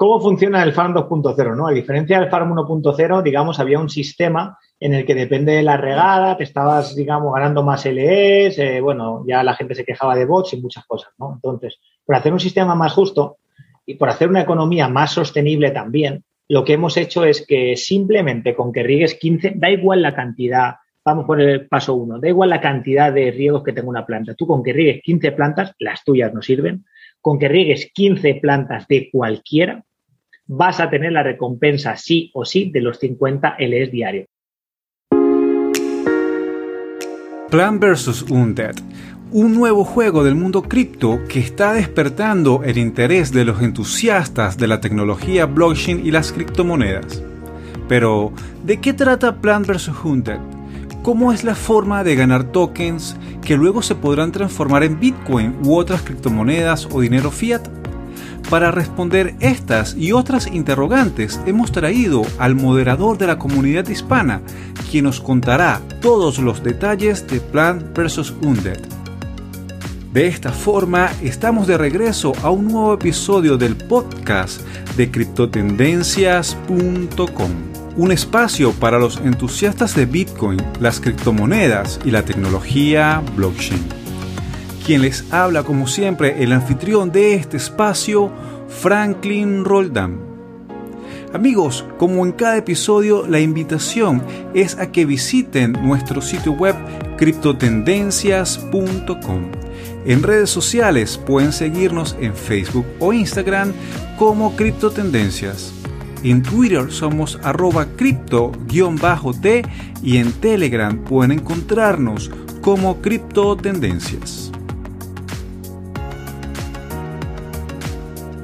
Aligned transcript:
¿Cómo 0.00 0.18
funciona 0.18 0.62
el 0.62 0.72
Farm 0.72 0.94
2.0? 0.94 1.54
¿no? 1.54 1.66
A 1.66 1.72
diferencia 1.72 2.18
del 2.18 2.30
Farm 2.30 2.52
1.0, 2.52 3.22
digamos, 3.22 3.60
había 3.60 3.78
un 3.78 3.90
sistema 3.90 4.56
en 4.80 4.94
el 4.94 5.04
que 5.04 5.14
depende 5.14 5.52
de 5.52 5.62
la 5.62 5.76
regada, 5.76 6.38
te 6.38 6.44
estabas, 6.44 6.96
digamos, 6.96 7.34
ganando 7.34 7.62
más 7.62 7.84
LEs, 7.84 8.58
eh, 8.58 8.80
bueno, 8.80 9.22
ya 9.28 9.42
la 9.42 9.52
gente 9.52 9.74
se 9.74 9.84
quejaba 9.84 10.16
de 10.16 10.24
bots 10.24 10.54
y 10.54 10.62
muchas 10.62 10.86
cosas, 10.86 11.12
¿no? 11.18 11.34
Entonces, 11.34 11.80
por 12.02 12.16
hacer 12.16 12.32
un 12.32 12.40
sistema 12.40 12.74
más 12.74 12.94
justo 12.94 13.40
y 13.84 13.96
por 13.96 14.08
hacer 14.08 14.30
una 14.30 14.40
economía 14.40 14.88
más 14.88 15.12
sostenible 15.12 15.70
también, 15.70 16.24
lo 16.48 16.64
que 16.64 16.72
hemos 16.72 16.96
hecho 16.96 17.26
es 17.26 17.44
que 17.46 17.76
simplemente 17.76 18.54
con 18.54 18.72
que 18.72 18.82
riegues 18.82 19.16
15, 19.16 19.52
da 19.56 19.68
igual 19.68 20.00
la 20.00 20.14
cantidad, 20.14 20.76
vamos 21.04 21.26
por 21.26 21.42
el 21.42 21.68
paso 21.68 21.92
1, 21.92 22.20
da 22.20 22.28
igual 22.30 22.48
la 22.48 22.62
cantidad 22.62 23.12
de 23.12 23.32
riegos 23.32 23.62
que 23.62 23.74
tenga 23.74 23.90
una 23.90 24.06
planta. 24.06 24.32
Tú 24.32 24.46
con 24.46 24.62
que 24.62 24.72
riegues 24.72 25.02
15 25.02 25.32
plantas, 25.32 25.74
las 25.78 26.02
tuyas 26.04 26.32
no 26.32 26.40
sirven, 26.40 26.86
con 27.20 27.38
que 27.38 27.48
riegues 27.48 27.90
15 27.92 28.36
plantas 28.36 28.88
de 28.88 29.10
cualquiera, 29.12 29.84
vas 30.52 30.80
a 30.80 30.90
tener 30.90 31.12
la 31.12 31.22
recompensa 31.22 31.96
sí 31.96 32.30
o 32.34 32.44
sí 32.44 32.70
de 32.72 32.80
los 32.80 32.98
50 32.98 33.56
LS 33.58 33.92
diarios. 33.92 34.26
Plan 37.50 37.78
vs. 37.78 38.22
Undead 38.30 38.74
un 39.32 39.54
nuevo 39.54 39.84
juego 39.84 40.24
del 40.24 40.34
mundo 40.34 40.62
cripto 40.62 41.20
que 41.28 41.38
está 41.38 41.72
despertando 41.72 42.62
el 42.64 42.78
interés 42.78 43.30
de 43.30 43.44
los 43.44 43.62
entusiastas 43.62 44.58
de 44.58 44.66
la 44.66 44.80
tecnología 44.80 45.46
blockchain 45.46 46.04
y 46.04 46.10
las 46.10 46.32
criptomonedas. 46.32 47.22
Pero, 47.88 48.32
¿de 48.64 48.80
qué 48.80 48.92
trata 48.92 49.36
Plant 49.36 49.68
vs. 49.68 49.92
Hunted? 50.02 50.38
¿Cómo 51.02 51.32
es 51.32 51.44
la 51.44 51.54
forma 51.54 52.02
de 52.02 52.16
ganar 52.16 52.42
tokens 52.50 53.16
que 53.44 53.56
luego 53.56 53.82
se 53.82 53.94
podrán 53.94 54.32
transformar 54.32 54.82
en 54.82 54.98
Bitcoin 54.98 55.54
u 55.64 55.76
otras 55.76 56.02
criptomonedas 56.02 56.88
o 56.90 57.00
dinero 57.00 57.30
fiat? 57.30 57.79
Para 58.50 58.70
responder 58.72 59.36
estas 59.38 59.94
y 59.96 60.10
otras 60.10 60.48
interrogantes 60.48 61.38
hemos 61.46 61.70
traído 61.70 62.22
al 62.38 62.56
moderador 62.56 63.16
de 63.16 63.28
la 63.28 63.38
comunidad 63.38 63.86
hispana, 63.88 64.42
quien 64.90 65.04
nos 65.04 65.20
contará 65.20 65.80
todos 66.00 66.40
los 66.40 66.64
detalles 66.64 67.28
de 67.28 67.40
Plant 67.40 67.96
vs. 67.96 68.34
Undead. 68.42 68.80
De 70.12 70.26
esta 70.26 70.50
forma, 70.50 71.12
estamos 71.22 71.68
de 71.68 71.78
regreso 71.78 72.32
a 72.42 72.50
un 72.50 72.66
nuevo 72.66 72.94
episodio 72.94 73.56
del 73.56 73.76
podcast 73.76 74.62
de 74.96 75.12
criptotendencias.com, 75.12 77.50
un 77.96 78.10
espacio 78.10 78.72
para 78.72 78.98
los 78.98 79.18
entusiastas 79.18 79.94
de 79.94 80.06
Bitcoin, 80.06 80.60
las 80.80 80.98
criptomonedas 80.98 82.00
y 82.04 82.10
la 82.10 82.24
tecnología 82.24 83.22
blockchain. 83.36 83.99
Quien 84.90 85.02
les 85.02 85.32
habla 85.32 85.62
como 85.62 85.86
siempre 85.86 86.42
el 86.42 86.50
anfitrión 86.50 87.12
de 87.12 87.34
este 87.34 87.58
espacio, 87.58 88.28
Franklin 88.68 89.64
Roldán. 89.64 90.18
Amigos, 91.32 91.84
como 91.96 92.26
en 92.26 92.32
cada 92.32 92.56
episodio, 92.56 93.24
la 93.24 93.38
invitación 93.38 94.20
es 94.52 94.76
a 94.78 94.90
que 94.90 95.04
visiten 95.04 95.74
nuestro 95.74 96.20
sitio 96.20 96.54
web 96.54 96.74
criptotendencias.com 97.18 99.52
en 100.06 100.22
redes 100.24 100.50
sociales 100.50 101.20
pueden 101.24 101.52
seguirnos 101.52 102.16
en 102.20 102.34
Facebook 102.34 102.86
o 102.98 103.12
Instagram 103.12 103.72
como 104.18 104.56
Criptotendencias. 104.56 105.72
En 106.24 106.42
Twitter 106.42 106.90
somos 106.90 107.38
arroba 107.44 107.86
cripto-t 107.96 109.62
y 110.02 110.16
en 110.16 110.32
Telegram 110.32 110.98
pueden 110.98 111.30
encontrarnos 111.30 112.28
como 112.60 113.00
Criptotendencias. 113.00 114.50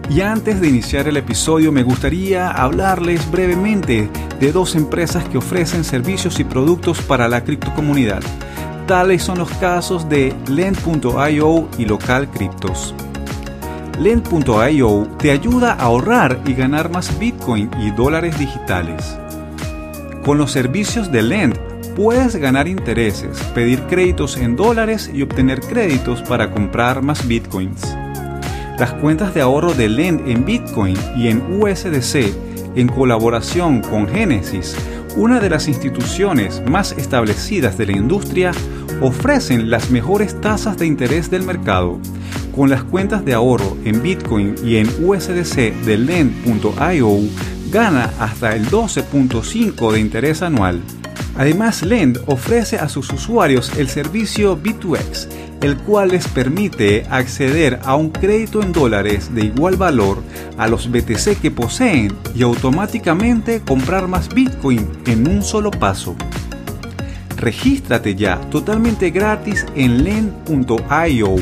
Y 0.08 0.20
antes 0.20 0.60
de 0.60 0.68
iniciar 0.68 1.08
el 1.08 1.16
episodio 1.16 1.72
me 1.72 1.82
gustaría 1.82 2.50
hablarles 2.50 3.28
brevemente 3.30 4.08
de 4.38 4.52
dos 4.52 4.76
empresas 4.76 5.24
que 5.28 5.38
ofrecen 5.38 5.82
servicios 5.84 6.38
y 6.38 6.44
productos 6.44 7.02
para 7.02 7.28
la 7.28 7.42
criptocomunidad. 7.42 8.22
Tales 8.86 9.22
son 9.22 9.38
los 9.38 9.50
casos 9.54 10.08
de 10.08 10.32
Lend.io 10.48 11.68
y 11.76 11.84
Local 11.86 12.30
Cryptos. 12.30 12.94
Lend.io 13.98 15.08
te 15.18 15.32
ayuda 15.32 15.72
a 15.72 15.84
ahorrar 15.86 16.40
y 16.46 16.54
ganar 16.54 16.88
más 16.90 17.18
Bitcoin 17.18 17.68
y 17.80 17.90
dólares 17.90 18.38
digitales. 18.38 19.18
Con 20.24 20.38
los 20.38 20.52
servicios 20.52 21.10
de 21.10 21.22
Lend 21.22 21.58
puedes 21.96 22.36
ganar 22.36 22.68
intereses, 22.68 23.38
pedir 23.54 23.80
créditos 23.84 24.36
en 24.36 24.54
dólares 24.54 25.10
y 25.12 25.22
obtener 25.22 25.60
créditos 25.60 26.22
para 26.22 26.52
comprar 26.52 27.02
más 27.02 27.26
Bitcoins. 27.26 27.96
Las 28.78 28.92
cuentas 28.92 29.32
de 29.32 29.40
ahorro 29.40 29.72
de 29.72 29.88
Lend 29.88 30.28
en 30.28 30.44
Bitcoin 30.44 30.96
y 31.16 31.28
en 31.28 31.42
USDC 31.62 32.46
en 32.74 32.88
colaboración 32.88 33.80
con 33.80 34.06
Genesis, 34.06 34.76
una 35.16 35.40
de 35.40 35.48
las 35.48 35.66
instituciones 35.66 36.62
más 36.68 36.92
establecidas 36.92 37.78
de 37.78 37.86
la 37.86 37.92
industria, 37.92 38.52
ofrecen 39.00 39.70
las 39.70 39.90
mejores 39.90 40.38
tasas 40.42 40.76
de 40.76 40.84
interés 40.86 41.30
del 41.30 41.42
mercado. 41.42 41.98
Con 42.54 42.68
las 42.68 42.84
cuentas 42.84 43.24
de 43.24 43.32
ahorro 43.32 43.78
en 43.86 44.02
Bitcoin 44.02 44.54
y 44.62 44.76
en 44.76 44.88
USDC 45.02 45.74
de 45.86 45.96
Lend.io, 45.96 47.18
gana 47.70 48.12
hasta 48.20 48.54
el 48.54 48.66
12.5 48.68 49.92
de 49.92 50.00
interés 50.00 50.42
anual. 50.42 50.82
Además, 51.38 51.82
Lend 51.82 52.20
ofrece 52.26 52.76
a 52.76 52.90
sus 52.90 53.10
usuarios 53.10 53.72
el 53.78 53.88
servicio 53.88 54.58
B2X, 54.62 55.28
el 55.62 55.76
cual 55.78 56.10
les 56.10 56.28
permite 56.28 57.06
acceder 57.10 57.80
a 57.84 57.96
un 57.96 58.10
crédito 58.10 58.62
en 58.62 58.72
dólares 58.72 59.34
de 59.34 59.44
igual 59.46 59.76
valor 59.76 60.22
a 60.58 60.68
los 60.68 60.90
BTC 60.90 61.40
que 61.40 61.50
poseen 61.50 62.12
y 62.34 62.42
automáticamente 62.42 63.60
comprar 63.60 64.08
más 64.08 64.28
Bitcoin 64.28 64.88
en 65.06 65.28
un 65.28 65.42
solo 65.42 65.70
paso. 65.70 66.14
Regístrate 67.36 68.14
ya 68.14 68.40
totalmente 68.50 69.10
gratis 69.10 69.66
en 69.74 70.04
len.io 70.04 71.36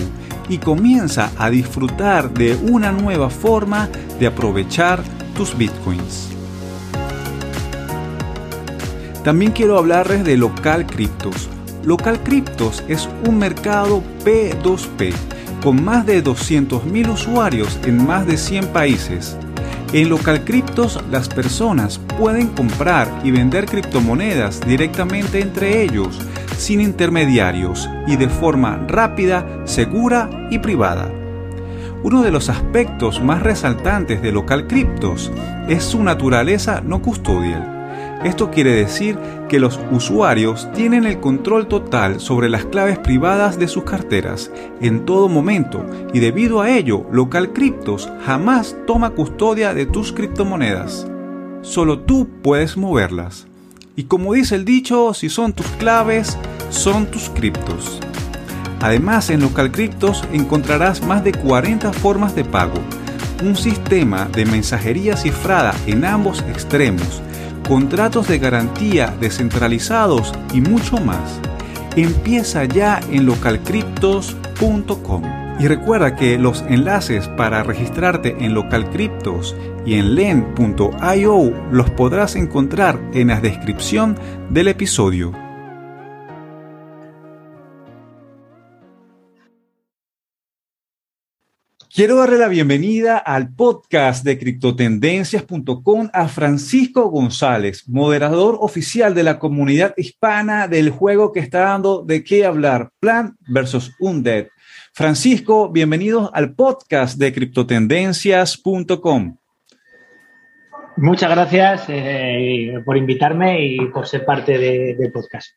y 0.48 0.58
comienza 0.58 1.30
a 1.38 1.50
disfrutar 1.50 2.32
de 2.32 2.56
una 2.56 2.92
nueva 2.92 3.30
forma 3.30 3.88
de 4.18 4.26
aprovechar 4.26 5.02
tus 5.36 5.56
bitcoins. 5.56 6.30
También 9.22 9.52
quiero 9.52 9.78
hablarles 9.78 10.24
de 10.24 10.36
Local 10.36 10.86
Cryptos. 10.86 11.48
Local 11.84 12.22
Cryptos 12.22 12.82
es 12.88 13.08
un 13.26 13.38
mercado 13.38 14.02
P2P 14.24 15.12
con 15.62 15.84
más 15.84 16.06
de 16.06 16.22
200.000 16.22 17.12
usuarios 17.12 17.78
en 17.84 18.06
más 18.06 18.26
de 18.26 18.36
100 18.36 18.68
países 18.68 19.36
en 19.94 20.08
Local 20.08 20.44
Cryptos 20.44 20.98
las 21.08 21.28
personas 21.28 22.00
pueden 22.18 22.48
comprar 22.48 23.08
y 23.22 23.30
vender 23.30 23.66
criptomonedas 23.66 24.60
directamente 24.66 25.40
entre 25.40 25.84
ellos, 25.84 26.20
sin 26.56 26.80
intermediarios 26.80 27.88
y 28.08 28.16
de 28.16 28.28
forma 28.28 28.84
rápida, 28.88 29.46
segura 29.66 30.48
y 30.50 30.58
privada. 30.58 31.12
Uno 32.02 32.22
de 32.22 32.32
los 32.32 32.48
aspectos 32.48 33.22
más 33.22 33.44
resaltantes 33.44 34.20
de 34.20 34.32
Local 34.32 34.66
Cryptos 34.66 35.30
es 35.68 35.84
su 35.84 36.02
naturaleza 36.02 36.80
no 36.80 37.00
custodial 37.00 37.73
esto 38.24 38.50
quiere 38.50 38.72
decir 38.72 39.18
que 39.48 39.58
los 39.58 39.78
usuarios 39.90 40.68
tienen 40.72 41.04
el 41.04 41.20
control 41.20 41.68
total 41.68 42.20
sobre 42.20 42.48
las 42.48 42.64
claves 42.64 42.98
privadas 42.98 43.58
de 43.58 43.68
sus 43.68 43.84
carteras 43.84 44.50
en 44.80 45.04
todo 45.04 45.28
momento 45.28 45.84
y 46.12 46.20
debido 46.20 46.60
a 46.60 46.70
ello, 46.70 47.06
Local 47.12 47.52
Cryptos 47.52 48.10
jamás 48.24 48.76
toma 48.86 49.10
custodia 49.10 49.74
de 49.74 49.86
tus 49.86 50.12
criptomonedas. 50.12 51.06
Solo 51.62 52.00
tú 52.00 52.28
puedes 52.42 52.76
moverlas. 52.76 53.46
Y 53.96 54.04
como 54.04 54.32
dice 54.32 54.54
el 54.54 54.64
dicho, 54.64 55.14
si 55.14 55.28
son 55.28 55.52
tus 55.52 55.66
claves, 55.78 56.36
son 56.70 57.06
tus 57.06 57.30
criptos. 57.30 58.00
Además, 58.80 59.30
en 59.30 59.40
Local 59.40 59.70
Cryptos 59.70 60.24
encontrarás 60.32 61.02
más 61.02 61.24
de 61.24 61.32
40 61.32 61.92
formas 61.92 62.34
de 62.34 62.44
pago, 62.44 62.74
un 63.42 63.56
sistema 63.56 64.26
de 64.26 64.44
mensajería 64.44 65.16
cifrada 65.16 65.74
en 65.86 66.04
ambos 66.04 66.44
extremos, 66.50 67.22
contratos 67.68 68.28
de 68.28 68.38
garantía 68.38 69.14
descentralizados 69.20 70.32
y 70.52 70.60
mucho 70.60 70.98
más. 70.98 71.40
Empieza 71.96 72.64
ya 72.64 73.00
en 73.10 73.26
localcryptos.com. 73.26 75.22
Y 75.60 75.68
recuerda 75.68 76.16
que 76.16 76.36
los 76.36 76.62
enlaces 76.62 77.28
para 77.28 77.62
registrarte 77.62 78.36
en 78.44 78.54
localcryptos 78.54 79.54
y 79.86 79.94
en 79.94 80.16
len.io 80.16 81.52
los 81.70 81.90
podrás 81.90 82.34
encontrar 82.34 82.98
en 83.12 83.28
la 83.28 83.40
descripción 83.40 84.18
del 84.50 84.66
episodio. 84.68 85.43
Quiero 91.94 92.16
darle 92.16 92.38
la 92.38 92.48
bienvenida 92.48 93.18
al 93.18 93.54
podcast 93.54 94.24
de 94.24 94.36
criptotendencias.com 94.36 96.08
a 96.12 96.26
Francisco 96.26 97.08
González, 97.08 97.88
moderador 97.88 98.58
oficial 98.60 99.14
de 99.14 99.22
la 99.22 99.38
comunidad 99.38 99.94
hispana 99.96 100.66
del 100.66 100.90
juego 100.90 101.30
que 101.30 101.38
está 101.38 101.60
dando 101.60 102.02
de 102.02 102.24
qué 102.24 102.46
hablar, 102.46 102.90
Plan 102.98 103.36
versus 103.46 103.94
Undead. 104.00 104.48
Francisco, 104.92 105.70
bienvenido 105.70 106.32
al 106.34 106.56
podcast 106.56 107.16
de 107.16 107.32
criptotendencias.com. 107.32 109.36
Muchas 110.96 111.30
gracias 111.30 111.84
eh, 111.86 112.74
por 112.84 112.96
invitarme 112.96 113.64
y 113.64 113.78
por 113.92 114.08
ser 114.08 114.24
parte 114.24 114.58
del 114.58 115.12
podcast. 115.12 115.52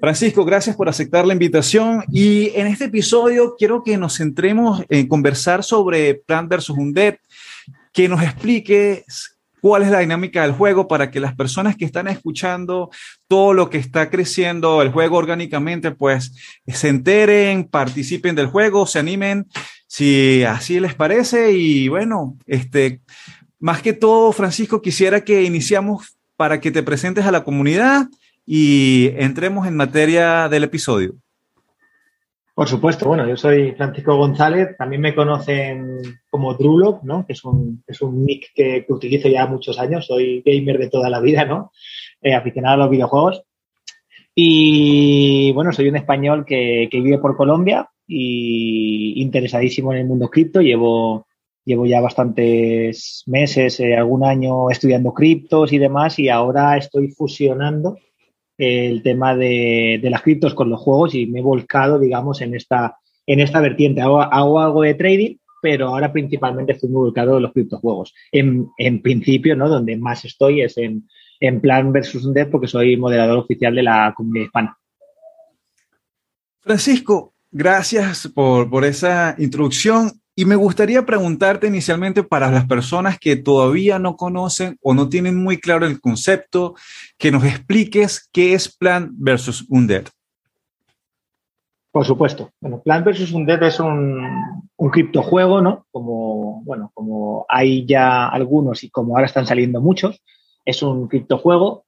Francisco, 0.00 0.44
gracias 0.44 0.76
por 0.76 0.88
aceptar 0.88 1.26
la 1.26 1.32
invitación. 1.32 2.04
Y 2.10 2.50
en 2.54 2.66
este 2.66 2.86
episodio 2.86 3.54
quiero 3.56 3.82
que 3.82 3.96
nos 3.96 4.16
centremos 4.16 4.82
en 4.88 5.06
conversar 5.06 5.62
sobre 5.62 6.14
Plant 6.14 6.52
vs. 6.52 6.70
Undead, 6.70 7.16
que 7.92 8.08
nos 8.08 8.22
explique 8.22 9.04
cuál 9.60 9.82
es 9.82 9.90
la 9.90 10.00
dinámica 10.00 10.42
del 10.42 10.52
juego 10.52 10.88
para 10.88 11.10
que 11.10 11.20
las 11.20 11.36
personas 11.36 11.76
que 11.76 11.84
están 11.84 12.08
escuchando 12.08 12.90
todo 13.28 13.54
lo 13.54 13.70
que 13.70 13.78
está 13.78 14.10
creciendo 14.10 14.82
el 14.82 14.90
juego 14.90 15.18
orgánicamente, 15.18 15.92
pues 15.92 16.34
se 16.66 16.88
enteren, 16.88 17.64
participen 17.68 18.34
del 18.34 18.48
juego, 18.48 18.86
se 18.86 18.98
animen, 18.98 19.46
si 19.86 20.42
así 20.42 20.80
les 20.80 20.94
parece. 20.94 21.52
Y 21.52 21.86
bueno, 21.86 22.36
este, 22.46 23.02
más 23.60 23.82
que 23.82 23.92
todo, 23.92 24.32
Francisco, 24.32 24.82
quisiera 24.82 25.22
que 25.22 25.44
iniciamos 25.44 26.16
para 26.36 26.60
que 26.60 26.72
te 26.72 26.82
presentes 26.82 27.24
a 27.24 27.30
la 27.30 27.44
comunidad 27.44 28.08
y 28.46 29.10
entremos 29.16 29.66
en 29.66 29.76
materia 29.76 30.48
del 30.48 30.64
episodio. 30.64 31.14
Por 32.54 32.68
supuesto, 32.68 33.08
bueno, 33.08 33.26
yo 33.26 33.36
soy 33.36 33.72
Francisco 33.72 34.14
González, 34.16 34.76
también 34.76 35.00
me 35.00 35.14
conocen 35.14 36.00
como 36.28 36.52
Drulo, 36.52 37.00
¿no? 37.02 37.24
Que 37.26 37.32
es 37.32 37.44
un, 37.44 37.82
es 37.86 38.02
un 38.02 38.26
nick 38.26 38.52
que, 38.54 38.84
utilizo 38.88 39.28
ya 39.28 39.46
muchos 39.46 39.78
años, 39.78 40.06
soy 40.06 40.42
gamer 40.44 40.78
de 40.78 40.90
toda 40.90 41.08
la 41.08 41.20
vida, 41.20 41.46
¿no? 41.46 41.72
Eh, 42.20 42.34
aficionado 42.34 42.74
a 42.74 42.84
los 42.84 42.90
videojuegos. 42.90 43.42
Y 44.34 45.50
bueno, 45.52 45.72
soy 45.72 45.88
un 45.88 45.96
español 45.96 46.44
que, 46.44 46.88
que 46.90 47.00
vive 47.00 47.18
por 47.18 47.36
Colombia 47.36 47.88
y 48.06 49.20
interesadísimo 49.22 49.92
en 49.92 50.00
el 50.00 50.06
mundo 50.06 50.28
cripto. 50.28 50.60
Llevo, 50.60 51.26
llevo 51.64 51.86
ya 51.86 52.02
bastantes 52.02 53.22
meses, 53.26 53.80
eh, 53.80 53.96
algún 53.96 54.24
año 54.24 54.68
estudiando 54.70 55.14
criptos 55.14 55.72
y 55.72 55.78
demás, 55.78 56.18
y 56.18 56.28
ahora 56.28 56.76
estoy 56.76 57.08
fusionando 57.12 57.96
el 58.58 59.02
tema 59.02 59.34
de, 59.34 60.00
las 60.02 60.22
criptos 60.22 60.54
con 60.54 60.70
los 60.70 60.80
juegos 60.80 61.14
y 61.14 61.26
me 61.26 61.40
he 61.40 61.42
volcado, 61.42 61.98
digamos, 61.98 62.40
en 62.40 62.54
esta, 62.54 62.96
en 63.26 63.40
esta 63.40 63.60
vertiente. 63.60 64.00
Hago, 64.00 64.60
algo 64.60 64.82
de 64.82 64.94
trading, 64.94 65.36
pero 65.60 65.88
ahora 65.88 66.12
principalmente 66.12 66.72
estoy 66.72 66.90
muy 66.90 67.02
volcado 67.02 67.36
en 67.36 67.42
los 67.42 67.52
criptojuegos. 67.52 68.14
En, 68.30 68.68
en 68.78 69.02
principio, 69.02 69.56
¿no? 69.56 69.68
Donde 69.68 69.96
más 69.96 70.24
estoy 70.24 70.62
es 70.62 70.76
en, 70.78 71.08
en 71.40 71.60
Plan 71.60 71.92
versus 71.92 72.32
Dev 72.32 72.50
porque 72.50 72.68
soy 72.68 72.96
moderador 72.96 73.38
oficial 73.38 73.74
de 73.74 73.82
la 73.82 74.14
comunidad 74.16 74.46
hispana. 74.46 74.78
Francisco, 76.60 77.34
gracias 77.50 78.30
por, 78.32 78.70
por 78.70 78.84
esa 78.84 79.34
introducción. 79.38 80.21
Y 80.34 80.46
me 80.46 80.56
gustaría 80.56 81.04
preguntarte 81.04 81.66
inicialmente 81.66 82.22
para 82.22 82.50
las 82.50 82.66
personas 82.66 83.18
que 83.18 83.36
todavía 83.36 83.98
no 83.98 84.16
conocen 84.16 84.78
o 84.80 84.94
no 84.94 85.08
tienen 85.08 85.36
muy 85.36 85.58
claro 85.58 85.86
el 85.86 86.00
concepto, 86.00 86.74
que 87.18 87.30
nos 87.30 87.44
expliques 87.44 88.28
qué 88.32 88.54
es 88.54 88.74
Plan 88.74 89.10
versus 89.12 89.66
Undead. 89.68 90.06
Por 91.90 92.06
supuesto. 92.06 92.50
Bueno, 92.60 92.80
Plan 92.82 93.04
versus 93.04 93.32
Undead 93.32 93.62
es 93.64 93.78
un, 93.78 94.26
un 94.76 94.90
criptojuego, 94.90 95.60
¿no? 95.60 95.86
Como, 95.90 96.62
bueno, 96.64 96.90
como 96.94 97.44
hay 97.50 97.84
ya 97.84 98.26
algunos 98.28 98.82
y 98.84 98.88
como 98.90 99.14
ahora 99.14 99.26
están 99.26 99.46
saliendo 99.46 99.82
muchos, 99.82 100.22
es 100.64 100.82
un 100.82 101.08
criptojuego 101.08 101.84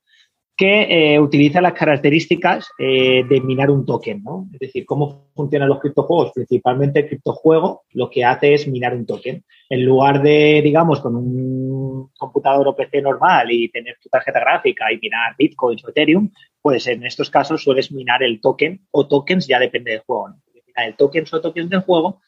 que 0.56 1.15
eh, 1.15 1.19
utiliza 1.19 1.61
las 1.61 1.73
características 1.73 2.69
eh, 2.79 3.25
de 3.29 3.41
minar 3.41 3.71
un 3.71 3.85
token, 3.85 4.23
¿no? 4.23 4.49
Es 4.53 4.61
decir, 4.61 4.87
cómo 4.87 5.31
funcionan 5.35 5.69
los 5.69 5.81
criptojuegos. 5.81 6.31
Principalmente 6.33 7.01
el 7.01 7.09
criptojuego 7.09 7.83
lo 7.93 8.09
que 8.09 8.25
hace 8.25 8.55
es 8.55 8.69
minar 8.69 8.95
un 8.95 9.05
token. 9.05 9.45
En 9.69 9.85
lugar 9.85 10.23
de, 10.23 10.61
digamos, 10.62 11.01
con 11.01 11.17
un 11.17 12.11
computador 12.17 12.69
o 12.69 12.77
PC 12.77 13.03
normal 13.03 13.51
y 13.51 13.69
tener 13.69 13.97
tu 14.01 14.09
tarjeta 14.09 14.39
gráfica 14.39 14.93
y 14.93 14.99
minar 14.99 15.35
Bitcoin 15.37 15.79
o 15.85 15.89
Ethereum, 15.89 16.31
pues 16.62 16.87
en 16.87 17.05
estos 17.05 17.31
casos 17.31 17.62
sueles 17.62 17.91
minar 17.91 18.23
el 18.23 18.41
token 18.41 18.87
o 18.93 19.09
tokens, 19.09 19.49
ya 19.49 19.59
depende 19.59 19.91
del 19.91 20.01
juego. 20.01 20.37
Minar 20.55 20.89
el 20.89 20.95
tokens 20.95 21.35
o 21.35 21.41
tokens 21.41 21.69
del 21.69 21.81
juego 21.81 22.21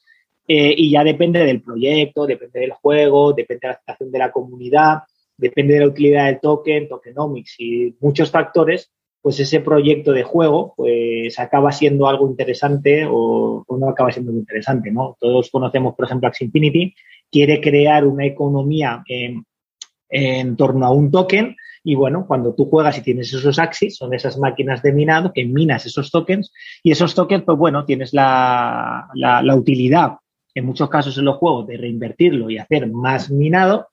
eh, 0.49 0.75
y 0.77 0.91
ya 0.91 1.05
depende 1.05 1.45
del 1.45 1.63
proyecto, 1.63 2.27
depende 2.27 2.59
del 2.59 2.73
juego, 2.73 3.33
depende 3.33 3.61
de 3.63 3.69
la 3.69 3.75
aceptación 3.75 4.11
de 4.11 4.19
la 4.19 4.33
comunidad 4.33 4.99
depende 5.37 5.75
de 5.75 5.81
la 5.81 5.87
utilidad 5.87 6.27
del 6.27 6.41
token, 6.41 6.89
tokenomics 6.89 7.57
y 7.59 7.95
muchos 8.01 8.31
factores, 8.31 8.91
pues 9.21 9.41
ese 9.41 9.61
proyecto 9.61 10.13
de 10.13 10.23
juego 10.23 10.75
pues 10.77 11.39
acaba 11.41 11.73
siendo 11.73 12.07
algo 12.07 12.29
interesante 12.29 13.07
o, 13.11 13.65
no 13.69 13.89
acaba 13.89 14.13
siendo 14.13 14.33
muy 14.33 14.41
interesante, 14.41 14.91
¿no? 14.91 15.17
Todos 15.19 15.51
conocemos, 15.51 15.95
por 15.95 16.07
ejemplo, 16.07 16.29
Axie 16.29 16.47
Infinity, 16.47 16.95
quiere 17.31 17.61
crear 17.61 18.07
una 18.07 18.25
economía 18.25 19.03
en, 19.09 20.57
torno 20.57 20.87
a 20.87 20.93
un 20.93 21.11
token 21.11 21.57
y 21.83 21.97
bueno, 21.97 22.25
cuando 22.27 22.55
tú 22.55 22.67
juegas 22.67 22.99
y 22.99 23.03
tienes 23.03 23.33
esos 23.33 23.59
Axis, 23.59 23.97
son 23.97 24.15
esas 24.15 24.39
máquinas 24.39 24.83
de 24.83 24.93
minado 24.93 25.33
que 25.33 25.45
minas 25.45 25.87
esos 25.87 26.11
tokens 26.11 26.53
y 26.83 26.93
esos 26.93 27.15
tokens, 27.15 27.43
pues 27.45 27.59
bueno, 27.59 27.85
tienes 27.85 28.15
la, 28.15 29.09
la, 29.15 29.43
la 29.43 29.57
utilidad 29.57 30.19
en 30.55 30.65
muchos 30.65 30.89
casos 30.89 31.19
en 31.19 31.27
los 31.27 31.37
juegos 31.37 31.67
de 31.67 31.77
reinvertirlo 31.77 32.49
y 32.49 32.59
hacer 32.59 32.91
más 32.91 33.31
minado 33.31 33.89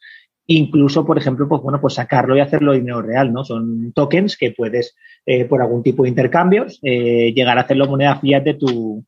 incluso, 0.47 1.05
por 1.05 1.17
ejemplo, 1.17 1.47
pues 1.47 1.61
bueno, 1.61 1.79
pues 1.79 1.95
sacarlo 1.95 2.35
y 2.35 2.41
hacerlo 2.41 2.73
dinero 2.73 3.01
real, 3.01 3.31
¿no? 3.31 3.43
Son 3.43 3.91
tokens 3.93 4.37
que 4.37 4.51
puedes, 4.51 4.95
eh, 5.25 5.45
por 5.45 5.61
algún 5.61 5.83
tipo 5.83 6.03
de 6.03 6.09
intercambios, 6.09 6.79
eh, 6.83 7.33
llegar 7.33 7.57
a 7.57 7.61
hacerlo 7.61 7.87
moneda 7.87 8.19
fiat 8.19 8.43
de 8.43 8.53
tu, 8.55 9.05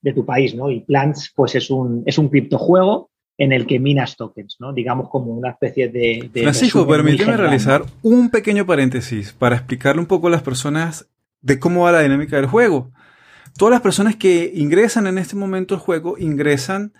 de 0.00 0.12
tu 0.12 0.24
país, 0.24 0.54
¿no? 0.54 0.70
Y 0.70 0.80
Plants, 0.80 1.32
pues 1.34 1.54
es 1.54 1.70
un, 1.70 2.02
es 2.06 2.18
un 2.18 2.28
criptojuego 2.28 3.10
en 3.38 3.52
el 3.52 3.66
que 3.66 3.78
minas 3.78 4.16
tokens, 4.16 4.56
¿no? 4.60 4.72
Digamos 4.72 5.10
como 5.10 5.32
una 5.32 5.50
especie 5.50 5.88
de... 5.88 6.30
Francisco, 6.32 6.86
permíteme 6.86 7.36
realizar 7.36 7.84
un 8.02 8.30
pequeño 8.30 8.64
paréntesis 8.64 9.32
para 9.32 9.56
explicarle 9.56 10.00
un 10.00 10.06
poco 10.06 10.28
a 10.28 10.30
las 10.30 10.42
personas 10.42 11.08
de 11.42 11.58
cómo 11.58 11.82
va 11.82 11.92
la 11.92 12.00
dinámica 12.00 12.36
del 12.36 12.46
juego. 12.46 12.92
Todas 13.58 13.72
las 13.72 13.80
personas 13.80 14.16
que 14.16 14.52
ingresan 14.54 15.06
en 15.06 15.18
este 15.18 15.36
momento 15.36 15.74
al 15.74 15.80
juego 15.80 16.16
ingresan 16.18 16.92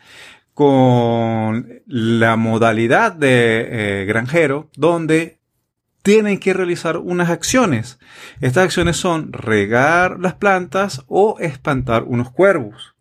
con 0.56 1.82
la 1.84 2.36
modalidad 2.36 3.12
de 3.12 4.00
eh, 4.00 4.04
granjero 4.06 4.70
donde 4.74 5.38
tienen 6.02 6.38
que 6.38 6.54
realizar 6.54 6.96
unas 6.96 7.28
acciones. 7.28 7.98
Estas 8.40 8.64
acciones 8.64 8.96
son 8.96 9.34
regar 9.34 10.18
las 10.18 10.32
plantas 10.32 11.04
o 11.08 11.36
espantar 11.40 12.04
unos 12.04 12.30
cuervos. 12.30 12.94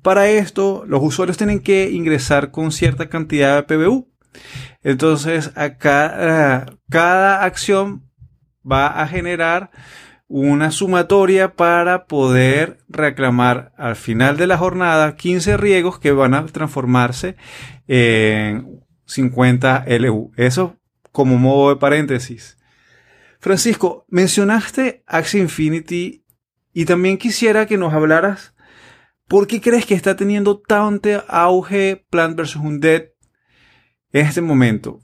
Para 0.00 0.28
esto, 0.28 0.84
los 0.86 1.02
usuarios 1.02 1.36
tienen 1.36 1.58
que 1.58 1.90
ingresar 1.90 2.52
con 2.52 2.70
cierta 2.70 3.08
cantidad 3.08 3.56
de 3.56 3.62
PBU. 3.64 4.08
Entonces, 4.84 5.50
acá, 5.56 6.76
cada 6.88 7.42
acción 7.42 8.08
va 8.64 9.02
a 9.02 9.08
generar 9.08 9.72
una 10.34 10.70
sumatoria 10.70 11.56
para 11.56 12.06
poder 12.06 12.78
reclamar 12.88 13.74
al 13.76 13.96
final 13.96 14.38
de 14.38 14.46
la 14.46 14.56
jornada 14.56 15.14
15 15.14 15.58
riegos 15.58 15.98
que 15.98 16.12
van 16.12 16.32
a 16.32 16.46
transformarse 16.46 17.36
en 17.86 18.80
50 19.04 19.84
LU. 19.86 20.32
Eso 20.38 20.78
como 21.12 21.36
modo 21.36 21.68
de 21.68 21.76
paréntesis. 21.76 22.56
Francisco, 23.40 24.06
mencionaste 24.08 25.04
Axie 25.06 25.38
Infinity 25.38 26.24
y 26.72 26.86
también 26.86 27.18
quisiera 27.18 27.66
que 27.66 27.76
nos 27.76 27.92
hablaras 27.92 28.54
por 29.28 29.46
qué 29.46 29.60
crees 29.60 29.84
que 29.84 29.94
está 29.94 30.16
teniendo 30.16 30.60
tanto 30.60 31.24
auge 31.28 32.06
Plant 32.08 32.40
vs. 32.40 32.56
Undead 32.56 33.02
en 34.12 34.26
este 34.26 34.40
momento. 34.40 35.00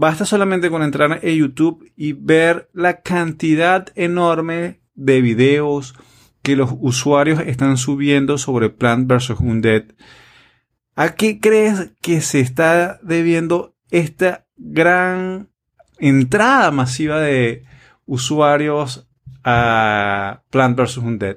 Basta 0.00 0.24
solamente 0.24 0.70
con 0.70 0.82
entrar 0.82 1.20
en 1.22 1.36
YouTube 1.36 1.92
y 1.94 2.14
ver 2.14 2.70
la 2.72 3.02
cantidad 3.02 3.88
enorme 3.96 4.80
de 4.94 5.20
videos 5.20 5.94
que 6.40 6.56
los 6.56 6.70
usuarios 6.80 7.40
están 7.40 7.76
subiendo 7.76 8.38
sobre 8.38 8.70
Plant 8.70 9.06
vs. 9.06 9.38
Undead. 9.40 9.82
¿A 10.96 11.16
qué 11.16 11.38
crees 11.38 11.92
que 12.00 12.22
se 12.22 12.40
está 12.40 12.98
debiendo 13.02 13.76
esta 13.90 14.46
gran 14.56 15.50
entrada 15.98 16.70
masiva 16.70 17.20
de 17.20 17.66
usuarios 18.06 19.06
a 19.44 20.44
Plant 20.48 20.78
vs. 20.78 20.96
Undead? 20.96 21.36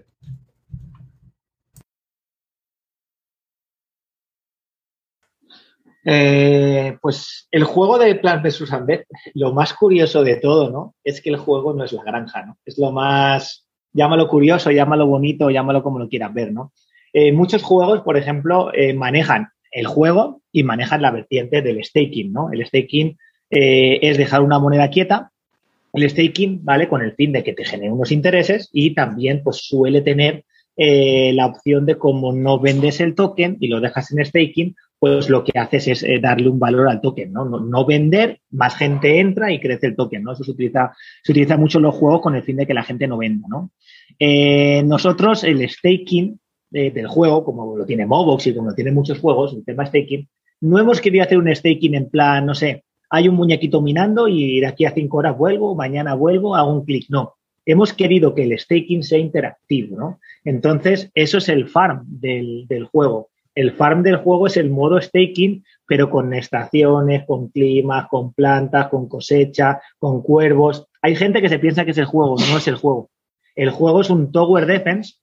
Eh, 6.05 6.98
pues 7.01 7.48
el 7.51 7.63
juego 7.63 7.98
de 7.98 8.15
Plants 8.15 8.43
vs. 8.60 8.72
Undead, 8.72 9.01
lo 9.36 9.53
más 9.53 9.74
curioso 9.74 10.24
de 10.24 10.36
todo, 10.36 10.69
¿no? 10.69 10.95
Es 11.03 11.22
que 11.22 11.29
el 11.29 11.38
juego 11.38 11.74
no 11.74 11.86
es 11.86 11.93
la 11.93 12.03
granja, 12.03 12.45
¿no? 12.45 12.57
Es 12.65 12.77
lo 12.77 12.91
más, 12.91 13.65
llámalo 13.93 14.27
curioso, 14.27 14.69
llámalo 14.72 15.07
bonito, 15.07 15.50
llámalo 15.50 15.81
como 15.81 16.00
lo 16.00 16.10
quieras 16.10 16.33
ver, 16.33 16.51
¿no? 16.51 16.74
Eh, 17.13 17.31
muchos 17.31 17.63
juegos, 17.63 18.01
por 18.01 18.17
ejemplo, 18.17 18.74
eh, 18.74 18.93
manejan 18.93 19.50
el 19.72 19.88
juego 19.88 20.41
y 20.51 20.63
manejan 20.63 21.01
la 21.01 21.12
vertiente 21.12 21.62
del 21.62 21.83
staking, 21.83 22.33
¿no? 22.33 22.51
El 22.51 22.65
staking 22.65 23.17
es 23.55 24.17
dejar 24.17 24.41
una 24.41 24.57
moneda 24.57 24.89
quieta. 24.89 25.31
El 25.93 26.10
staking, 26.10 26.65
¿vale? 26.65 26.89
Con 26.89 27.03
el 27.03 27.13
fin 27.13 27.31
de 27.31 27.43
que 27.43 27.53
te 27.53 27.63
genere 27.63 27.91
unos 27.91 28.12
intereses 28.12 28.67
y 28.74 28.95
también, 28.95 29.43
pues, 29.43 29.57
suele 29.57 30.01
tener 30.01 30.43
la 30.75 31.45
opción 31.45 31.86
de 31.86 32.00
como 32.00 32.33
no 32.33 32.60
vendes 32.60 33.00
el 33.00 33.13
token 33.13 33.57
y 33.60 33.67
lo 33.67 33.79
dejas 33.79 34.12
en 34.12 34.25
staking, 34.25 34.75
pues 35.03 35.29
lo 35.29 35.43
que 35.43 35.60
haces 35.60 35.89
es 35.89 36.03
eh, 36.03 36.22
darle 36.22 36.48
un 36.48 36.57
valor 36.57 36.88
al 36.88 37.01
token, 37.01 37.33
¿no? 37.33 37.43
¿no? 37.43 37.86
vender, 37.86 38.39
más 38.51 38.77
gente 38.77 39.19
entra 39.19 39.51
y 39.51 39.60
crece 39.60 39.88
el 39.88 39.98
token, 39.98 40.24
¿no? 40.24 40.31
Eso 40.31 40.45
se 40.45 40.51
utiliza, 40.51 40.93
se 41.22 41.33
utiliza 41.33 41.57
mucho 41.57 41.79
en 41.79 41.83
los 41.83 41.95
juegos 41.95 42.22
con 42.22 42.36
el 42.36 42.43
fin 42.43 42.55
de 42.55 42.65
que 42.65 42.74
la 42.74 42.83
gente 42.83 43.05
no 43.05 43.17
venda, 43.17 43.45
¿no? 43.50 43.72
Eh, 44.17 44.81
nosotros, 44.86 45.43
el 45.43 45.69
staking 45.69 46.39
del 46.72 47.07
juego, 47.07 47.43
como 47.43 47.77
lo 47.77 47.86
tiene 47.86 48.05
Mobox 48.05 48.48
y 48.48 48.55
como 48.55 48.69
lo 48.69 48.75
tienen 48.75 48.93
muchos 48.93 49.19
juegos, 49.19 49.53
el 49.53 49.65
tema 49.65 49.86
staking, 49.86 50.29
no 50.62 50.79
hemos 50.79 51.01
querido 51.01 51.25
hacer 51.25 51.38
un 51.38 51.53
staking 51.53 51.95
en 51.95 52.10
plan, 52.10 52.45
no 52.45 52.55
sé, 52.55 52.86
hay 53.10 53.27
un 53.27 53.36
muñequito 53.36 53.81
minando 53.81 54.29
y 54.29 54.62
de 54.62 54.67
aquí 54.67 54.86
a 54.86 54.91
cinco 54.91 55.17
horas 55.17 55.38
vuelvo, 55.38 55.75
mañana 55.75 56.13
vuelvo, 56.13 56.55
hago 56.55 56.72
un 56.72 56.86
clic. 56.86 57.07
No, 57.10 57.33
hemos 57.65 57.91
querido 57.91 58.33
que 58.33 58.43
el 58.43 58.57
staking 58.57 59.03
sea 59.03 59.19
interactivo, 59.19 59.98
¿no? 59.98 60.19
Entonces, 60.45 61.12
eso 61.13 61.39
es 61.39 61.50
el 61.50 61.67
farm 61.67 62.05
del 62.07 62.88
juego 62.89 63.31
el 63.55 63.74
farm 63.74 64.03
del 64.03 64.17
juego 64.17 64.48
es 64.48 64.57
el 64.57 64.69
modo 64.69 65.00
staking, 65.00 65.63
pero 65.88 66.10
con 66.10 66.33
estaciones, 66.33 67.25
con 67.25 67.50
climas, 67.50 68.07
con 68.07 68.33
plantas, 68.33 68.88
con 68.88 69.07
cosecha, 69.07 69.81
con 70.00 70.22
cuervos. 70.22 70.88
Hay 71.01 71.15
gente 71.15 71.41
que 71.41 71.50
se 71.50 71.60
piensa 71.60 71.86
que 71.86 71.91
es 71.91 71.98
el 71.98 72.05
juego, 72.05 72.36
no 72.50 72.57
es 72.57 72.67
el 72.67 72.75
juego. 72.75 73.10
El 73.55 73.69
juego 73.69 74.01
es 74.01 74.10
un 74.10 74.31
Tower 74.31 74.65
Defense. 74.65 75.15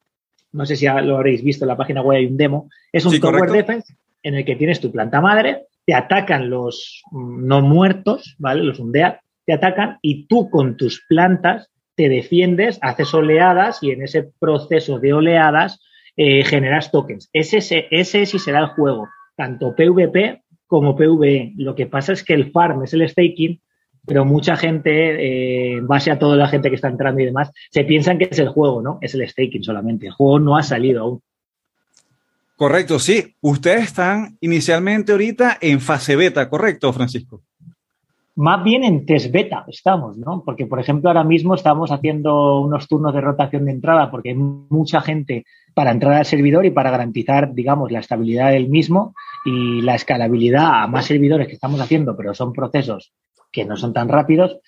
No 0.53 0.67
sé 0.67 0.77
si 0.77 0.87
lo 0.87 1.17
habréis 1.17 1.43
visto 1.43 1.65
en 1.65 1.69
la 1.69 1.77
página 1.77 2.03
web, 2.03 2.19
hay 2.19 2.27
un 2.27 2.37
demo. 2.37 2.69
Es 2.93 3.05
un 3.05 3.19
Tower 3.19 3.51
Defense 3.51 3.95
en 4.23 4.35
el 4.35 4.45
que 4.45 4.57
tienes 4.57 4.81
tu 4.81 4.93
planta 4.93 5.21
madre, 5.21 5.67
te 5.87 5.95
atacan 5.95 6.51
los 6.51 7.03
no 7.11 7.63
muertos, 7.63 8.37
¿vale? 8.39 8.63
Los 8.63 8.79
undead, 8.79 9.17
te 9.47 9.55
atacan 9.55 9.99
y 10.03 10.27
tú 10.27 10.51
con 10.51 10.77
tus 10.77 11.05
plantas 11.09 11.71
te 11.97 12.09
defiendes, 12.09 12.79
haces 12.83 13.13
oleadas 13.15 13.83
y 13.83 13.91
en 13.91 14.03
ese 14.03 14.31
proceso 14.39 14.99
de 14.99 15.13
oleadas 15.13 15.81
eh, 16.17 16.45
generas 16.45 16.91
tokens. 16.91 17.29
Ese, 17.33 17.59
ese 17.91 18.27
sí 18.27 18.39
será 18.39 18.61
el 18.61 18.67
juego, 18.69 19.09
tanto 19.37 19.75
PvP 19.75 20.43
como 20.67 20.97
PvE. 20.97 21.55
Lo 21.57 21.75
que 21.75 21.87
pasa 21.87 22.13
es 22.13 22.23
que 22.23 22.35
el 22.35 22.53
farm 22.53 22.85
es 22.85 22.95
el 22.95 23.09
staking, 23.09 23.61
pero 24.07 24.25
mucha 24.25 24.57
gente, 24.57 24.91
eh, 24.91 25.73
en 25.79 25.87
base 25.87 26.11
a 26.11 26.19
toda 26.19 26.37
la 26.37 26.49
gente 26.49 26.69
que 26.69 26.77
está 26.77 26.89
entrando 26.89 27.21
y 27.21 27.27
demás, 27.27 27.51
se 27.71 27.85
piensan 27.85 28.19
que 28.19 28.29
es 28.31 28.39
el 28.39 28.49
juego, 28.49 28.81
¿no? 28.81 28.99
Es 29.01 29.15
el 29.15 29.29
staking 29.29 29.65
solamente. 29.65 30.07
El 30.07 30.13
juego 30.13 30.39
no 30.39 30.57
ha 30.57 30.63
salido 30.63 31.03
aún. 31.03 31.23
Correcto, 32.57 32.99
sí. 32.99 33.35
Ustedes 33.41 33.85
están 33.85 34.37
inicialmente 34.41 35.13
ahorita 35.13 35.59
en 35.61 35.81
fase 35.81 36.15
beta, 36.15 36.49
¿correcto, 36.49 36.93
Francisco? 36.93 37.43
Más 38.37 38.63
bien 38.63 38.85
en 38.85 39.07
test 39.07 39.33
beta 39.33 39.65
estamos, 39.67 40.17
¿no? 40.17 40.43
Porque, 40.45 40.67
por 40.67 40.79
ejemplo, 40.79 41.11
ahora 41.11 41.25
mismo 41.25 41.55
estamos 41.55 41.91
haciendo 41.91 42.61
unos 42.61 42.87
turnos 42.87 43.13
de 43.13 43.21
rotación 43.21 43.65
de 43.65 43.73
entrada 43.73 44.11
porque 44.11 44.31
hay 44.31 44.35
mucha 44.35 45.01
gente 45.01 45.45
para 45.81 45.93
entrar 45.93 46.13
al 46.13 46.27
servidor 46.27 46.67
y 46.67 46.71
para 46.71 46.91
garantizar, 46.91 47.55
digamos, 47.55 47.91
la 47.91 48.01
estabilidad 48.01 48.51
del 48.51 48.69
mismo 48.69 49.15
y 49.47 49.81
la 49.81 49.95
escalabilidad 49.95 50.83
a 50.83 50.87
más 50.89 51.07
servidores 51.07 51.49
que 51.49 51.55
estamos 51.55 51.81
haciendo, 51.81 52.15
pero 52.19 52.35
son 52.35 52.53
procesos 52.53 53.15
que 53.51 53.65
no 53.65 53.79
son 53.79 53.95
tan 53.95 54.11
rápidos, 54.11 54.59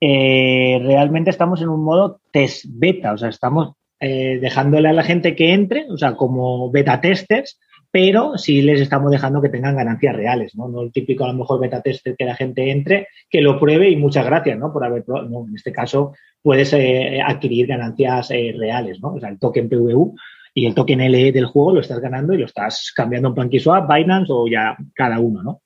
eh, 0.00 0.80
realmente 0.80 1.30
estamos 1.30 1.60
en 1.60 1.70
un 1.70 1.82
modo 1.82 2.20
test 2.30 2.66
beta, 2.68 3.14
o 3.14 3.18
sea, 3.18 3.30
estamos 3.30 3.72
eh, 3.98 4.38
dejándole 4.40 4.88
a 4.88 4.92
la 4.92 5.02
gente 5.02 5.34
que 5.34 5.54
entre, 5.54 5.90
o 5.90 5.98
sea, 5.98 6.14
como 6.14 6.70
beta 6.70 7.00
testers, 7.00 7.58
pero 7.90 8.38
sí 8.38 8.62
les 8.62 8.80
estamos 8.80 9.10
dejando 9.10 9.42
que 9.42 9.48
tengan 9.48 9.74
ganancias 9.74 10.14
reales, 10.14 10.54
¿no? 10.54 10.68
No 10.68 10.82
el 10.82 10.92
típico, 10.92 11.24
a 11.24 11.32
lo 11.32 11.34
mejor, 11.34 11.58
beta 11.58 11.82
tester 11.82 12.14
que 12.16 12.26
la 12.26 12.36
gente 12.36 12.70
entre, 12.70 13.08
que 13.28 13.40
lo 13.40 13.58
pruebe 13.58 13.90
y 13.90 13.96
muchas 13.96 14.24
gracias, 14.24 14.56
¿no? 14.56 14.72
Por 14.72 14.84
haber, 14.84 15.02
no, 15.08 15.48
en 15.48 15.56
este 15.56 15.72
caso 15.72 16.12
puedes 16.40 16.72
eh, 16.74 17.20
adquirir 17.26 17.66
ganancias 17.66 18.28
reales, 18.28 19.00
¿no? 19.02 19.14
O 19.14 19.18
sea, 19.18 19.30
el 19.30 19.40
token 19.40 19.68
PVU 19.68 20.14
y 20.54 20.66
el 20.66 20.74
token 20.74 21.00
LE 21.00 21.32
del 21.32 21.46
juego 21.46 21.74
lo 21.74 21.80
estás 21.80 22.00
ganando 22.00 22.34
y 22.34 22.38
lo 22.38 22.46
estás 22.46 22.92
cambiando 22.94 23.28
en 23.28 23.34
PancakeSwap, 23.34 23.92
Binance 23.92 24.32
o 24.32 24.48
ya 24.48 24.76
cada 24.94 25.18
uno, 25.20 25.42
¿no? 25.42 25.62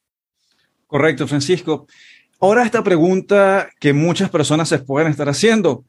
Correcto, 0.87 1.26
Francisco. 1.26 1.87
Ahora 2.41 2.64
esta 2.64 2.85
pregunta 2.85 3.71
que 3.81 3.93
muchas 3.93 4.31
personas 4.31 4.69
se 4.69 4.79
pueden 4.79 5.11
estar 5.11 5.29
haciendo. 5.29 5.85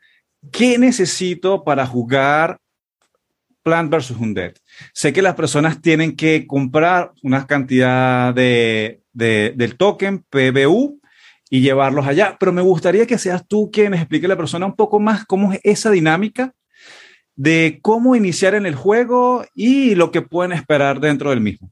¿Qué 0.52 0.78
necesito 0.78 1.64
para 1.64 1.86
jugar 1.86 2.60
Plant 3.64 3.92
vs. 3.92 4.12
Undead? 4.12 4.54
Sé 4.94 5.12
que 5.12 5.22
las 5.22 5.36
personas 5.36 5.82
tienen 5.82 6.16
que 6.16 6.48
comprar 6.48 7.12
una 7.24 7.46
cantidad 7.46 8.34
de, 8.34 9.02
del 9.12 9.76
token 9.78 10.24
PBU 10.30 11.02
y 11.50 11.62
llevarlos 11.62 12.08
allá, 12.08 12.38
pero 12.40 12.54
me 12.54 12.62
gustaría 12.62 13.06
que 13.06 13.18
seas 13.18 13.46
tú 13.48 13.70
quien 13.72 13.94
explique 13.94 14.26
a 14.26 14.30
la 14.30 14.38
persona 14.38 14.66
un 14.66 14.76
poco 14.76 15.00
más 15.00 15.26
cómo 15.26 15.54
es 15.54 15.60
esa 15.64 15.92
dinámica 15.92 16.54
de 17.36 17.80
cómo 17.82 18.16
iniciar 18.16 18.56
en 18.56 18.66
el 18.66 18.76
juego 18.76 19.46
y 19.54 19.96
lo 19.96 20.12
que 20.12 20.22
pueden 20.22 20.52
esperar 20.52 21.00
dentro 21.00 21.30
del 21.30 21.42
mismo. 21.42 21.72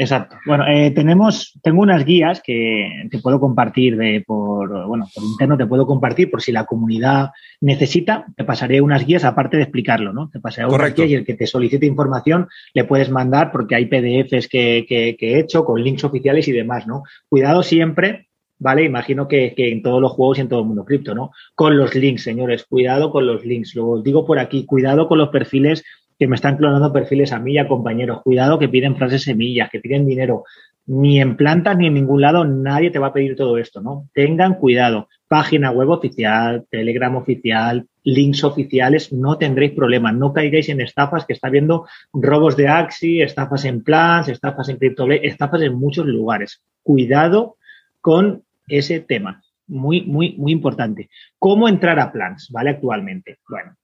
Exacto. 0.00 0.36
Bueno, 0.46 0.64
eh, 0.66 0.92
tenemos, 0.92 1.60
tengo 1.62 1.82
unas 1.82 2.06
guías 2.06 2.40
que 2.42 3.06
te 3.10 3.18
puedo 3.18 3.38
compartir 3.38 3.98
de, 3.98 4.24
por, 4.26 4.86
bueno, 4.86 5.06
por 5.14 5.22
interno 5.22 5.58
te 5.58 5.66
puedo 5.66 5.86
compartir 5.86 6.30
por 6.30 6.40
si 6.40 6.52
la 6.52 6.64
comunidad 6.64 7.32
necesita, 7.60 8.24
te 8.34 8.44
pasaré 8.44 8.80
unas 8.80 9.04
guías 9.04 9.24
aparte 9.24 9.58
de 9.58 9.64
explicarlo, 9.64 10.14
¿no? 10.14 10.30
Te 10.30 10.40
pasaré 10.40 10.68
unas 10.68 10.94
guías 10.94 11.10
y 11.10 11.14
el 11.16 11.26
que 11.26 11.34
te 11.34 11.46
solicite 11.46 11.84
información 11.84 12.48
le 12.72 12.84
puedes 12.84 13.10
mandar 13.10 13.52
porque 13.52 13.74
hay 13.74 13.86
PDFs 13.88 14.48
que, 14.48 14.86
que 14.88 15.34
he 15.34 15.38
hecho 15.38 15.66
con 15.66 15.84
links 15.84 16.04
oficiales 16.04 16.48
y 16.48 16.52
demás, 16.52 16.86
¿no? 16.86 17.02
Cuidado 17.28 17.62
siempre 17.62 18.29
¿vale? 18.60 18.84
Imagino 18.84 19.26
que, 19.26 19.54
en 19.56 19.82
todos 19.82 20.00
los 20.00 20.12
juegos 20.12 20.38
y 20.38 20.42
en 20.42 20.48
todo 20.48 20.60
el 20.60 20.66
mundo 20.66 20.84
cripto, 20.84 21.14
¿no? 21.14 21.32
Con 21.54 21.76
los 21.76 21.94
links, 21.94 22.22
señores, 22.22 22.64
cuidado 22.64 23.10
con 23.10 23.26
los 23.26 23.44
links. 23.44 23.74
Luego 23.74 24.00
digo 24.02 24.24
por 24.24 24.38
aquí, 24.38 24.64
cuidado 24.64 25.08
con 25.08 25.18
los 25.18 25.30
perfiles 25.30 25.82
que 26.18 26.28
me 26.28 26.36
están 26.36 26.58
clonando 26.58 26.92
perfiles 26.92 27.32
a 27.32 27.40
mí 27.40 27.54
y 27.54 27.58
a 27.58 27.66
compañeros. 27.66 28.20
Cuidado 28.22 28.58
que 28.58 28.68
piden 28.68 28.96
frases 28.96 29.22
semillas, 29.22 29.70
que 29.70 29.80
piden 29.80 30.06
dinero. 30.06 30.44
Ni 30.86 31.20
en 31.20 31.36
plantas 31.36 31.76
ni 31.78 31.86
en 31.86 31.94
ningún 31.94 32.20
lado 32.20 32.44
nadie 32.44 32.90
te 32.90 32.98
va 32.98 33.08
a 33.08 33.12
pedir 33.12 33.36
todo 33.36 33.56
esto, 33.56 33.80
¿no? 33.80 34.08
Tengan 34.12 34.54
cuidado. 34.54 35.08
Página 35.26 35.70
web 35.70 35.88
oficial, 35.88 36.66
Telegram 36.68 37.16
oficial, 37.16 37.86
links 38.04 38.44
oficiales, 38.44 39.12
no 39.12 39.38
tendréis 39.38 39.72
problemas. 39.72 40.14
No 40.14 40.34
caigáis 40.34 40.68
en 40.68 40.82
estafas 40.82 41.24
que 41.24 41.32
está 41.32 41.48
viendo 41.48 41.86
robos 42.12 42.56
de 42.56 42.68
Axi, 42.68 43.22
estafas 43.22 43.64
en 43.64 43.82
Plans, 43.82 44.28
estafas 44.28 44.68
en 44.68 44.76
Crypto, 44.76 45.10
estafas 45.10 45.62
en 45.62 45.74
muchos 45.74 46.04
lugares. 46.04 46.62
Cuidado 46.82 47.56
con 48.00 48.42
ese 48.70 49.00
tema. 49.00 49.42
Muy, 49.66 50.02
muy, 50.02 50.34
muy 50.36 50.52
importante. 50.52 51.10
¿Cómo 51.38 51.68
entrar 51.68 52.00
a 52.00 52.12
plans, 52.12 52.48
vale? 52.50 52.70
Actualmente. 52.70 53.38
Bueno, 53.48 53.76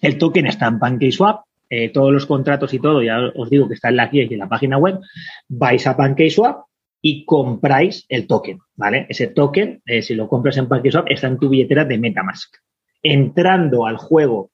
el 0.00 0.18
token 0.18 0.46
está 0.46 0.66
en 0.66 0.78
PancakeSwap, 0.78 1.44
eh, 1.70 1.88
todos 1.90 2.12
los 2.12 2.26
contratos 2.26 2.72
y 2.74 2.78
todo, 2.78 3.02
ya 3.02 3.18
os 3.34 3.50
digo 3.50 3.66
que 3.66 3.74
está 3.74 3.88
en 3.88 3.96
la 3.96 4.06
guía 4.06 4.24
y 4.24 4.34
en 4.34 4.40
la 4.40 4.48
página 4.48 4.78
web. 4.78 5.00
Vais 5.48 5.86
a 5.86 5.96
PancakeSwap 5.96 6.66
y 7.00 7.24
compráis 7.24 8.06
el 8.08 8.26
token, 8.26 8.58
¿vale? 8.76 9.06
Ese 9.08 9.28
token, 9.28 9.82
eh, 9.86 10.02
si 10.02 10.14
lo 10.14 10.28
compras 10.28 10.56
en 10.56 10.68
PancakeSwap, 10.68 11.10
está 11.10 11.26
en 11.26 11.38
tu 11.38 11.48
billetera 11.48 11.84
de 11.84 11.98
MetaMask. 11.98 12.54
Entrando 13.02 13.86
al 13.86 13.96
juego 13.96 14.50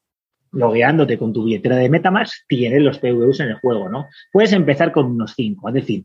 logueándote 0.52 1.18
con 1.18 1.32
tu 1.32 1.44
billetera 1.44 1.76
de 1.76 1.88
Metamask, 1.88 2.46
tienes 2.48 2.82
los 2.82 2.98
PVUs 2.98 3.40
en 3.40 3.48
el 3.48 3.58
juego, 3.60 3.88
¿no? 3.88 4.08
Puedes 4.32 4.52
empezar 4.52 4.92
con 4.92 5.06
unos 5.06 5.34
5, 5.34 5.68
es 5.68 5.74
decir, 5.74 6.04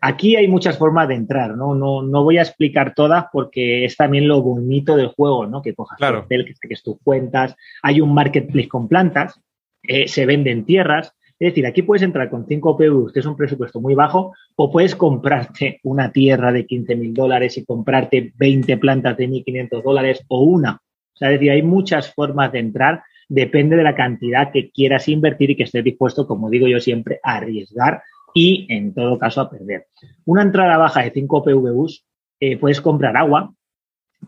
Aquí 0.00 0.36
hay 0.36 0.48
muchas 0.48 0.78
formas 0.78 1.08
de 1.08 1.14
entrar, 1.14 1.56
¿no? 1.56 1.74
No, 1.74 2.02
no 2.02 2.22
voy 2.22 2.38
a 2.38 2.42
explicar 2.42 2.94
todas 2.94 3.26
porque 3.32 3.84
es 3.84 3.96
también 3.96 4.28
lo 4.28 4.42
bonito 4.42 4.96
del 4.96 5.08
juego, 5.08 5.46
¿no? 5.46 5.62
Que 5.62 5.74
cojas 5.74 5.98
claro. 5.98 6.20
hotel, 6.20 6.44
que 6.44 6.54
saques 6.54 6.82
tus 6.82 6.98
cuentas. 7.02 7.56
Hay 7.82 8.00
un 8.00 8.12
marketplace 8.12 8.68
con 8.68 8.88
plantas, 8.88 9.40
eh, 9.82 10.08
se 10.08 10.26
venden 10.26 10.64
tierras. 10.64 11.12
Es 11.38 11.50
decir, 11.50 11.66
aquí 11.66 11.82
puedes 11.82 12.02
entrar 12.02 12.30
con 12.30 12.46
5 12.46 12.76
PUs, 12.76 13.12
que 13.12 13.20
es 13.20 13.26
un 13.26 13.36
presupuesto 13.36 13.80
muy 13.80 13.94
bajo, 13.94 14.32
o 14.56 14.70
puedes 14.70 14.96
comprarte 14.96 15.80
una 15.82 16.10
tierra 16.10 16.50
de 16.50 16.66
15 16.66 16.96
mil 16.96 17.12
dólares 17.12 17.58
y 17.58 17.64
comprarte 17.64 18.32
20 18.36 18.76
plantas 18.78 19.16
de 19.16 19.28
1.500 19.28 19.82
dólares 19.82 20.24
o 20.28 20.42
una. 20.42 20.72
O 20.72 21.16
sea, 21.18 21.28
es 21.28 21.34
decir, 21.34 21.50
hay 21.50 21.62
muchas 21.62 22.12
formas 22.14 22.52
de 22.52 22.60
entrar, 22.60 23.02
depende 23.28 23.76
de 23.76 23.82
la 23.82 23.94
cantidad 23.94 24.50
que 24.50 24.70
quieras 24.70 25.08
invertir 25.08 25.50
y 25.50 25.56
que 25.56 25.64
estés 25.64 25.84
dispuesto, 25.84 26.26
como 26.26 26.48
digo 26.48 26.68
yo 26.68 26.80
siempre, 26.80 27.20
a 27.22 27.36
arriesgar 27.36 28.02
y 28.36 28.66
en 28.68 28.92
todo 28.92 29.18
caso 29.18 29.40
a 29.40 29.48
perder. 29.48 29.86
Una 30.26 30.42
entrada 30.42 30.76
baja 30.76 31.02
de 31.02 31.10
5 31.10 31.42
PVUs, 31.42 32.04
eh, 32.38 32.58
puedes 32.58 32.82
comprar 32.82 33.16
agua, 33.16 33.54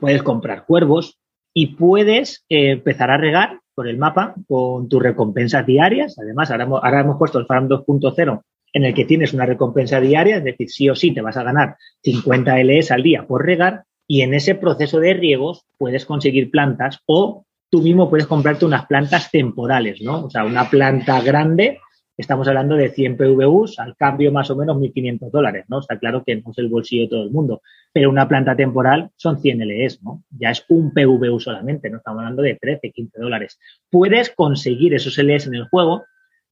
puedes 0.00 0.22
comprar 0.22 0.64
cuervos 0.64 1.18
y 1.52 1.76
puedes 1.76 2.46
eh, 2.48 2.70
empezar 2.70 3.10
a 3.10 3.18
regar 3.18 3.60
por 3.74 3.86
el 3.86 3.98
mapa 3.98 4.34
con 4.48 4.88
tus 4.88 5.02
recompensas 5.02 5.66
diarias. 5.66 6.18
Además, 6.18 6.50
ahora, 6.50 6.64
ahora 6.64 7.00
hemos 7.00 7.18
puesto 7.18 7.38
el 7.38 7.44
Farm 7.44 7.68
2.0 7.68 8.40
en 8.72 8.84
el 8.86 8.94
que 8.94 9.04
tienes 9.04 9.34
una 9.34 9.44
recompensa 9.44 10.00
diaria, 10.00 10.38
es 10.38 10.44
decir, 10.44 10.70
sí 10.70 10.88
o 10.88 10.94
sí 10.94 11.12
te 11.12 11.20
vas 11.20 11.36
a 11.36 11.42
ganar 11.42 11.76
50 12.02 12.60
LS 12.60 12.90
al 12.92 13.02
día 13.02 13.26
por 13.26 13.44
regar 13.44 13.84
y 14.06 14.22
en 14.22 14.32
ese 14.32 14.54
proceso 14.54 15.00
de 15.00 15.12
riegos 15.12 15.66
puedes 15.76 16.06
conseguir 16.06 16.50
plantas 16.50 17.00
o 17.04 17.44
tú 17.70 17.82
mismo 17.82 18.08
puedes 18.08 18.26
comprarte 18.26 18.64
unas 18.64 18.86
plantas 18.86 19.30
temporales, 19.30 20.00
¿no? 20.00 20.24
O 20.24 20.30
sea, 20.30 20.46
una 20.46 20.70
planta 20.70 21.20
grande 21.20 21.80
estamos 22.18 22.48
hablando 22.48 22.74
de 22.74 22.90
100 22.90 23.16
PVUs, 23.16 23.78
al 23.78 23.96
cambio 23.96 24.32
más 24.32 24.50
o 24.50 24.56
menos 24.56 24.76
1.500 24.76 25.30
dólares, 25.30 25.64
¿no? 25.68 25.78
Está 25.80 25.98
claro 25.98 26.24
que 26.24 26.36
no 26.36 26.50
es 26.50 26.58
el 26.58 26.68
bolsillo 26.68 27.04
de 27.04 27.08
todo 27.08 27.22
el 27.22 27.30
mundo, 27.30 27.62
pero 27.92 28.10
una 28.10 28.28
planta 28.28 28.54
temporal 28.56 29.10
son 29.16 29.40
100 29.40 29.60
LEs, 29.60 30.02
¿no? 30.02 30.24
Ya 30.30 30.50
es 30.50 30.64
un 30.68 30.92
PVU 30.92 31.40
solamente, 31.40 31.88
no 31.88 31.98
estamos 31.98 32.18
hablando 32.18 32.42
de 32.42 32.56
13, 32.60 32.90
15 32.90 33.20
dólares. 33.20 33.58
Puedes 33.88 34.30
conseguir 34.30 34.94
esos 34.94 35.16
LEs 35.16 35.46
en 35.46 35.54
el 35.54 35.68
juego 35.68 36.02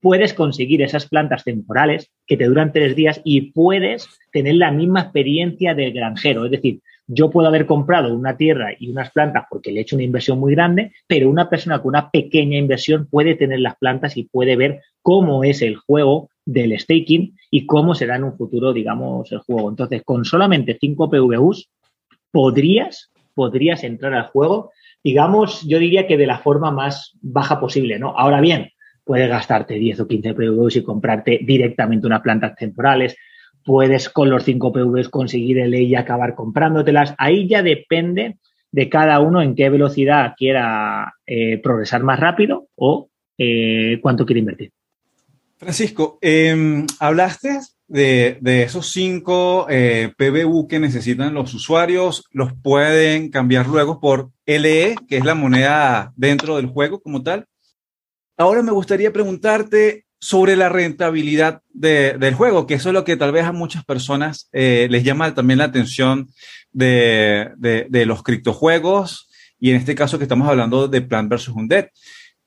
puedes 0.00 0.34
conseguir 0.34 0.82
esas 0.82 1.08
plantas 1.08 1.42
temporales 1.42 2.12
que 2.26 2.36
te 2.36 2.44
duran 2.44 2.72
tres 2.72 2.94
días 2.94 3.20
y 3.24 3.52
puedes 3.52 4.08
tener 4.30 4.54
la 4.54 4.70
misma 4.70 5.00
experiencia 5.00 5.74
del 5.74 5.92
granjero. 5.92 6.44
Es 6.44 6.52
decir, 6.52 6.80
yo 7.06 7.30
puedo 7.30 7.48
haber 7.48 7.66
comprado 7.66 8.14
una 8.14 8.36
tierra 8.36 8.70
y 8.78 8.90
unas 8.90 9.10
plantas 9.10 9.44
porque 9.48 9.70
le 9.70 9.78
he 9.78 9.82
hecho 9.82 9.96
una 9.96 10.04
inversión 10.04 10.38
muy 10.38 10.54
grande, 10.54 10.92
pero 11.06 11.30
una 11.30 11.48
persona 11.48 11.80
con 11.80 11.90
una 11.90 12.10
pequeña 12.10 12.58
inversión 12.58 13.06
puede 13.06 13.34
tener 13.34 13.60
las 13.60 13.76
plantas 13.76 14.16
y 14.16 14.24
puede 14.24 14.56
ver 14.56 14.82
cómo 15.02 15.44
es 15.44 15.62
el 15.62 15.76
juego 15.76 16.30
del 16.44 16.78
staking 16.78 17.36
y 17.50 17.66
cómo 17.66 17.94
será 17.94 18.16
en 18.16 18.24
un 18.24 18.36
futuro, 18.36 18.72
digamos, 18.72 19.30
el 19.32 19.38
juego. 19.38 19.70
Entonces, 19.70 20.02
con 20.04 20.24
solamente 20.24 20.76
5 20.80 21.10
PVUs, 21.10 21.68
podrías, 22.30 23.10
podrías 23.34 23.84
entrar 23.84 24.14
al 24.14 24.26
juego, 24.26 24.72
digamos, 25.02 25.62
yo 25.62 25.78
diría 25.78 26.06
que 26.06 26.16
de 26.16 26.26
la 26.26 26.38
forma 26.38 26.70
más 26.70 27.12
baja 27.20 27.60
posible, 27.60 27.98
¿no? 27.98 28.14
Ahora 28.16 28.40
bien, 28.40 28.70
puedes 29.04 29.28
gastarte 29.28 29.74
10 29.74 30.00
o 30.00 30.08
15 30.08 30.34
PVUs 30.34 30.76
y 30.76 30.82
comprarte 30.82 31.38
directamente 31.44 32.08
unas 32.08 32.22
plantas 32.22 32.56
temporales, 32.56 33.16
puedes 33.64 34.08
con 34.08 34.30
los 34.30 34.44
5 34.44 34.72
PVs 34.72 35.08
conseguir 35.08 35.58
el 35.58 35.74
y 35.74 35.94
acabar 35.94 36.34
comprándotelas. 36.34 37.14
Ahí 37.18 37.48
ya 37.48 37.62
depende 37.62 38.36
de 38.70 38.88
cada 38.88 39.20
uno 39.20 39.42
en 39.42 39.54
qué 39.54 39.70
velocidad 39.70 40.34
quiera 40.36 41.14
eh, 41.26 41.58
progresar 41.58 42.02
más 42.02 42.20
rápido 42.20 42.68
o 42.76 43.08
eh, 43.38 43.98
cuánto 44.02 44.26
quiere 44.26 44.40
invertir. 44.40 44.72
Francisco, 45.58 46.18
em, 46.20 46.86
hablaste 47.00 47.60
de, 47.88 48.62
esos 48.62 48.90
5 48.92 49.66
eh, 49.70 50.12
que 50.68 50.78
necesitan 50.78 51.34
los 51.34 51.54
usuarios, 51.54 52.24
los 52.32 52.52
pueden 52.52 53.30
cambiar 53.30 53.66
luego 53.66 54.00
por 54.00 54.30
LE, 54.44 54.96
que 55.08 55.16
es 55.16 55.24
la 55.24 55.34
moneda 55.34 56.12
dentro 56.16 56.56
del 56.56 56.66
juego 56.66 57.00
como 57.00 57.22
tal. 57.22 57.46
Ahora 58.36 58.62
me 58.62 58.72
gustaría 58.72 59.12
preguntarte 59.12 60.05
sobre 60.18 60.56
la 60.56 60.68
rentabilidad 60.68 61.62
del 61.72 62.34
juego, 62.34 62.66
que 62.66 62.74
eso 62.74 62.88
es 62.88 62.94
lo 62.94 63.04
que 63.04 63.16
tal 63.16 63.32
vez 63.32 63.44
a 63.44 63.52
muchas 63.52 63.84
personas 63.84 64.48
eh, 64.52 64.88
les 64.90 65.04
llama 65.04 65.34
también 65.34 65.58
la 65.58 65.64
atención 65.64 66.28
de, 66.72 67.52
los 68.06 68.22
criptojuegos 68.22 69.28
y 69.58 69.70
en 69.70 69.76
este 69.76 69.94
caso 69.94 70.18
que 70.18 70.24
estamos 70.24 70.48
hablando 70.48 70.88
de 70.88 71.02
Plant 71.02 71.30
vs. 71.30 71.48
Undead. 71.48 71.88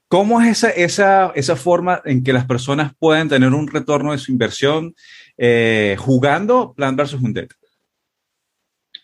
¿Cómo 0.07 0.41
es 0.41 0.49
esa, 0.49 0.69
esa, 0.71 1.31
esa, 1.35 1.55
forma 1.55 2.01
en 2.03 2.23
que 2.23 2.33
las 2.33 2.45
personas 2.45 2.93
pueden 2.97 3.29
tener 3.29 3.53
un 3.53 3.67
retorno 3.67 4.11
de 4.11 4.17
su 4.17 4.31
inversión 4.31 4.95
eh, 5.37 5.95
jugando 5.99 6.73
Plant 6.73 6.99
vs. 6.99 7.13
Undead? 7.13 7.47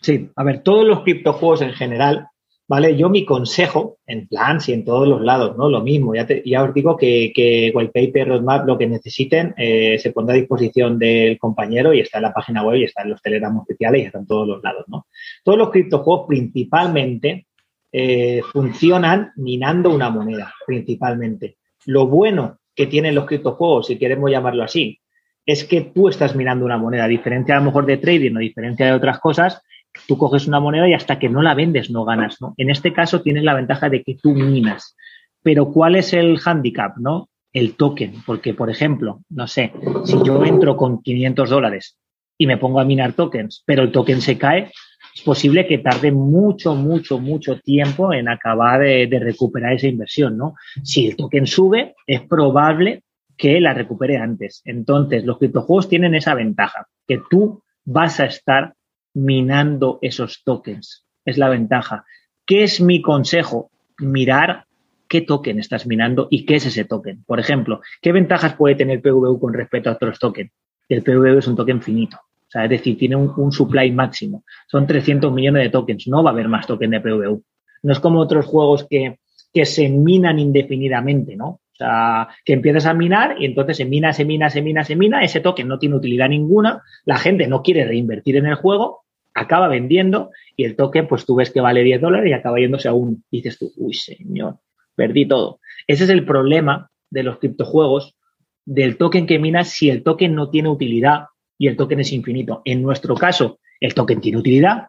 Sí, 0.00 0.30
a 0.34 0.42
ver, 0.42 0.62
todos 0.62 0.86
los 0.86 1.02
criptojuegos 1.02 1.62
en 1.62 1.72
general 1.74 2.28
¿vale? 2.68 2.96
Yo 2.96 3.08
mi 3.08 3.24
consejo, 3.24 3.98
en 4.06 4.26
plan, 4.26 4.60
si 4.60 4.72
en 4.72 4.84
todos 4.84 5.06
los 5.06 5.20
lados, 5.20 5.56
¿no? 5.56 5.68
Lo 5.68 5.82
mismo, 5.82 6.14
ya, 6.14 6.26
ya 6.44 6.64
os 6.64 6.74
digo 6.74 6.96
que, 6.96 7.32
que 7.34 7.72
Paper 7.74 8.28
Roadmap, 8.28 8.66
lo 8.66 8.76
que 8.78 8.86
necesiten, 8.86 9.54
eh, 9.56 9.98
se 9.98 10.12
pondrá 10.12 10.34
a 10.34 10.38
disposición 10.38 10.98
del 10.98 11.38
compañero 11.38 11.92
y 11.92 12.00
está 12.00 12.18
en 12.18 12.22
la 12.22 12.32
página 12.32 12.62
web 12.62 12.76
y 12.76 12.84
está 12.84 13.02
en 13.02 13.10
los 13.10 13.22
telegramos 13.22 13.62
oficiales 13.62 14.02
y 14.02 14.04
está 14.06 14.18
en 14.18 14.26
todos 14.26 14.48
los 14.48 14.62
lados, 14.62 14.84
¿no? 14.88 15.06
Todos 15.44 15.58
los 15.58 15.70
criptojuegos 15.70 16.26
principalmente 16.26 17.46
eh, 17.92 18.42
funcionan 18.52 19.32
minando 19.36 19.94
una 19.94 20.10
moneda, 20.10 20.52
principalmente. 20.66 21.56
Lo 21.86 22.06
bueno 22.06 22.58
que 22.74 22.86
tienen 22.86 23.14
los 23.14 23.26
criptojuegos, 23.26 23.86
si 23.86 23.98
queremos 23.98 24.30
llamarlo 24.30 24.64
así, 24.64 25.00
es 25.46 25.64
que 25.64 25.80
tú 25.80 26.08
estás 26.08 26.34
minando 26.34 26.64
una 26.64 26.76
moneda, 26.76 27.04
a 27.04 27.08
diferencia 27.08 27.54
a 27.54 27.60
lo 27.60 27.66
mejor 27.66 27.86
de 27.86 27.98
trading 27.98 28.34
o 28.34 28.40
diferencia 28.40 28.86
de 28.86 28.92
otras 28.92 29.20
cosas, 29.20 29.62
tú 30.06 30.18
coges 30.18 30.46
una 30.46 30.60
moneda 30.60 30.88
y 30.88 30.94
hasta 30.94 31.18
que 31.18 31.28
no 31.28 31.42
la 31.42 31.54
vendes 31.54 31.90
no 31.90 32.04
ganas, 32.04 32.40
¿no? 32.40 32.54
En 32.56 32.70
este 32.70 32.92
caso 32.92 33.22
tienes 33.22 33.44
la 33.44 33.54
ventaja 33.54 33.88
de 33.88 34.02
que 34.02 34.16
tú 34.20 34.34
minas. 34.34 34.96
Pero 35.42 35.72
¿cuál 35.72 35.96
es 35.96 36.12
el 36.12 36.38
handicap, 36.44 36.96
no? 36.98 37.28
El 37.52 37.74
token, 37.74 38.22
porque 38.26 38.54
por 38.54 38.70
ejemplo, 38.70 39.20
no 39.30 39.46
sé, 39.46 39.72
si 40.04 40.18
yo 40.24 40.44
entro 40.44 40.76
con 40.76 41.02
500 41.02 41.48
dólares 41.48 41.96
y 42.38 42.46
me 42.46 42.58
pongo 42.58 42.80
a 42.80 42.84
minar 42.84 43.14
tokens, 43.14 43.62
pero 43.64 43.82
el 43.82 43.92
token 43.92 44.20
se 44.20 44.36
cae, 44.36 44.70
es 45.14 45.22
posible 45.22 45.66
que 45.66 45.78
tarde 45.78 46.12
mucho, 46.12 46.74
mucho, 46.74 47.18
mucho 47.18 47.58
tiempo 47.60 48.12
en 48.12 48.28
acabar 48.28 48.82
de, 48.82 49.18
recuperar 49.18 49.72
esa 49.72 49.86
inversión, 49.86 50.36
¿no? 50.36 50.54
Si 50.82 51.06
el 51.06 51.16
token 51.16 51.46
sube, 51.46 51.94
es 52.06 52.20
probable 52.22 53.02
que 53.38 53.58
la 53.60 53.72
recupere 53.72 54.18
antes. 54.18 54.60
Entonces, 54.66 55.24
los 55.24 55.38
criptojuegos 55.38 55.88
tienen 55.88 56.14
esa 56.14 56.34
ventaja, 56.34 56.86
que 57.06 57.22
tú 57.30 57.62
vas 57.86 58.20
a 58.20 58.26
estar 58.26 58.74
minando 59.16 59.98
esos 60.02 60.42
tokens. 60.44 61.06
Es 61.24 61.38
la 61.38 61.48
ventaja. 61.48 62.04
¿Qué 62.44 62.64
es 62.64 62.82
mi 62.82 63.00
consejo? 63.00 63.70
Mirar 63.98 64.66
qué 65.08 65.22
token 65.22 65.58
estás 65.58 65.86
minando 65.86 66.28
y 66.30 66.44
qué 66.44 66.56
es 66.56 66.66
ese 66.66 66.84
token. 66.84 67.24
Por 67.24 67.40
ejemplo, 67.40 67.80
¿qué 68.02 68.12
ventajas 68.12 68.54
puede 68.56 68.74
tener 68.74 69.00
PVU 69.00 69.40
con 69.40 69.54
respecto 69.54 69.88
a 69.88 69.94
otros 69.94 70.18
tokens? 70.18 70.52
El 70.88 71.02
PVU 71.02 71.38
es 71.38 71.46
un 71.48 71.56
token 71.56 71.80
finito. 71.80 72.18
O 72.18 72.50
sea, 72.50 72.64
es 72.64 72.70
decir, 72.70 72.98
tiene 72.98 73.16
un, 73.16 73.52
supply 73.52 73.90
máximo. 73.90 74.44
Son 74.68 74.86
300 74.86 75.32
millones 75.32 75.62
de 75.62 75.70
tokens. 75.70 76.06
No 76.08 76.22
va 76.22 76.30
a 76.30 76.32
haber 76.34 76.48
más 76.48 76.66
token 76.66 76.90
de 76.90 77.00
PVU. 77.00 77.42
No 77.82 77.92
es 77.92 78.00
como 78.00 78.20
otros 78.20 78.44
juegos 78.44 78.86
que, 78.88 79.18
que 79.52 79.64
se 79.64 79.88
minan 79.88 80.38
indefinidamente, 80.38 81.36
¿no? 81.36 81.46
O 81.48 81.76
sea, 81.78 82.28
que 82.44 82.52
empiezas 82.52 82.84
a 82.84 82.92
minar 82.92 83.36
y 83.38 83.46
entonces 83.46 83.78
se 83.78 83.86
mina, 83.86 84.12
se 84.12 84.26
mina, 84.26 84.50
se 84.50 84.60
mina, 84.60 84.84
se 84.84 84.94
mina, 84.94 85.22
ese 85.22 85.40
token 85.40 85.68
no 85.68 85.78
tiene 85.78 85.96
utilidad 85.96 86.28
ninguna, 86.28 86.82
la 87.04 87.18
gente 87.18 87.46
no 87.46 87.62
quiere 87.62 87.84
reinvertir 87.84 88.36
en 88.36 88.46
el 88.46 88.54
juego 88.54 89.05
acaba 89.36 89.68
vendiendo 89.68 90.30
y 90.56 90.64
el 90.64 90.76
token, 90.76 91.06
pues 91.06 91.26
tú 91.26 91.36
ves 91.36 91.50
que 91.50 91.60
vale 91.60 91.84
10 91.84 92.00
dólares 92.00 92.30
y 92.30 92.32
acaba 92.32 92.58
yéndose 92.58 92.88
a 92.88 92.94
dices 93.30 93.58
tú, 93.58 93.70
uy, 93.76 93.92
señor, 93.92 94.56
perdí 94.94 95.26
todo. 95.28 95.60
Ese 95.86 96.04
es 96.04 96.10
el 96.10 96.24
problema 96.24 96.90
de 97.10 97.22
los 97.22 97.38
criptojuegos, 97.38 98.16
del 98.64 98.96
token 98.96 99.26
que 99.26 99.38
minas 99.38 99.68
si 99.68 99.90
el 99.90 100.02
token 100.02 100.34
no 100.34 100.50
tiene 100.50 100.70
utilidad 100.70 101.26
y 101.58 101.68
el 101.68 101.76
token 101.76 102.00
es 102.00 102.12
infinito. 102.12 102.62
En 102.64 102.82
nuestro 102.82 103.14
caso, 103.14 103.60
el 103.78 103.94
token 103.94 104.20
tiene 104.20 104.38
utilidad. 104.38 104.88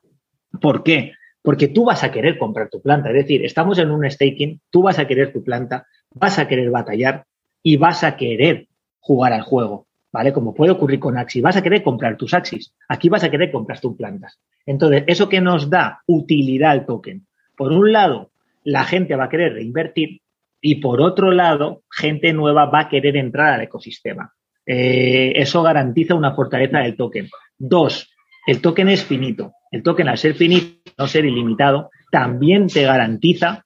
¿Por 0.62 0.82
qué? 0.82 1.14
Porque 1.42 1.68
tú 1.68 1.86
vas 1.86 2.04
a 2.04 2.12
querer 2.12 2.38
comprar 2.38 2.70
tu 2.70 2.82
planta. 2.82 3.10
Es 3.10 3.16
decir, 3.16 3.46
estamos 3.46 3.78
en 3.80 3.92
un 3.92 4.10
staking, 4.10 4.62
tú 4.72 4.82
vas 4.82 4.98
a 4.98 5.08
querer 5.08 5.34
tu 5.34 5.44
planta, 5.44 5.86
vas 6.14 6.40
a 6.40 6.48
querer 6.48 6.72
batallar 6.72 7.26
y 7.62 7.76
vas 7.76 8.04
a 8.04 8.16
querer 8.16 8.68
jugar 9.00 9.34
al 9.34 9.42
juego. 9.42 9.87
¿Vale? 10.12 10.34
Como 10.34 10.54
puede 10.54 10.72
ocurrir 10.72 11.00
con 11.00 11.17
Axis. 11.17 11.41
Vas 11.41 11.58
a 11.58 11.62
querer 11.62 11.84
comprar 11.84 12.17
tus 12.17 12.34
Axis. 12.34 12.74
Aquí 12.88 13.10
vas 13.10 13.24
a 13.24 13.32
querer 13.32 13.52
comprar 13.52 13.80
tus 13.80 13.96
plantas. 13.96 14.39
Entonces, 14.65 15.04
eso 15.08 15.30
que 15.30 15.41
nos 15.41 15.70
da 15.70 16.02
utilidad 16.08 16.72
al 16.72 16.86
token. 16.86 17.26
Por 17.56 17.72
un 17.72 17.91
lado, 17.91 18.32
la 18.63 18.84
gente 18.84 19.15
va 19.15 19.26
a 19.26 19.30
querer 19.30 19.54
reinvertir 19.54 20.22
y 20.62 20.76
por 20.76 21.02
otro 21.02 21.32
lado, 21.32 21.84
gente 21.91 22.34
nueva 22.34 22.65
va 22.65 22.82
a 22.82 22.89
querer 22.89 23.15
entrar 23.15 23.54
al 23.54 23.62
ecosistema. 23.62 24.34
Eh, 24.65 25.34
eso 25.36 25.63
garantiza 25.63 26.15
una 26.15 26.34
fortaleza 26.34 26.80
del 26.80 26.98
token. 26.98 27.30
Dos, 27.58 28.13
el 28.46 28.62
token 28.62 28.89
es 28.89 29.04
finito. 29.04 29.54
El 29.72 29.84
token, 29.84 30.08
al 30.08 30.17
ser 30.17 30.34
finito, 30.34 30.91
no 30.98 31.08
ser 31.08 31.26
ilimitado, 31.26 31.89
también 32.12 32.67
te 32.67 32.84
garantiza, 32.84 33.65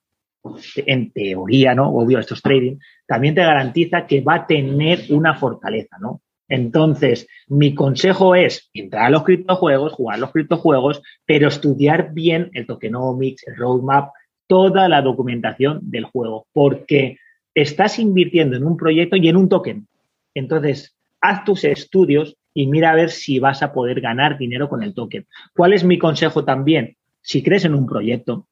en 0.86 1.12
teoría, 1.12 1.74
¿no? 1.74 1.90
Obvio, 1.90 2.18
esto 2.18 2.34
es 2.34 2.42
trading, 2.42 2.76
también 3.06 3.34
te 3.34 3.42
garantiza 3.42 4.06
que 4.06 4.20
va 4.20 4.34
a 4.34 4.46
tener 4.46 5.04
una 5.10 5.34
fortaleza, 5.34 5.98
¿no? 6.00 6.20
Entonces, 6.52 7.28
mi 7.48 7.74
consejo 7.74 8.34
es 8.34 8.68
entrar 8.74 9.06
a 9.06 9.10
los 9.10 9.24
criptojuegos, 9.24 9.94
jugar 9.94 10.18
los 10.18 10.32
criptojuegos, 10.32 11.00
pero 11.24 11.48
estudiar 11.48 12.12
bien 12.12 12.50
el 12.52 12.66
tokenomics, 12.66 13.48
el 13.48 13.56
roadmap, 13.56 14.10
toda 14.46 14.86
la 14.86 15.00
documentación 15.00 15.80
del 15.80 16.04
juego, 16.04 16.46
porque 16.52 17.16
estás 17.54 17.98
invirtiendo 17.98 18.54
en 18.54 18.66
un 18.66 18.76
proyecto 18.76 19.16
y 19.16 19.28
en 19.28 19.36
un 19.36 19.48
token. 19.48 19.88
Entonces, 20.34 20.94
haz 21.22 21.42
tus 21.46 21.64
estudios 21.64 22.36
y 22.52 22.66
mira 22.66 22.90
a 22.90 22.96
ver 22.96 23.08
si 23.08 23.38
vas 23.38 23.62
a 23.62 23.72
poder 23.72 24.02
ganar 24.02 24.36
dinero 24.36 24.68
con 24.68 24.82
el 24.82 24.92
token. 24.92 25.24
¿Cuál 25.56 25.72
es 25.72 25.84
mi 25.84 25.96
consejo 25.96 26.44
también? 26.44 26.98
Si 27.22 27.42
crees 27.42 27.64
en 27.64 27.72
un 27.74 27.86
proyecto 27.86 28.46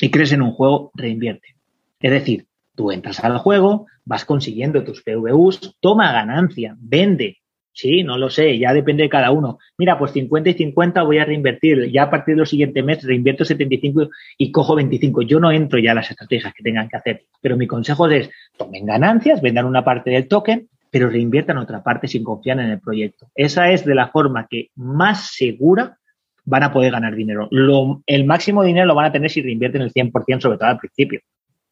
y 0.00 0.12
crees 0.12 0.30
en 0.30 0.42
un 0.42 0.52
juego, 0.52 0.92
reinvierte. 0.94 1.56
Es 1.98 2.12
decir, 2.12 2.46
tú 2.76 2.92
entras 2.92 3.18
al 3.24 3.38
juego, 3.38 3.88
vas 4.04 4.24
consiguiendo 4.24 4.84
tus 4.84 5.02
PVUs, 5.02 5.76
toma 5.80 6.12
ganancia, 6.12 6.76
vende, 6.78 7.39
Sí, 7.80 8.02
no 8.02 8.18
lo 8.18 8.28
sé, 8.28 8.58
ya 8.58 8.74
depende 8.74 9.04
de 9.04 9.08
cada 9.08 9.30
uno. 9.30 9.58
Mira, 9.78 9.98
pues 9.98 10.12
50 10.12 10.50
y 10.50 10.52
50 10.52 11.02
voy 11.02 11.16
a 11.16 11.24
reinvertir. 11.24 11.90
Ya 11.90 12.02
a 12.02 12.10
partir 12.10 12.36
del 12.36 12.46
siguiente 12.46 12.82
mes 12.82 13.02
reinvierto 13.02 13.46
75 13.46 14.10
y 14.36 14.52
cojo 14.52 14.76
25. 14.76 15.22
Yo 15.22 15.40
no 15.40 15.50
entro 15.50 15.78
ya 15.78 15.92
a 15.92 15.94
las 15.94 16.10
estrategias 16.10 16.52
que 16.52 16.62
tengan 16.62 16.90
que 16.90 16.98
hacer, 16.98 17.22
pero 17.40 17.56
mi 17.56 17.66
consejo 17.66 18.06
es 18.08 18.28
tomen 18.58 18.84
ganancias, 18.84 19.40
vendan 19.40 19.64
una 19.64 19.82
parte 19.82 20.10
del 20.10 20.28
token, 20.28 20.68
pero 20.90 21.08
reinviertan 21.08 21.56
otra 21.56 21.82
parte 21.82 22.06
sin 22.06 22.22
confiar 22.22 22.60
en 22.60 22.66
el 22.66 22.80
proyecto. 22.80 23.30
Esa 23.34 23.70
es 23.70 23.86
de 23.86 23.94
la 23.94 24.08
forma 24.08 24.46
que 24.46 24.68
más 24.76 25.34
segura 25.34 25.96
van 26.44 26.64
a 26.64 26.74
poder 26.74 26.92
ganar 26.92 27.14
dinero. 27.14 27.48
el 28.04 28.24
máximo 28.26 28.62
dinero 28.62 28.88
lo 28.88 28.94
van 28.94 29.06
a 29.06 29.12
tener 29.12 29.30
si 29.30 29.40
reinvierten 29.40 29.80
el 29.80 29.90
100%, 29.90 30.38
sobre 30.38 30.58
todo 30.58 30.68
al 30.68 30.78
principio, 30.78 31.20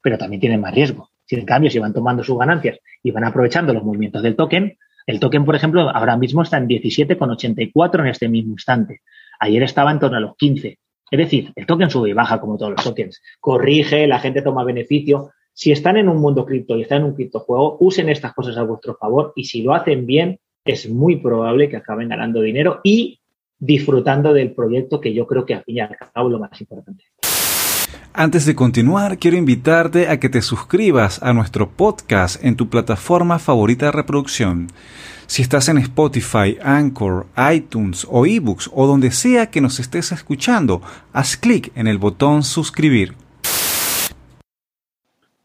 pero 0.01 0.17
también 0.17 0.41
tienen 0.41 0.63
más 0.63 0.75
riesgo. 0.75 1.11
Si 1.27 1.37
en 1.37 1.45
cambio, 1.45 1.71
si 1.71 1.79
van 1.79 1.93
tomando 1.93 2.25
sus 2.25 2.39
ganancias 2.39 2.79
y 3.03 3.11
van 3.11 3.25
aprovechando 3.25 3.75
los 3.75 3.85
movimientos 3.85 4.23
del 4.23 4.37
token, 4.37 4.79
el 5.09 5.21
token, 5.21 5.47
por 5.47 5.57
ejemplo, 5.57 5.89
ahora 5.89 6.19
mismo 6.19 6.43
está 6.43 6.59
en 6.59 6.69
17,84 6.69 8.01
en 8.01 8.07
este 8.09 8.29
mismo 8.29 8.53
instante. 8.53 9.01
Ayer 9.41 9.63
estaba 9.63 9.91
en 9.91 10.01
torno 10.01 10.19
a 10.19 10.21
los 10.21 10.37
15. 10.37 10.79
Es 11.11 11.19
decir, 11.19 11.51
el 11.57 11.65
token 11.65 11.89
sube 11.89 12.11
y 12.11 12.13
baja 12.13 12.39
como 12.39 12.59
todos 12.59 12.73
los 12.73 12.85
tokens. 12.85 13.23
Corrige, 13.41 14.07
la 14.07 14.19
gente 14.19 14.43
toma 14.43 14.65
beneficio. 14.65 15.31
si 15.55 15.73
están 15.73 15.97
en 15.97 16.11
un 16.11 16.19
mundo 16.19 16.45
cripto 16.45 16.77
y 16.77 16.83
están 16.83 16.99
en 16.99 17.05
un 17.05 17.15
criptojuego, 17.15 17.79
usen 17.81 18.11
estas 18.11 18.35
cosas 18.35 18.59
a 18.59 18.65
vuestro 18.65 18.97
favor 18.97 19.33
y 19.35 19.45
si 19.45 19.63
lo 19.63 19.73
hacen 19.73 20.05
bien, 20.05 20.41
es 20.63 20.91
muy 20.91 21.17
probable 21.17 21.71
que 21.71 21.79
acaben 21.79 22.11
ganando 22.11 22.43
dinero 22.43 22.83
y 22.85 23.19
disfrutando 23.59 24.35
del 24.35 24.53
proyecto 24.53 25.01
que 25.01 25.15
yo 25.15 25.27
creo 25.27 25.47
que 25.47 25.55
al 25.55 25.65
fin 25.65 25.77
y 25.77 25.81
al 25.81 25.97
cabo 25.97 26.29
es 26.29 26.33
lo 26.33 26.39
más 26.39 26.61
importante. 26.61 27.05
Antes 28.21 28.47
de 28.47 28.57
continuar, 28.57 29.19
quiero 29.19 29.37
invitarte 29.37 30.09
a 30.09 30.19
que 30.19 30.29
te 30.29 30.43
suscribas 30.43 31.23
a 31.23 31.33
nuestro 31.33 31.71
podcast 31.71 32.45
en 32.45 32.57
tu 32.57 32.69
plataforma 32.69 33.39
favorita 33.39 33.87
de 33.87 33.93
reproducción. 33.93 34.67
Si 35.29 35.41
estás 35.41 35.69
en 35.69 35.79
Spotify, 35.79 36.59
Anchor, 36.61 37.29
iTunes 37.55 38.05
o 38.11 38.27
eBooks 38.27 38.71
o 38.75 38.89
donde 38.89 39.13
sea 39.13 39.51
que 39.51 39.61
nos 39.61 39.79
estés 39.79 40.11
escuchando, 40.11 40.83
haz 41.13 41.37
clic 41.37 41.71
en 41.77 41.87
el 41.87 41.99
botón 41.99 42.43
suscribir. 42.43 43.15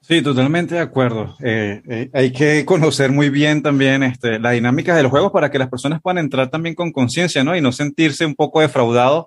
Sí, 0.02 0.24
totalmente 0.24 0.74
de 0.74 0.82
acuerdo. 0.82 1.36
Eh, 1.44 1.84
eh, 1.88 2.10
hay 2.12 2.32
que 2.32 2.66
conocer 2.66 3.12
muy 3.12 3.30
bien 3.30 3.62
también 3.62 4.02
este, 4.02 4.40
la 4.40 4.50
dinámica 4.50 4.96
de 4.96 5.04
los 5.04 5.12
juegos 5.12 5.32
para 5.32 5.52
que 5.52 5.60
las 5.60 5.70
personas 5.70 6.02
puedan 6.02 6.18
entrar 6.18 6.50
también 6.50 6.74
con 6.74 6.92
conciencia, 6.92 7.44
¿no? 7.44 7.56
Y 7.56 7.62
no 7.62 7.72
sentirse 7.72 8.26
un 8.26 8.34
poco 8.34 8.62
defraudados 8.62 9.26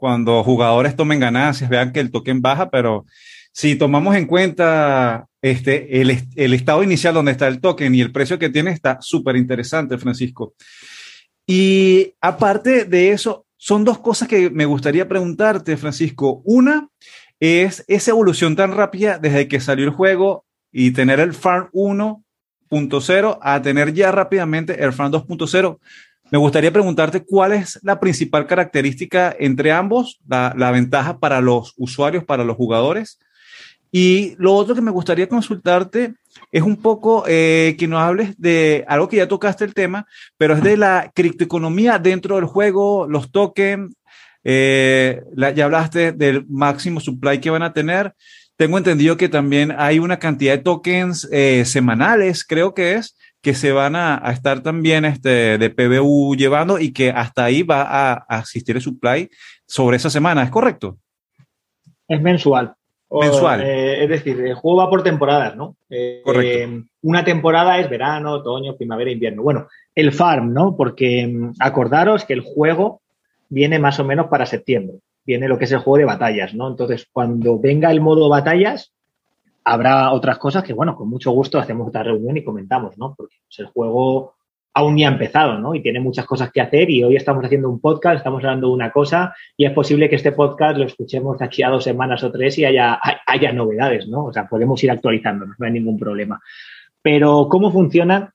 cuando 0.00 0.42
jugadores 0.42 0.96
tomen 0.96 1.20
ganancias, 1.20 1.68
vean 1.68 1.92
que 1.92 2.00
el 2.00 2.10
token 2.10 2.40
baja, 2.40 2.70
pero 2.70 3.04
si 3.52 3.76
tomamos 3.76 4.16
en 4.16 4.26
cuenta 4.26 5.26
este, 5.42 6.00
el, 6.00 6.18
el 6.34 6.54
estado 6.54 6.82
inicial 6.82 7.12
donde 7.12 7.32
está 7.32 7.46
el 7.46 7.60
token 7.60 7.94
y 7.94 8.00
el 8.00 8.10
precio 8.10 8.38
que 8.38 8.48
tiene, 8.48 8.70
está 8.70 8.98
súper 9.02 9.36
interesante, 9.36 9.98
Francisco. 9.98 10.54
Y 11.46 12.14
aparte 12.20 12.86
de 12.86 13.10
eso, 13.10 13.44
son 13.58 13.84
dos 13.84 13.98
cosas 13.98 14.26
que 14.26 14.48
me 14.48 14.64
gustaría 14.64 15.06
preguntarte, 15.06 15.76
Francisco. 15.76 16.40
Una 16.44 16.88
es 17.38 17.84
esa 17.88 18.12
evolución 18.12 18.56
tan 18.56 18.72
rápida 18.72 19.18
desde 19.18 19.48
que 19.48 19.60
salió 19.60 19.84
el 19.84 19.90
juego 19.90 20.46
y 20.72 20.92
tener 20.92 21.20
el 21.20 21.34
Farm 21.34 21.68
1.0 21.74 23.38
a 23.42 23.60
tener 23.60 23.92
ya 23.92 24.12
rápidamente 24.12 24.82
el 24.82 24.94
Farm 24.94 25.12
2.0. 25.12 25.78
Me 26.30 26.38
gustaría 26.38 26.72
preguntarte 26.72 27.24
cuál 27.24 27.52
es 27.52 27.80
la 27.82 27.98
principal 27.98 28.46
característica 28.46 29.34
entre 29.38 29.72
ambos, 29.72 30.20
la, 30.28 30.70
ventaja 30.70 31.18
para 31.18 31.40
los 31.40 31.74
usuarios, 31.76 32.24
para 32.24 32.44
los 32.44 32.56
jugadores. 32.56 33.18
Y 33.90 34.36
lo 34.38 34.54
otro 34.54 34.76
que 34.76 34.80
me 34.80 34.92
gustaría 34.92 35.28
consultarte 35.28 36.14
es 36.52 36.62
un 36.62 36.76
poco 36.76 37.24
eh, 37.26 37.74
que 37.76 37.88
nos 37.88 38.00
hables 38.00 38.40
de 38.40 38.84
algo 38.86 39.08
que 39.08 39.16
ya 39.16 39.26
tocaste 39.26 39.64
el 39.64 39.74
tema, 39.74 40.06
pero 40.36 40.54
es 40.54 40.62
de 40.62 40.76
la 40.76 41.10
criptoeconomía 41.12 41.98
dentro 41.98 42.36
del 42.36 42.44
juego, 42.44 43.08
los 43.08 43.32
tokens, 43.32 43.96
eh, 44.44 45.22
ya 45.36 45.64
hablaste 45.64 46.12
del 46.12 46.46
máximo 46.48 47.00
supply 47.00 47.40
que 47.40 47.50
van 47.50 47.64
a 47.64 47.72
tener. 47.72 48.14
Tengo 48.56 48.78
entendido 48.78 49.16
que 49.16 49.28
también 49.28 49.74
hay 49.76 49.98
una 49.98 50.18
cantidad 50.18 50.52
de 50.52 50.62
tokens 50.62 51.28
eh, 51.32 51.64
semanales, 51.64 52.44
creo 52.44 52.74
que 52.74 52.94
es, 52.94 53.16
que 53.42 53.54
se 53.54 53.72
van 53.72 53.96
a, 53.96 54.22
estar 54.32 54.62
también 54.62 55.04
este, 55.04 55.58
de 55.58 55.70
PBU 55.70 56.36
llevando 56.36 56.78
y 56.78 56.92
que 56.92 57.10
hasta 57.10 57.44
ahí 57.44 57.62
va 57.62 57.82
a, 57.82 58.12
asistir 58.28 58.76
el 58.76 58.82
supply 58.82 59.30
sobre 59.66 59.96
esa 59.96 60.10
semana, 60.10 60.42
¿es 60.42 60.50
correcto? 60.50 60.98
Es 62.06 62.20
mensual. 62.20 62.74
mensual. 63.10 63.62
Eh, 63.62 64.04
es 64.04 64.10
decir, 64.10 64.40
el 64.40 64.54
juego 64.54 64.78
va 64.78 64.90
por 64.90 65.02
temporadas, 65.02 65.56
¿no? 65.56 65.76
correcto. 66.24 66.84
una 67.02 67.24
temporada 67.24 67.78
es 67.78 67.88
verano, 67.88 68.32
otoño, 68.32 68.76
primavera, 68.76 69.10
invierno. 69.10 69.42
Bueno, 69.42 69.68
el 69.94 70.12
farm, 70.12 70.52
¿no? 70.52 70.76
Porque 70.76 71.26
mm, 71.26 71.52
acordaros 71.58 72.24
que 72.24 72.34
el 72.34 72.40
juego 72.40 73.00
viene 73.48 73.78
más 73.78 73.98
o 74.00 74.04
menos 74.04 74.28
para 74.28 74.46
septiembre. 74.46 74.98
Viene 75.24 75.48
lo 75.48 75.58
que 75.58 75.64
es 75.64 75.72
el 75.72 75.78
juego 75.78 75.98
de 75.98 76.04
batallas, 76.04 76.54
¿no? 76.54 76.68
Entonces, 76.68 77.06
cuando 77.12 77.58
venga 77.58 77.90
el 77.90 78.00
modo 78.00 78.28
batallas, 78.28 78.92
habrá 79.64 80.12
otras 80.12 80.38
cosas 80.38 80.62
que, 80.62 80.72
bueno, 80.72 80.96
con 80.96 81.08
mucho 81.08 81.30
gusto 81.30 81.58
hacemos 81.58 81.88
otra 81.88 82.02
reunión 82.02 82.36
y 82.36 82.44
comentamos, 82.44 82.96
¿no? 82.98 83.14
Porque 83.16 83.36
pues, 83.46 83.58
el 83.58 83.66
juego 83.66 84.34
aún 84.72 84.94
ni 84.94 85.04
ha 85.04 85.08
empezado, 85.08 85.58
¿no? 85.58 85.74
Y 85.74 85.82
tiene 85.82 86.00
muchas 86.00 86.26
cosas 86.26 86.52
que 86.52 86.60
hacer 86.60 86.90
y 86.90 87.02
hoy 87.02 87.16
estamos 87.16 87.44
haciendo 87.44 87.68
un 87.68 87.80
podcast, 87.80 88.18
estamos 88.18 88.42
hablando 88.44 88.68
de 88.68 88.74
una 88.74 88.90
cosa 88.92 89.34
y 89.56 89.64
es 89.64 89.72
posible 89.72 90.08
que 90.08 90.16
este 90.16 90.32
podcast 90.32 90.78
lo 90.78 90.84
escuchemos 90.84 91.42
aquí 91.42 91.62
a 91.62 91.70
dos 91.70 91.84
semanas 91.84 92.22
o 92.22 92.30
tres 92.30 92.56
y 92.58 92.64
haya, 92.64 92.98
haya 93.26 93.52
novedades, 93.52 94.06
¿no? 94.08 94.26
O 94.26 94.32
sea, 94.32 94.46
podemos 94.46 94.82
ir 94.84 94.90
actualizándonos, 94.90 95.56
no 95.58 95.66
hay 95.66 95.72
ningún 95.72 95.98
problema. 95.98 96.40
Pero, 97.02 97.48
¿cómo 97.48 97.72
funciona 97.72 98.32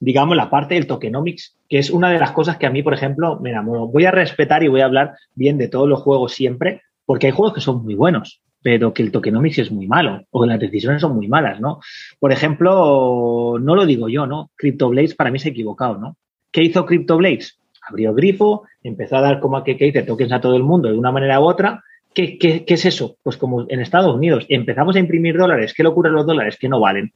digamos, 0.00 0.34
la 0.34 0.48
parte 0.48 0.74
del 0.74 0.86
tokenomics, 0.86 1.56
que 1.68 1.78
es 1.78 1.90
una 1.90 2.10
de 2.10 2.18
las 2.18 2.32
cosas 2.32 2.56
que 2.56 2.66
a 2.66 2.70
mí, 2.70 2.82
por 2.82 2.94
ejemplo, 2.94 3.38
me 3.38 3.50
enamoró. 3.50 3.86
Voy 3.86 4.06
a 4.06 4.10
respetar 4.10 4.62
y 4.62 4.68
voy 4.68 4.80
a 4.80 4.86
hablar 4.86 5.12
bien 5.34 5.58
de 5.58 5.68
todos 5.68 5.88
los 5.88 6.00
juegos 6.00 6.32
siempre, 6.32 6.82
porque 7.04 7.26
hay 7.26 7.32
juegos 7.32 7.54
que 7.54 7.60
son 7.60 7.84
muy 7.84 7.94
buenos, 7.94 8.40
pero 8.62 8.92
que 8.92 9.02
el 9.02 9.12
tokenomics 9.12 9.58
es 9.58 9.70
muy 9.70 9.86
malo, 9.86 10.22
o 10.30 10.42
que 10.42 10.48
las 10.48 10.60
decisiones 10.60 11.00
son 11.00 11.14
muy 11.14 11.28
malas, 11.28 11.60
¿no? 11.60 11.80
Por 12.18 12.32
ejemplo, 12.32 13.58
no 13.60 13.74
lo 13.74 13.86
digo 13.86 14.08
yo, 14.08 14.26
¿no? 14.26 14.50
CryptoBlades 14.56 15.14
para 15.14 15.30
mí 15.30 15.38
se 15.38 15.48
ha 15.48 15.52
equivocado, 15.52 15.98
¿no? 15.98 16.16
¿Qué 16.52 16.62
hizo 16.62 16.84
CryptoBlades? 16.84 17.58
Abrió 17.88 18.14
grifo, 18.14 18.64
empezó 18.82 19.16
a 19.16 19.22
dar 19.22 19.40
como 19.40 19.62
que, 19.64 19.76
que 19.76 19.86
dice 19.86 20.02
tokens 20.02 20.32
a 20.32 20.40
todo 20.40 20.56
el 20.56 20.62
mundo 20.62 20.90
de 20.90 20.98
una 20.98 21.12
manera 21.12 21.40
u 21.40 21.44
otra. 21.44 21.82
¿Qué, 22.12 22.38
qué, 22.38 22.64
qué 22.64 22.74
es 22.74 22.84
eso? 22.84 23.16
Pues 23.22 23.36
como 23.36 23.66
en 23.68 23.80
Estados 23.80 24.14
Unidos 24.14 24.44
empezamos 24.48 24.96
a 24.96 24.98
imprimir 24.98 25.36
dólares, 25.36 25.74
¿qué 25.74 25.82
locura 25.82 26.10
los 26.10 26.26
dólares? 26.26 26.56
Que 26.58 26.68
no 26.68 26.80
valen. 26.80 27.12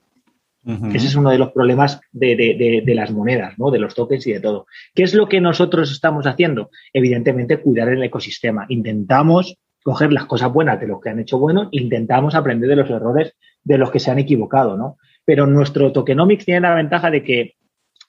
Ese 0.94 1.08
es 1.08 1.14
uno 1.14 1.30
de 1.30 1.36
los 1.36 1.52
problemas 1.52 2.00
de, 2.12 2.82
las 2.86 3.10
monedas, 3.10 3.58
¿no? 3.58 3.70
de 3.70 3.78
los 3.78 3.94
tokens 3.94 4.26
y 4.26 4.32
de 4.32 4.40
todo. 4.40 4.66
¿Qué 4.94 5.02
es 5.02 5.12
lo 5.12 5.28
que 5.28 5.40
nosotros 5.40 5.92
estamos 5.92 6.26
haciendo? 6.26 6.70
Evidentemente, 6.92 7.58
cuidar 7.58 7.90
el 7.90 8.02
ecosistema. 8.02 8.64
Intentamos 8.70 9.58
coger 9.84 10.12
las 10.14 10.24
cosas 10.24 10.50
buenas 10.50 10.80
de 10.80 10.86
los 10.86 10.98
que 10.98 11.10
han 11.10 11.20
hecho 11.20 11.38
bueno, 11.38 11.68
intentamos 11.70 12.34
aprender 12.34 12.70
de 12.70 12.76
los 12.76 12.88
errores 12.88 13.36
de 13.62 13.76
los 13.76 13.90
que 13.90 14.00
se 14.00 14.10
han 14.10 14.18
equivocado, 14.18 14.78
¿no? 14.78 14.96
Pero 15.26 15.46
nuestro 15.46 15.92
tokenomics 15.92 16.46
tiene 16.46 16.62
la 16.62 16.74
ventaja 16.74 17.10
de 17.10 17.22
que 17.22 17.56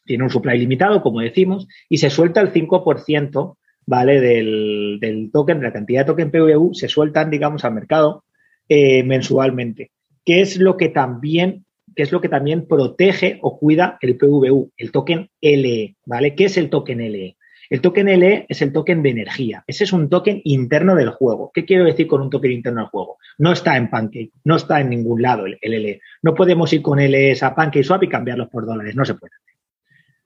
tiene 0.05 0.23
un 0.23 0.29
supply 0.29 0.57
limitado, 0.57 1.01
como 1.01 1.19
decimos, 1.19 1.67
y 1.89 1.97
se 1.97 2.09
suelta 2.09 2.39
el 2.39 2.53
5%, 2.53 3.57
¿vale? 3.85 4.21
Del, 4.21 4.99
del, 5.01 5.31
token, 5.33 5.59
de 5.59 5.65
la 5.65 5.73
cantidad 5.73 6.01
de 6.01 6.05
token 6.05 6.31
PVU, 6.31 6.73
se 6.73 6.87
sueltan, 6.87 7.29
digamos, 7.29 7.65
al 7.65 7.73
mercado 7.73 8.23
eh, 8.69 9.03
mensualmente. 9.03 9.91
¿Qué 10.23 10.39
es 10.39 10.57
lo 10.57 10.77
que 10.77 10.87
también 10.89 11.65
que 11.95 12.03
es 12.03 12.11
lo 12.11 12.19
que 12.19 12.29
también 12.29 12.67
protege 12.67 13.39
o 13.41 13.57
cuida 13.57 13.97
el 14.01 14.17
PVU, 14.17 14.71
el 14.75 14.91
token 14.91 15.29
LE, 15.39 15.95
¿vale? 16.05 16.35
¿Qué 16.35 16.45
es 16.45 16.57
el 16.57 16.69
token 16.69 16.99
LE? 16.99 17.37
El 17.69 17.81
token 17.81 18.07
LE 18.07 18.45
es 18.47 18.61
el 18.61 18.71
token 18.71 19.01
de 19.01 19.09
energía. 19.09 19.63
Ese 19.67 19.83
es 19.85 19.93
un 19.93 20.09
token 20.09 20.41
interno 20.43 20.95
del 20.95 21.09
juego. 21.09 21.51
¿Qué 21.53 21.65
quiero 21.65 21.85
decir 21.85 22.07
con 22.07 22.21
un 22.21 22.29
token 22.29 22.51
interno 22.51 22.81
del 22.81 22.89
juego? 22.89 23.17
No 23.37 23.51
está 23.51 23.77
en 23.77 23.89
Pancake, 23.89 24.31
no 24.43 24.55
está 24.55 24.81
en 24.81 24.89
ningún 24.89 25.21
lado 25.21 25.45
el, 25.45 25.57
LE. 25.61 26.01
No 26.21 26.33
podemos 26.33 26.71
ir 26.73 26.81
con 26.81 26.99
LE 26.99 27.37
a 27.41 27.55
Pancake 27.55 27.83
Swap 27.83 28.03
y 28.03 28.09
cambiarlos 28.09 28.49
por 28.49 28.65
dólares. 28.65 28.95
No 28.95 29.05
se 29.05 29.15
puede 29.15 29.33
hacer. 29.35 29.55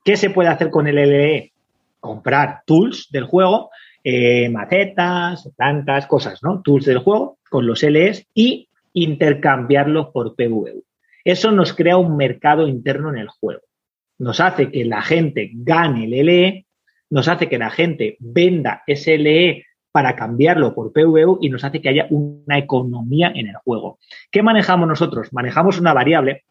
¿Qué 0.04 0.18
se 0.18 0.30
puede 0.30 0.50
hacer 0.50 0.70
con 0.70 0.88
el 0.88 0.96
LE? 0.96 1.54
Comprar 2.00 2.62
tools 2.66 3.10
del 3.12 3.26
juego, 3.26 3.72
eh, 4.04 4.50
macetas, 4.50 5.50
plantas, 5.58 6.08
cosas, 6.08 6.40
¿no? 6.42 6.62
Tools 6.62 6.86
del 6.86 7.00
juego 7.00 7.40
con 7.50 7.66
los 7.66 7.84
LEs 7.84 8.26
y 8.34 8.70
intercambiarlos 8.94 10.08
por 10.14 10.36
PVU. 10.36 10.84
Eso 11.24 11.52
nos 11.52 11.74
crea 11.74 11.98
un 11.98 12.16
mercado 12.16 12.68
interno 12.68 13.10
en 13.10 13.18
el 13.18 13.28
juego. 13.28 13.62
Nos 14.20 14.40
hace 14.40 14.72
que 14.72 14.86
la 14.86 15.02
gente 15.02 15.52
gane 15.54 16.06
el 16.06 16.26
LE, 16.26 16.66
nos 17.10 17.28
hace 17.28 17.50
que 17.50 17.58
la 17.58 17.70
gente 17.70 18.18
venda 18.20 18.84
ese 18.88 19.18
LE 19.18 19.66
para 19.92 20.16
cambiarlo 20.16 20.76
por 20.76 20.94
PVU 20.94 21.40
y 21.42 21.50
nos 21.50 21.64
hace 21.64 21.82
que 21.82 21.90
haya 21.90 22.08
una 22.10 22.58
economía 22.58 23.32
en 23.34 23.48
el 23.48 23.56
juego. 23.56 24.00
¿Qué 24.32 24.44
manejamos 24.44 24.88
nosotros? 24.88 25.34
Manejamos 25.34 25.80
una 25.80 25.94
variable 25.94 26.44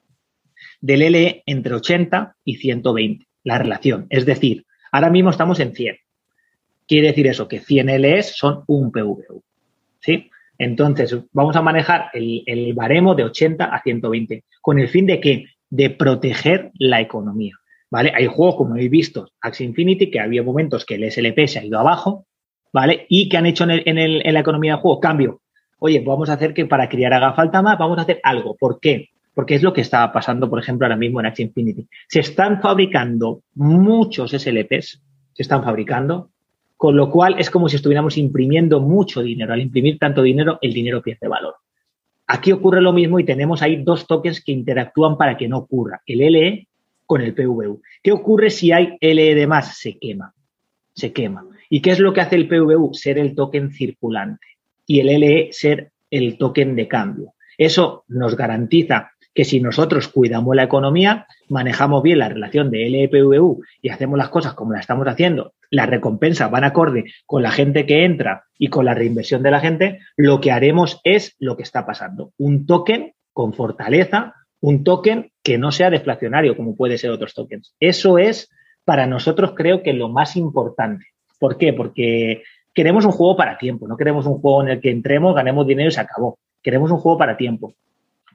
del 0.81 1.13
LE 1.13 1.43
entre 1.47 1.75
80 1.75 2.37
y 2.45 2.57
120, 2.57 3.27
la 3.45 3.59
relación. 3.59 4.07
Es 4.11 4.27
decir, 4.27 4.67
ahora 4.91 5.11
mismo 5.11 5.31
estamos 5.31 5.61
en 5.61 5.75
100. 5.75 5.97
Quiere 6.87 7.09
decir 7.09 7.27
eso, 7.27 7.49
que 7.49 7.61
100 7.61 8.01
LEs 8.01 8.37
son 8.37 8.65
un 8.67 8.91
PVU. 8.91 9.43
¿Sí? 10.01 10.31
Entonces, 10.59 11.17
vamos 11.33 11.55
a 11.55 11.63
manejar 11.63 12.11
el, 12.13 12.73
baremo 12.75 13.15
de 13.15 13.25
80 13.25 13.65
a 13.65 13.83
120, 13.83 14.45
con 14.61 14.79
el 14.79 14.89
fin 14.89 15.07
de 15.07 15.21
que 15.21 15.47
de 15.71 15.91
proteger 15.91 16.73
la 16.79 17.01
economía. 17.01 17.58
¿Vale? 17.91 18.13
Hay 18.15 18.27
juegos, 18.27 18.57
como 18.57 18.75
habéis 18.75 18.91
visto, 18.91 19.31
Axie 19.41 19.67
Infinity, 19.67 20.11
que 20.11 20.21
había 20.21 20.43
momentos 20.43 20.85
que 20.85 20.97
el 20.97 21.11
SLP 21.11 21.47
se 21.47 21.59
ha 21.59 21.65
ido 21.65 21.79
abajo, 21.79 22.27
¿vale? 22.73 23.07
Y 23.09 23.29
que 23.29 23.37
han 23.39 23.47
hecho 23.47 23.65
en, 23.69 24.35
la 24.35 24.41
economía 24.41 24.73
del 24.73 24.81
juego 24.81 25.01
cambio. 25.01 25.41
Oye, 25.79 26.03
vamos 26.05 26.29
a 26.29 26.35
hacer 26.35 26.53
que 26.53 26.67
para 26.67 26.89
criar 26.89 27.15
haga 27.15 27.33
falta 27.33 27.63
más, 27.63 27.79
vamos 27.79 27.99
a 27.99 28.03
hacer 28.03 28.21
algo. 28.23 28.57
¿Por 28.57 28.79
qué? 28.81 29.09
Porque 29.33 29.55
es 29.55 29.63
lo 29.63 29.73
que 29.73 29.81
está 29.81 30.13
pasando, 30.13 30.51
por 30.51 30.59
ejemplo, 30.59 30.87
ahora 30.87 30.97
mismo 30.97 31.21
en 31.21 31.27
Axie 31.27 31.47
Infinity. 31.47 31.89
Se 32.09 32.21
están 32.21 32.61
fabricando 32.61 33.43
muchos 33.55 34.33
SLPs, 34.33 35.01
se 35.33 35.43
están 35.43 35.63
fabricando, 35.63 36.31
con 36.77 36.97
lo 36.97 37.11
cual 37.11 37.37
es 37.39 37.51
como 37.51 37.69
si 37.69 37.77
estuviéramos 37.77 38.19
imprimiendo 38.19 38.81
mucho 38.81 39.23
dinero. 39.23 39.55
Al 39.55 39.61
imprimir 39.61 39.99
tanto 39.99 40.23
dinero, 40.23 40.59
el 40.61 40.75
dinero 40.75 41.01
pierde 41.01 41.29
valor. 41.29 41.55
Aquí 42.27 42.53
ocurre 42.53 42.83
lo 42.83 42.93
mismo 42.93 43.19
y 43.19 43.25
tenemos 43.25 43.63
ahí 43.63 43.83
dos 43.83 44.07
tokens 44.07 44.45
que 44.45 44.53
interactúan 44.53 45.17
para 45.17 45.37
que 45.39 45.49
no 45.49 45.59
ocurra. 45.59 46.03
El 46.05 46.19
LE 46.19 46.68
con 47.09 47.23
el 47.23 47.35
PVU. 47.35 47.81
¿Qué 48.03 48.13
ocurre 48.13 48.51
si 48.51 48.71
hay 48.71 48.99
LE 49.01 49.35
de 49.35 49.47
más? 49.47 49.79
Se 49.79 49.99
quema. 49.99 50.35
Se 50.95 51.13
quema. 51.15 51.43
¿Y 51.71 51.81
qué 51.81 51.91
es 51.91 52.01
lo 52.01 52.13
que 52.13 52.21
hace 52.21 52.37
el 52.37 52.49
PVU? 52.49 52.93
Ser 52.93 53.19
el 53.19 53.35
token 53.35 53.73
circulante 53.73 54.47
y 54.87 55.01
el 55.01 55.19
LE 55.19 55.49
ser 55.51 55.91
el 56.11 56.37
token 56.37 56.77
de 56.77 56.87
cambio. 56.87 57.33
Eso 57.57 58.05
nos 58.09 58.37
garantiza 58.37 59.13
que 59.35 59.47
si 59.47 59.59
nosotros 59.61 60.09
cuidamos 60.09 60.55
la 60.55 60.65
economía, 60.65 61.27
manejamos 61.49 62.03
bien 62.03 62.19
la 62.19 62.29
relación 62.29 62.71
de 62.71 62.89
LPVU 62.91 63.63
y 63.81 63.89
hacemos 63.89 64.19
las 64.19 64.29
cosas 64.29 64.53
como 64.53 64.73
las 64.73 64.83
estamos 64.83 65.07
haciendo, 65.07 65.55
las 65.71 65.89
recompensas 65.89 66.51
van 66.51 66.65
acorde 66.65 67.05
con 67.25 67.43
la 67.43 67.51
gente 67.51 67.87
que 67.87 68.05
entra 68.05 68.45
y 68.59 68.69
con 68.69 68.85
la 68.85 68.95
reinversión 68.95 69.43
de 69.43 69.51
la 69.51 69.61
gente, 69.61 70.01
lo 70.17 70.41
que 70.41 70.53
haremos 70.53 71.01
es 71.05 71.37
lo 71.39 71.57
que 71.57 71.63
está 71.63 71.87
pasando. 71.87 72.33
Un 72.37 72.67
token 72.67 73.15
con 73.33 73.55
fortaleza, 73.55 74.35
un 74.61 74.85
token 74.85 75.31
que 75.43 75.59
no 75.59 75.73
sea 75.73 75.91
deflacionario 75.91 76.57
como 76.57 76.77
puede 76.77 76.99
ser 76.99 77.11
otros 77.11 77.35
tokens. 77.35 77.75
Eso 77.81 78.19
es 78.19 78.51
para 78.85 79.07
nosotros 79.07 79.53
creo 79.55 79.83
que 79.83 79.93
lo 79.93 80.09
más 80.09 80.37
importante. 80.37 81.07
¿Por 81.39 81.59
qué? 81.59 81.73
Porque 81.73 82.43
queremos 82.75 83.05
un 83.05 83.13
juego 83.13 83.37
para 83.37 83.59
tiempo, 83.59 83.87
no 83.87 83.97
queremos 83.97 84.27
un 84.27 84.41
juego 84.41 84.63
en 84.63 84.69
el 84.69 84.81
que 84.81 84.91
entremos, 84.91 85.35
ganemos 85.35 85.67
dinero 85.67 85.89
y 85.89 85.93
se 85.93 86.01
acabó. 86.01 86.39
Queremos 86.63 86.91
un 86.91 86.99
juego 86.99 87.19
para 87.19 87.37
tiempo. 87.37 87.75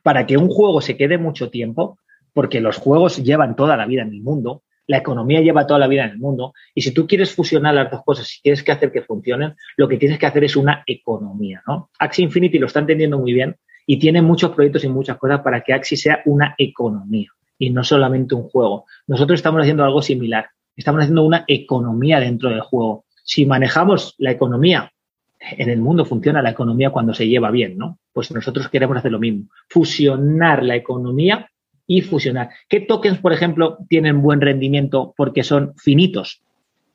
Para 0.02 0.26
que 0.26 0.38
un 0.38 0.50
juego 0.50 0.82
se 0.82 0.98
quede 0.98 1.18
mucho 1.18 1.50
tiempo, 1.50 1.98
porque 2.34 2.62
los 2.62 2.78
juegos 2.78 3.24
llevan 3.24 3.56
toda 3.56 3.78
la 3.78 3.86
vida 3.86 4.04
en 4.04 4.10
el 4.10 4.22
mundo, 4.22 4.64
la 4.86 4.98
economía 4.98 5.42
lleva 5.42 5.66
toda 5.66 5.80
la 5.80 5.88
vida 5.88 6.04
en 6.04 6.12
el 6.12 6.18
mundo, 6.20 6.54
y 6.76 6.82
si 6.82 6.92
tú 6.92 7.08
quieres 7.08 7.34
fusionar 7.34 7.74
las 7.74 7.90
dos 7.90 8.04
cosas, 8.04 8.28
si 8.28 8.42
quieres 8.42 8.64
que 8.64 8.72
hacer 8.72 8.92
que 8.92 9.02
funcionen, 9.02 9.56
lo 9.78 9.88
que 9.88 9.98
tienes 9.98 10.20
que 10.20 10.26
hacer 10.26 10.44
es 10.44 10.56
una 10.56 10.84
economía, 10.86 11.64
¿no? 11.68 11.90
Axie 12.00 12.26
Infinity 12.26 12.60
lo 12.60 12.68
está 12.68 12.80
entendiendo 12.80 13.18
muy 13.18 13.34
bien 13.34 13.56
y 13.86 13.98
tiene 13.98 14.22
muchos 14.22 14.52
proyectos 14.52 14.84
y 14.84 14.90
muchas 14.90 15.18
cosas 15.18 15.42
para 15.42 15.62
que 15.62 15.74
Axie 15.74 15.98
sea 15.98 16.22
una 16.26 16.56
economía 16.58 17.30
y 17.58 17.70
no 17.70 17.84
solamente 17.84 18.36
un 18.36 18.44
juego. 18.44 18.86
Nosotros 19.08 19.40
estamos 19.40 19.62
haciendo 19.62 19.84
algo 19.84 20.02
similar. 20.02 20.48
Estamos 20.76 21.02
haciendo 21.02 21.24
una 21.24 21.46
economía 21.48 22.20
dentro 22.20 22.50
del 22.50 22.62
juego. 22.62 23.06
Si 23.24 23.46
manejamos 23.46 24.16
la 24.18 24.32
economía, 24.32 24.92
en 25.40 25.70
el 25.70 25.80
mundo 25.80 26.06
funciona 26.06 26.42
la 26.42 26.52
economía 26.52 26.90
cuando 26.90 27.14
se 27.14 27.28
lleva 27.28 27.52
bien, 27.52 27.78
¿no? 27.78 28.00
Pues 28.12 28.32
nosotros 28.32 28.70
queremos 28.70 28.98
hacer 28.98 29.12
lo 29.12 29.20
mismo. 29.20 29.50
Fusionar 29.70 30.64
la 30.64 30.76
economía 30.76 31.50
y 31.86 32.02
fusionar. 32.02 32.50
¿Qué 32.68 32.82
tokens, 32.82 33.20
por 33.20 33.34
ejemplo, 33.34 33.78
tienen 33.90 34.22
buen 34.22 34.42
rendimiento 34.42 35.14
porque 35.16 35.44
son 35.44 35.74
finitos? 35.76 36.42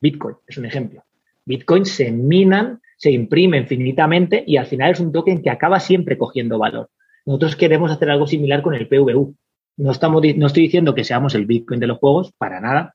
Bitcoin 0.01 0.35
es 0.47 0.57
un 0.57 0.65
ejemplo. 0.65 1.03
Bitcoin 1.49 1.83
se 1.83 2.11
minan, 2.11 2.79
se 2.95 3.09
imprimen 3.09 3.65
finitamente 3.65 4.43
y 4.45 4.57
al 4.57 4.67
final 4.67 4.91
es 4.91 4.99
un 4.99 5.11
token 5.11 5.41
que 5.41 5.49
acaba 5.49 5.79
siempre 5.79 6.15
cogiendo 6.15 6.59
valor. 6.59 6.91
Nosotros 7.25 7.55
queremos 7.55 7.91
hacer 7.91 8.11
algo 8.11 8.27
similar 8.27 8.61
con 8.61 8.75
el 8.75 8.87
PVU. 8.87 9.35
No, 9.77 9.91
estamos, 9.91 10.21
no 10.35 10.45
estoy 10.45 10.63
diciendo 10.63 10.93
que 10.93 11.03
seamos 11.03 11.33
el 11.33 11.47
Bitcoin 11.47 11.79
de 11.79 11.87
los 11.87 11.97
juegos, 11.97 12.31
para 12.37 12.61
nada. 12.61 12.93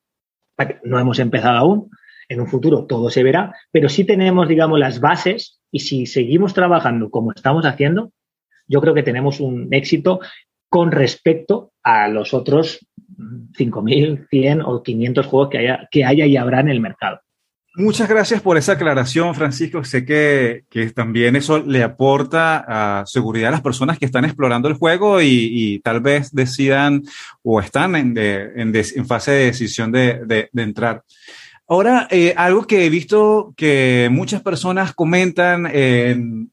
No 0.85 1.01
hemos 1.01 1.19
empezado 1.19 1.59
aún. 1.59 1.91
En 2.29 2.41
un 2.41 2.47
futuro 2.47 2.87
todo 2.87 3.11
se 3.11 3.25
verá, 3.25 3.53
pero 3.73 3.89
sí 3.89 4.05
tenemos, 4.05 4.47
digamos, 4.47 4.79
las 4.79 5.01
bases 5.01 5.61
y 5.73 5.81
si 5.81 6.07
seguimos 6.07 6.55
trabajando 6.55 7.11
como 7.11 7.33
estamos 7.33 7.67
haciendo, 7.67 8.13
yo 8.69 8.81
creo 8.81 8.95
que 8.95 9.03
tenemos 9.03 9.41
un 9.41 9.69
éxito 9.75 10.21
con 10.69 10.93
respecto 10.93 11.73
a 11.83 12.07
los 12.07 12.33
otros 12.33 12.87
5.000, 13.19 14.29
100 14.31 14.61
o 14.63 14.83
500 14.83 15.27
juegos 15.27 15.49
que 15.51 15.59
haya, 15.59 15.89
que 15.91 16.05
haya 16.05 16.25
y 16.25 16.37
habrá 16.37 16.61
en 16.61 16.69
el 16.69 16.81
mercado. 16.81 17.21
Muchas 17.77 18.09
gracias 18.09 18.41
por 18.41 18.57
esa 18.57 18.73
aclaración, 18.73 19.35
Francisco. 19.35 19.83
Sé 19.83 20.05
que, 20.05 20.63
también 20.95 21.35
eso 21.35 21.59
le 21.59 21.83
aporta 21.83 23.03
seguridad 23.05 23.49
a 23.49 23.53
las 23.53 23.63
personas 23.63 23.99
que 23.99 24.07
están 24.07 24.25
explorando 24.25 24.69
el 24.69 24.75
juego 24.75 25.21
y, 25.21 25.81
tal 25.83 26.01
vez 26.01 26.31
decidan 26.33 27.03
o 27.43 27.61
están 27.61 27.97
en, 27.97 28.17
en, 28.17 29.07
fase 29.07 29.33
de 29.33 29.45
decisión 29.47 29.91
de, 29.91 30.49
entrar. 30.55 31.03
Ahora, 31.67 32.07
eh, 32.13 32.33
algo 32.37 32.65
que 32.65 32.87
he 32.87 32.91
visto 32.91 33.53
que 33.57 34.09
muchas 34.13 34.41
personas 34.41 34.95
comentan 34.95 35.67
en, 35.67 36.53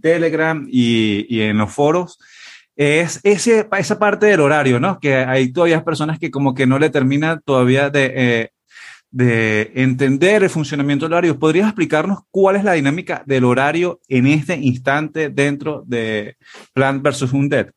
Telegram 0.00 0.68
y, 0.70 1.40
en 1.40 1.58
los 1.58 1.72
foros 1.72 2.20
es 2.76 3.18
ese, 3.24 3.68
esa 3.76 3.98
parte 3.98 4.26
del 4.26 4.40
horario, 4.40 4.78
¿no? 4.78 5.00
Que 5.00 5.16
hay 5.16 5.52
todavía 5.52 5.84
personas 5.84 6.20
que 6.20 6.30
como 6.30 6.54
que 6.54 6.66
no 6.66 6.78
le 6.78 6.90
termina 6.90 7.40
todavía 7.40 7.90
de, 7.90 8.12
eh, 8.14 8.50
de 9.14 9.70
entender 9.76 10.42
el 10.42 10.50
funcionamiento 10.50 11.04
del 11.04 11.12
horario. 11.12 11.38
¿Podrías 11.38 11.68
explicarnos 11.68 12.22
cuál 12.32 12.56
es 12.56 12.64
la 12.64 12.72
dinámica 12.72 13.22
del 13.24 13.44
horario 13.44 14.00
en 14.08 14.26
este 14.26 14.56
instante 14.56 15.28
dentro 15.28 15.84
de 15.86 16.36
Plant 16.72 17.00
versus 17.00 17.32
Undead? 17.32 17.68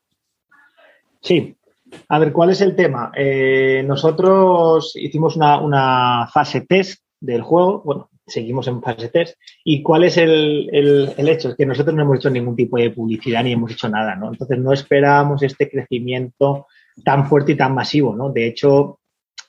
Sí. 1.20 1.54
A 2.08 2.18
ver, 2.18 2.32
¿cuál 2.32 2.50
es 2.50 2.60
el 2.60 2.74
tema? 2.74 3.12
Eh, 3.16 3.84
nosotros 3.86 4.94
hicimos 4.96 5.36
una, 5.36 6.26
fase 6.26 6.62
test 6.62 7.04
del 7.20 7.42
juego. 7.42 7.82
Bueno, 7.84 8.10
seguimos 8.26 8.66
en 8.66 8.82
fase 8.82 9.08
test. 9.08 9.36
¿Y 9.62 9.80
cuál 9.80 10.02
es 10.02 10.16
el, 10.16 10.68
el, 10.72 11.28
hecho? 11.28 11.50
Es 11.50 11.54
que 11.54 11.66
nosotros 11.66 11.94
no 11.94 12.02
hemos 12.02 12.18
hecho 12.18 12.30
ningún 12.30 12.56
tipo 12.56 12.78
de 12.78 12.90
publicidad 12.90 13.44
ni 13.44 13.52
hemos 13.52 13.70
hecho 13.70 13.88
nada, 13.88 14.16
¿no? 14.16 14.32
Entonces 14.32 14.58
no 14.58 14.72
esperábamos 14.72 15.40
este 15.44 15.70
crecimiento 15.70 16.66
tan 17.04 17.28
fuerte 17.28 17.52
y 17.52 17.56
tan 17.56 17.74
masivo, 17.74 18.16
¿no? 18.16 18.28
De 18.30 18.48
hecho, 18.48 18.98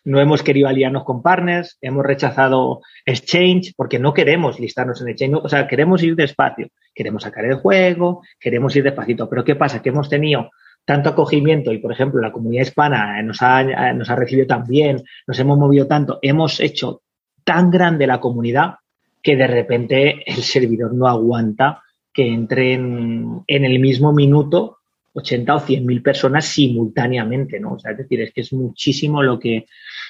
no 0.10 0.20
hemos 0.20 0.42
querido 0.42 0.68
aliarnos 0.68 1.04
con 1.04 1.22
partners, 1.22 1.78
hemos 1.82 2.04
rechazado 2.04 2.82
Exchange 3.06 3.74
porque 3.78 4.00
no 4.00 4.12
queremos 4.12 4.60
listarnos 4.60 5.00
en 5.02 5.10
Exchange, 5.10 5.42
o 5.44 5.48
sea, 5.48 5.68
queremos 5.68 6.02
ir 6.02 6.16
despacio, 6.16 6.70
queremos 6.96 7.22
sacar 7.22 7.46
el 7.46 7.58
juego, 7.58 8.24
queremos 8.40 8.76
ir 8.76 8.84
despacito, 8.84 9.30
pero 9.30 9.44
¿qué 9.44 9.56
pasa? 9.56 9.84
Que 9.84 9.90
hemos 9.90 10.10
tenido 10.10 10.50
tanto 10.84 11.10
acogimiento 11.10 11.72
y, 11.72 11.78
por 11.78 11.92
ejemplo, 11.92 12.20
la 12.20 12.32
comunidad 12.32 12.64
hispana 12.64 13.22
nos 13.22 13.44
ha, 13.44 13.94
nos 13.94 14.10
ha 14.10 14.16
recibido 14.16 14.48
tan 14.48 14.66
bien, 14.66 15.04
nos 15.28 15.38
hemos 15.38 15.60
movido 15.60 15.86
tanto, 15.86 16.18
hemos 16.24 16.60
hecho 16.60 17.04
tan 17.44 17.70
grande 17.70 18.08
la 18.08 18.20
comunidad 18.20 18.78
que 19.22 19.36
de 19.36 19.46
repente 19.46 20.24
el 20.26 20.42
servidor 20.42 20.96
no 20.96 21.08
aguanta 21.08 21.84
que 22.12 22.28
entren 22.28 23.44
en 23.46 23.66
el 23.66 23.80
mismo 23.80 24.12
minuto 24.12 24.80
80 25.14 25.56
o 25.56 25.60
100 25.60 25.86
mil 25.86 26.02
personas 26.02 26.46
simultáneamente, 26.46 27.60
¿no? 27.60 27.74
O 27.74 27.80
sea, 27.80 27.92
es 27.92 27.98
decir, 27.98 28.22
es 28.22 28.34
que 28.34 28.42
es 28.42 28.54
muchísimo 28.54 29.24
lo 29.24 29.40
que, 29.40 29.66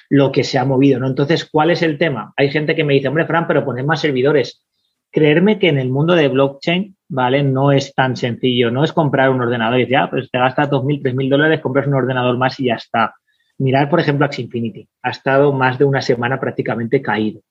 lo 0.10 0.32
que 0.32 0.44
se 0.44 0.58
ha 0.58 0.66
movido, 0.66 1.00
¿no? 1.00 1.08
Entonces, 1.08 1.48
¿cuál 1.50 1.70
es 1.70 1.84
el 1.84 1.98
tema? 1.98 2.34
Hay 2.36 2.50
gente 2.50 2.76
que 2.76 2.84
me 2.84 2.96
dice, 2.96 3.08
hombre, 3.08 3.26
Fran, 3.26 3.48
pero 3.48 3.64
poner 3.64 3.86
más 3.86 4.02
servidores. 4.02 4.66
Creerme 5.12 5.60
que 5.60 5.70
en 5.70 5.78
el 5.78 5.90
mundo 5.90 6.16
de 6.16 6.28
blockchain, 6.28 6.96
¿vale? 7.10 7.44
No 7.44 7.72
es 7.72 7.94
tan 7.94 8.16
sencillo, 8.16 8.72
no 8.72 8.84
es 8.84 8.92
comprar 8.92 9.30
un 9.30 9.42
ordenador 9.42 9.80
y 9.80 9.84
decir, 9.84 9.98
ah, 9.98 10.10
pues 10.10 10.30
te 10.32 10.40
gastas 10.40 10.70
2.000, 10.70 11.02
3.000 11.04 11.30
dólares, 11.30 11.62
compras 11.62 11.88
un 11.88 11.94
ordenador 11.94 12.38
más 12.38 12.60
y 12.60 12.66
ya 12.66 12.76
está. 12.76 13.14
Mirar, 13.60 13.90
por 13.90 14.00
ejemplo, 14.00 14.26
Axie 14.26 14.46
Infinity. 14.46 14.88
Ha 15.04 15.12
estado 15.12 15.54
más 15.54 15.78
de 15.78 15.86
una 15.86 16.02
semana 16.02 16.40
prácticamente 16.40 17.02
caído, 17.02 17.42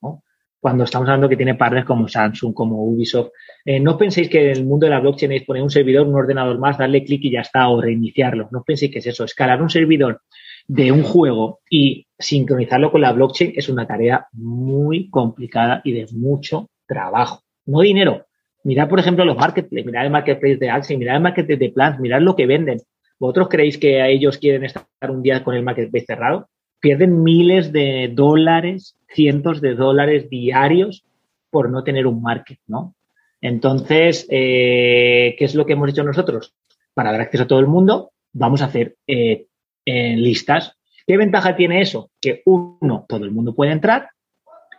cuando 0.61 0.85
estamos 0.85 1.09
hablando 1.09 1.29
que 1.29 1.37
tiene 1.37 1.55
partners 1.55 1.87
como 1.87 2.09
Samsung, 2.09 2.53
como 2.55 2.83
Ubisoft. 2.83 3.31
Eh, 3.64 3.79
no 3.79 3.97
penséis 3.97 4.29
que 4.29 4.51
en 4.51 4.57
el 4.57 4.64
mundo 4.64 4.87
de 4.87 4.90
la 4.90 5.01
blockchain 5.01 5.33
es 5.33 5.44
poner 5.44 5.62
un 5.62 5.71
servidor, 5.71 6.09
un 6.09 6.14
ordenador 6.14 6.59
más, 6.59 6.79
darle 6.79 7.05
clic 7.05 7.25
y 7.25 7.33
ya 7.33 7.42
está, 7.42 7.68
o 7.68 7.81
reiniciarlo. 7.81 8.49
No 8.51 8.64
penséis 8.64 8.90
que 8.90 8.99
es 8.99 9.07
eso. 9.07 9.25
Escalar 9.25 9.62
un 9.62 9.71
servidor 9.71 10.23
de 10.68 10.92
un 10.92 11.02
juego 11.02 11.61
y 11.68 12.07
sincronizarlo 12.18 12.92
con 12.92 13.00
la 13.00 13.12
blockchain 13.12 13.54
es 13.57 13.68
una 13.68 13.87
tarea 13.87 14.28
muy 14.33 15.09
complicada 15.09 15.81
y 15.83 15.92
de 15.92 16.07
mucho 16.12 16.68
trabajo. 16.87 17.42
No 17.66 17.81
dinero. 17.81 18.26
Mirad, 18.64 18.88
por 18.88 19.00
ejemplo, 19.00 19.24
los 19.24 19.37
marketplaces, 19.37 19.87
mirad 19.87 20.04
el 20.04 20.12
marketplace 20.12 20.57
de 20.57 20.70
Axie, 20.70 20.98
mirad 20.98 21.16
el 21.16 21.22
marketplace 21.22 21.59
de 21.59 21.70
Plants, 21.70 22.00
mirad 22.00 22.20
lo 22.20 22.37
que 22.37 22.46
venden. 22.46 22.78
¿Vosotros 23.18 23.48
creéis 23.48 23.78
que 23.78 24.02
a 24.02 24.09
ellos 24.09 24.38
quieren 24.38 24.64
estar 24.64 24.85
un 25.09 25.22
día 25.22 25.42
con 25.42 25.54
el 25.54 25.62
marketplace 25.62 26.07
cerrado? 26.07 26.48
Pierden 26.81 27.22
miles 27.22 27.72
de 27.72 28.11
dólares 28.12 28.96
cientos 29.09 29.61
de 29.61 29.74
dólares 29.74 30.28
diarios 30.28 31.04
por 31.50 31.70
no 31.70 31.83
tener 31.83 32.07
un 32.07 32.20
market, 32.20 32.59
¿no? 32.66 32.94
Entonces, 33.40 34.26
eh, 34.31 35.35
¿qué 35.38 35.44
es 35.44 35.54
lo 35.54 35.64
que 35.64 35.72
hemos 35.72 35.90
hecho 35.90 36.04
nosotros? 36.04 36.54
Para 36.92 37.12
dar 37.12 37.22
acceso 37.22 37.44
a 37.44 37.46
todo 37.46 37.61
el 37.61 37.66
mundo, 37.66 38.11
vamos 38.33 38.62
a 38.62 38.66
hacer 38.66 38.96
eh, 39.07 39.46
listas. 40.16 40.77
¿Qué 41.07 41.16
ventaja 41.16 41.57
tiene 41.57 41.81
eso? 41.81 42.11
Que 42.20 42.42
uno, 42.44 43.07
todo 43.09 43.24
el 43.24 43.31
mundo 43.31 43.55
puede 43.55 43.72
entrar 43.72 44.11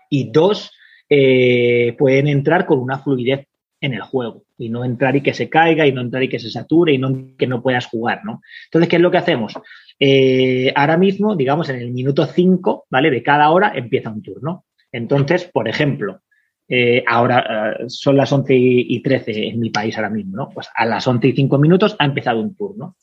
y 0.09 0.31
dos, 0.31 0.71
eh, 1.09 1.95
pueden 1.97 2.27
entrar 2.27 2.65
con 2.65 2.79
una 2.79 2.99
fluidez 2.99 3.47
en 3.81 3.93
el 3.93 4.01
juego 4.01 4.43
y 4.57 4.69
no 4.69 4.83
entrar 4.83 5.15
y 5.15 5.21
que 5.21 5.33
se 5.33 5.49
caiga 5.49 5.87
y 5.87 5.91
no 5.91 6.01
entrar 6.01 6.21
y 6.21 6.29
que 6.29 6.39
se 6.39 6.51
sature 6.51 6.93
y 6.93 6.97
no 6.97 7.35
que 7.37 7.47
no 7.47 7.63
puedas 7.63 7.85
jugar, 7.87 8.25
¿no? 8.25 8.41
Entonces, 8.65 8.89
¿qué 8.89 8.97
es 8.97 9.01
lo 9.01 9.09
que 9.09 9.17
hacemos? 9.17 9.53
Eh, 9.99 10.71
ahora 10.75 10.97
mismo, 10.97 11.35
digamos, 11.35 11.69
en 11.69 11.77
el 11.77 11.91
minuto 11.91 12.25
5, 12.25 12.87
¿vale? 12.89 13.09
De 13.09 13.23
cada 13.23 13.49
hora 13.51 13.71
empieza 13.73 14.09
un 14.09 14.21
turno. 14.21 14.65
Entonces, 14.91 15.45
por 15.45 15.69
ejemplo, 15.69 16.21
eh, 16.67 17.03
ahora 17.07 17.77
son 17.87 18.17
las 18.17 18.31
11 18.31 18.53
y 18.55 19.01
13 19.01 19.47
en 19.47 19.59
mi 19.59 19.69
país 19.69 19.95
ahora 19.97 20.09
mismo, 20.09 20.35
¿no? 20.35 20.49
Pues 20.49 20.69
a 20.75 20.85
las 20.85 21.07
11 21.07 21.27
y 21.29 21.31
5 21.33 21.57
minutos 21.57 21.95
ha 21.97 22.05
empezado 22.05 22.41
un 22.41 22.55
turno. 22.55 22.95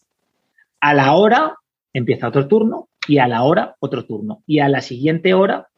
A 0.80 0.94
la 0.94 1.14
hora 1.14 1.56
empieza 1.96 2.28
otro 2.28 2.46
turno 2.46 2.88
y 3.08 3.18
a 3.18 3.28
la 3.28 3.42
hora 3.42 3.76
otro 3.80 4.04
turno. 4.04 4.42
Y 4.46 4.60
a 4.60 4.68
la 4.68 4.80
siguiente 4.80 5.34
hora 5.34 5.68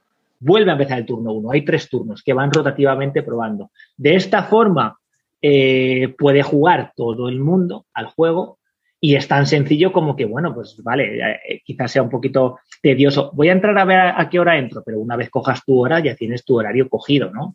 vuelve 0.40 0.70
a 0.70 0.74
empezar 0.74 0.98
el 0.98 1.06
turno 1.06 1.32
1. 1.32 1.50
Hay 1.50 1.64
tres 1.64 1.88
turnos 1.88 2.22
que 2.22 2.32
van 2.32 2.52
rotativamente 2.52 3.22
probando. 3.22 3.70
De 3.96 4.14
esta 4.14 4.44
forma 4.44 4.98
puede 5.40 6.42
jugar 6.42 6.92
todo 6.96 7.28
el 7.28 7.38
mundo 7.38 7.86
al 7.94 8.06
juego 8.06 8.58
y 9.00 9.14
es 9.14 9.28
tan 9.28 9.46
sencillo 9.46 9.92
como 9.92 10.16
que, 10.16 10.24
bueno, 10.24 10.52
pues 10.54 10.76
vale, 10.82 11.18
eh, 11.18 11.62
quizás 11.64 11.92
sea 11.92 12.02
un 12.02 12.10
poquito 12.10 12.58
tedioso. 12.82 13.30
Voy 13.32 13.48
a 13.48 13.52
entrar 13.52 13.78
a 13.78 13.84
ver 13.84 13.98
a, 13.98 14.28
qué 14.28 14.40
hora 14.40 14.58
entro, 14.58 14.82
pero 14.84 14.98
una 14.98 15.16
vez 15.16 15.30
cojas 15.30 15.64
tu 15.64 15.78
hora 15.78 16.00
ya 16.00 16.16
tienes 16.16 16.44
tu 16.44 16.56
horario 16.56 16.88
cogido, 16.88 17.30
¿no? 17.30 17.52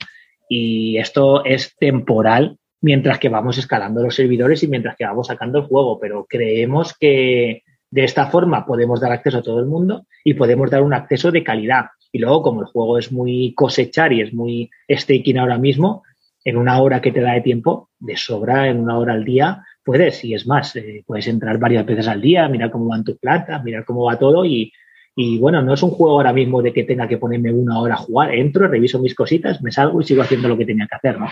Y 0.48 0.98
esto 0.98 1.44
es 1.44 1.76
temporal 1.78 2.58
mientras 2.82 3.20
que 3.20 3.30
vamos 3.30 3.58
escalando 3.58 4.02
los 4.02 4.16
servidores 4.16 4.64
y 4.64 4.68
mientras 4.68 4.96
que 4.96 5.06
vamos 5.06 5.28
sacando 5.28 5.60
el 5.60 5.66
juego, 5.66 6.00
pero 6.00 6.26
creemos 6.26 6.98
que 6.98 7.64
De 7.94 8.04
esta 8.04 8.26
forma 8.26 8.66
podemos 8.66 9.00
dar 9.00 9.12
acceso 9.12 9.38
a 9.38 9.44
todo 9.44 9.60
el 9.60 9.68
mundo 9.68 10.08
y 10.24 10.34
podemos 10.34 10.72
dar 10.72 10.82
un 10.82 10.96
acceso 10.96 11.30
de 11.30 11.44
calidad. 11.44 11.90
Y 12.12 12.18
luego, 12.18 12.42
como 12.42 12.62
el 12.62 12.66
juego 12.66 12.98
es 12.98 13.12
muy 13.12 13.54
cosechar 13.54 14.12
y 14.12 14.22
es 14.22 14.34
muy 14.34 14.72
staking 14.90 15.38
ahora 15.38 15.60
mismo, 15.60 16.02
en 16.44 16.58
una 16.58 16.82
hora 16.82 17.02
que 17.02 17.12
te 17.12 17.22
da 17.22 17.34
de 17.34 17.42
tiempo, 17.42 17.92
de 18.00 18.18
sobra, 18.18 18.68
en 18.68 18.80
una 18.80 18.98
hora 18.98 19.14
al 19.14 19.24
día, 19.24 19.64
puedes, 19.86 20.24
y 20.24 20.34
es 20.34 20.48
más, 20.48 20.76
eh, 20.76 21.04
puedes 21.06 21.28
entrar 21.28 21.60
varias 21.60 21.86
veces 21.86 22.08
al 22.08 22.20
día, 22.20 22.50
mirar 22.50 22.72
cómo 22.72 22.88
van 22.88 23.04
tus 23.04 23.20
plantas, 23.20 23.64
mirar 23.64 23.86
cómo 23.86 24.06
va 24.06 24.18
todo 24.18 24.44
y, 24.44 24.74
y 25.16 25.38
bueno, 25.38 25.62
no 25.62 25.76
es 25.76 25.84
un 25.84 25.92
juego 25.92 26.14
ahora 26.14 26.34
mismo 26.34 26.64
de 26.64 26.74
que 26.74 26.86
tenga 26.86 27.08
que 27.08 27.20
ponerme 27.20 27.54
una 27.54 27.80
hora 27.80 27.94
a 27.94 27.98
jugar. 27.98 28.34
Entro, 28.34 28.68
reviso 28.68 28.98
mis 28.98 29.14
cositas, 29.14 29.62
me 29.62 29.72
salgo 29.72 30.02
y 30.02 30.04
sigo 30.04 30.24
haciendo 30.24 30.48
lo 30.48 30.58
que 30.58 30.66
tenía 30.66 30.88
que 30.88 30.96
hacer, 30.96 31.20
¿no? 31.20 31.28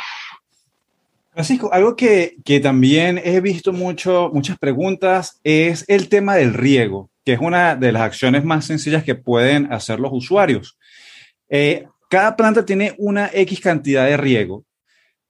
Francisco, 1.31 1.71
algo 1.73 1.95
que, 1.95 2.35
que 2.43 2.59
también 2.59 3.19
he 3.23 3.39
visto 3.41 3.71
mucho, 3.71 4.29
muchas 4.33 4.57
preguntas 4.57 5.39
es 5.43 5.85
el 5.87 6.09
tema 6.09 6.35
del 6.35 6.53
riego, 6.53 7.09
que 7.23 7.33
es 7.33 7.39
una 7.39 7.75
de 7.75 7.91
las 7.91 8.01
acciones 8.01 8.43
más 8.43 8.65
sencillas 8.65 9.03
que 9.03 9.15
pueden 9.15 9.71
hacer 9.71 9.99
los 9.99 10.11
usuarios. 10.13 10.77
Eh, 11.49 11.85
cada 12.09 12.35
planta 12.35 12.65
tiene 12.65 12.95
una 12.97 13.29
X 13.33 13.61
cantidad 13.61 14.05
de 14.05 14.17
riego 14.17 14.65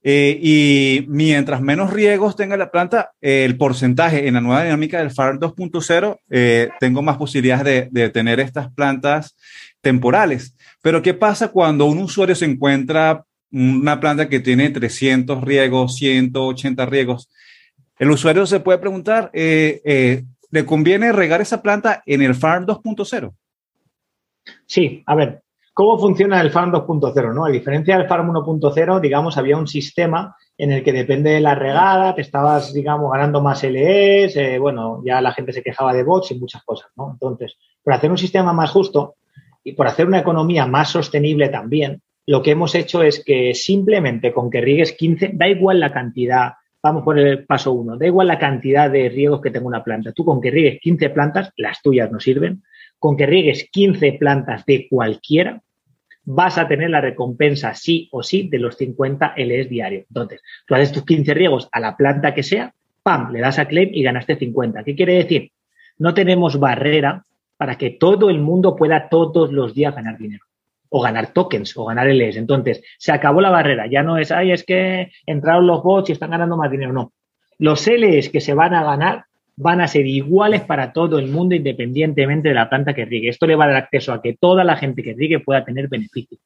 eh, 0.04 0.40
y 0.42 1.06
mientras 1.10 1.62
menos 1.62 1.94
riegos 1.94 2.36
tenga 2.36 2.58
la 2.58 2.72
planta, 2.72 3.12
eh, 3.22 3.46
el 3.46 3.56
porcentaje 3.58 4.28
en 4.28 4.34
la 4.34 4.42
nueva 4.42 4.64
dinámica 4.64 4.98
del 4.98 5.12
FAR 5.12 5.38
2.0, 5.38 6.20
eh, 6.30 6.70
tengo 6.80 7.04
más 7.04 7.18
posibilidades 7.18 7.92
de, 7.92 8.10
tener 8.10 8.40
estas 8.40 8.74
plantas 8.74 9.36
temporales. 9.82 10.56
Pero 10.82 11.02
¿qué 11.02 11.14
pasa 11.14 11.50
cuando 11.50 11.86
un 11.86 12.00
usuario 12.00 12.36
se 12.36 12.46
encuentra 12.46 13.24
una 13.52 14.00
planta 14.00 14.30
que 14.30 14.40
tiene 14.40 14.70
300 14.70 15.44
riegos, 15.44 15.96
180 15.96 16.86
riegos? 16.86 17.30
El 18.00 18.12
usuario 18.12 18.46
se 18.46 18.60
puede 18.60 18.80
preguntar, 18.80 19.30
¿le 19.34 20.66
conviene 20.66 21.12
regar 21.12 21.42
esa 21.42 21.62
planta 21.62 22.02
en 22.06 22.22
el 22.22 22.36
FAR 22.36 22.66
2.0? 22.66 23.34
Sí, 24.66 25.04
a 25.06 25.16
ver, 25.16 25.44
¿Cómo 25.74 25.98
funciona 25.98 26.42
el 26.42 26.52
Farm 26.52 26.72
2.0? 26.72 27.34
¿no? 27.34 27.46
A 27.46 27.50
diferencia 27.50 27.98
del 27.98 28.08
Farm 28.08 28.30
1.0, 28.30 29.00
digamos, 29.00 29.38
había 29.38 29.58
un 29.58 29.68
sistema 29.68 30.36
en 30.58 30.72
el 30.72 30.84
que 30.84 30.92
depende 30.92 31.32
de 31.32 31.40
la 31.40 31.56
regada, 31.56 32.14
te 32.14 32.22
estabas, 32.22 32.74
digamos, 32.74 33.12
ganando 33.12 33.42
más 33.42 33.64
LEs, 33.64 34.36
eh, 34.36 34.60
bueno, 34.60 35.02
ya 35.06 35.22
la 35.22 35.32
gente 35.32 35.54
se 35.54 35.64
quejaba 35.64 35.94
de 35.94 36.04
bots 36.04 36.32
y 36.32 36.40
muchas 36.40 36.64
cosas, 36.64 36.92
¿no? 36.96 37.12
Entonces, 37.14 37.58
por 37.82 37.94
hacer 37.94 38.12
un 38.12 38.18
sistema 38.18 38.52
más 38.52 38.70
justo 38.70 39.16
y 39.64 39.72
por 39.72 39.88
hacer 39.88 40.06
una 40.06 40.20
economía 40.20 40.66
más 40.68 40.90
sostenible 40.90 41.48
también, 41.48 42.02
lo 42.28 42.42
que 42.42 42.52
hemos 42.52 42.76
hecho 42.76 43.04
es 43.04 43.24
que 43.24 43.54
simplemente 43.54 44.32
con 44.32 44.50
que 44.50 44.62
riegues 44.62 44.94
15, 44.94 45.32
da 45.34 45.48
igual 45.48 45.80
la 45.80 45.92
cantidad, 45.92 46.54
vamos 46.82 47.04
por 47.04 47.18
el 47.18 47.46
paso 47.46 47.74
1, 47.74 47.98
da 47.98 48.06
igual 48.06 48.28
la 48.28 48.40
cantidad 48.40 48.90
de 48.92 49.10
riegos 49.10 49.42
que 49.42 49.50
tenga 49.50 49.68
una 49.68 49.84
planta. 49.84 50.12
Tú 50.12 50.24
con 50.24 50.40
que 50.40 50.52
riegues 50.52 50.80
15 50.82 51.10
plantas, 51.10 51.52
las 51.58 51.82
tuyas 51.82 52.12
no 52.12 52.20
sirven, 52.20 52.64
con 53.00 53.18
que 53.18 53.26
riegues 53.26 53.70
15 53.72 54.14
plantas 54.14 54.66
de 54.66 54.88
cualquiera, 54.88 55.62
vas 56.24 56.60
a 56.60 56.68
tener 56.68 56.92
la 56.92 57.02
recompensa 57.02 57.74
sí 57.74 58.08
o 58.12 58.22
sí 58.22 58.48
de 58.50 58.60
los 58.60 58.78
50 58.78 59.34
LS 59.38 59.70
diarios. 59.70 60.06
Entonces, 60.08 60.42
tú 60.68 60.76
haces 60.76 60.92
tus 60.92 61.06
15 61.06 61.34
riegos 61.34 61.70
a 61.72 61.80
la 61.80 61.98
planta 61.98 62.36
que 62.36 62.44
sea, 62.44 62.74
¡pam!, 63.02 63.32
le 63.32 63.40
das 63.40 63.58
a 63.58 63.66
claim 63.66 63.90
y 63.92 64.04
ganaste 64.04 64.36
50. 64.36 64.84
¿Qué 64.84 64.96
quiere 64.96 65.16
decir? 65.16 65.52
No 65.98 66.14
tenemos 66.14 66.60
barrera 66.60 67.26
para 67.58 67.78
que 67.78 67.90
todo 67.90 68.30
el 68.30 68.40
mundo 68.40 68.76
pueda 68.76 69.10
todos 69.10 69.52
los 69.52 69.74
días 69.74 69.96
ganar 69.96 70.20
dinero 70.20 70.46
o 70.94 71.02
ganar 71.02 71.32
tokens 71.32 71.76
o 71.78 71.86
ganar 71.86 72.08
LS. 72.08 72.38
Entonces, 72.38 72.84
se 72.98 73.14
acabó 73.14 73.40
la 73.40 73.50
barrera. 73.50 73.88
Ya 73.88 74.04
no 74.04 74.18
es, 74.18 74.32
ay, 74.32 74.52
es 74.52 74.64
que 74.64 75.12
entraron 75.26 75.66
los 75.66 75.82
bots 75.82 76.10
y 76.10 76.14
están 76.14 76.32
ganando 76.32 76.58
más 76.58 76.70
dinero. 76.70 76.92
No. 76.92 77.14
Los 77.58 77.88
LS 77.88 78.30
que 78.30 78.42
se 78.42 78.54
van 78.54 78.74
a 78.74 78.84
ganar 78.84 79.26
van 79.56 79.80
a 79.80 79.88
ser 79.88 80.06
iguales 80.06 80.62
para 80.62 80.92
todo 80.92 81.18
el 81.18 81.30
mundo 81.30 81.56
independientemente 81.56 82.50
de 82.50 82.56
la 82.56 82.70
planta 82.70 82.94
que 82.94 83.06
riegue. 83.06 83.30
Esto 83.30 83.48
le 83.48 83.56
va 83.56 83.66
a 83.66 83.68
dar 83.68 83.78
acceso 83.78 84.12
a 84.12 84.22
que 84.22 84.36
toda 84.36 84.66
la 84.66 84.76
gente 84.76 85.02
que 85.02 85.14
riegue 85.14 85.40
pueda 85.40 85.64
tener 85.64 85.88
beneficio. 85.88 86.38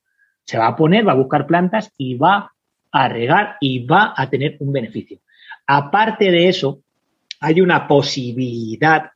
Se 0.44 0.60
va 0.60 0.68
a 0.68 0.76
poner, 0.76 1.08
va 1.08 1.14
a 1.14 1.16
buscar 1.16 1.48
plantas 1.48 1.92
y 1.98 2.16
va 2.16 2.52
a 2.92 3.10
regar 3.10 3.56
y 3.60 3.84
va 3.84 4.14
a 4.16 4.30
tener 4.30 4.58
un 4.60 4.72
beneficio. 4.72 5.20
Aparte 5.66 6.30
de 6.30 6.50
eso, 6.50 6.82
hay 7.40 7.62
una 7.62 7.88
posibilidad 7.88 9.10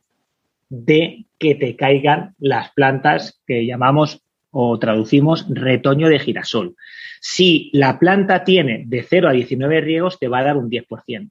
de 0.68 1.26
que 1.38 1.54
te 1.54 1.76
caigan 1.76 2.34
las 2.38 2.72
plantas 2.72 3.40
que 3.46 3.64
llamamos 3.64 4.24
o 4.50 4.78
traducimos 4.78 5.46
retoño 5.48 6.08
de 6.08 6.18
girasol. 6.18 6.74
Si 7.20 7.70
la 7.72 7.98
planta 7.98 8.44
tiene 8.44 8.84
de 8.86 9.02
0 9.02 9.28
a 9.28 9.32
19 9.32 9.80
riegos, 9.80 10.18
te 10.18 10.28
va 10.28 10.38
a 10.38 10.44
dar 10.44 10.56
un 10.56 10.70
10% 10.70 11.30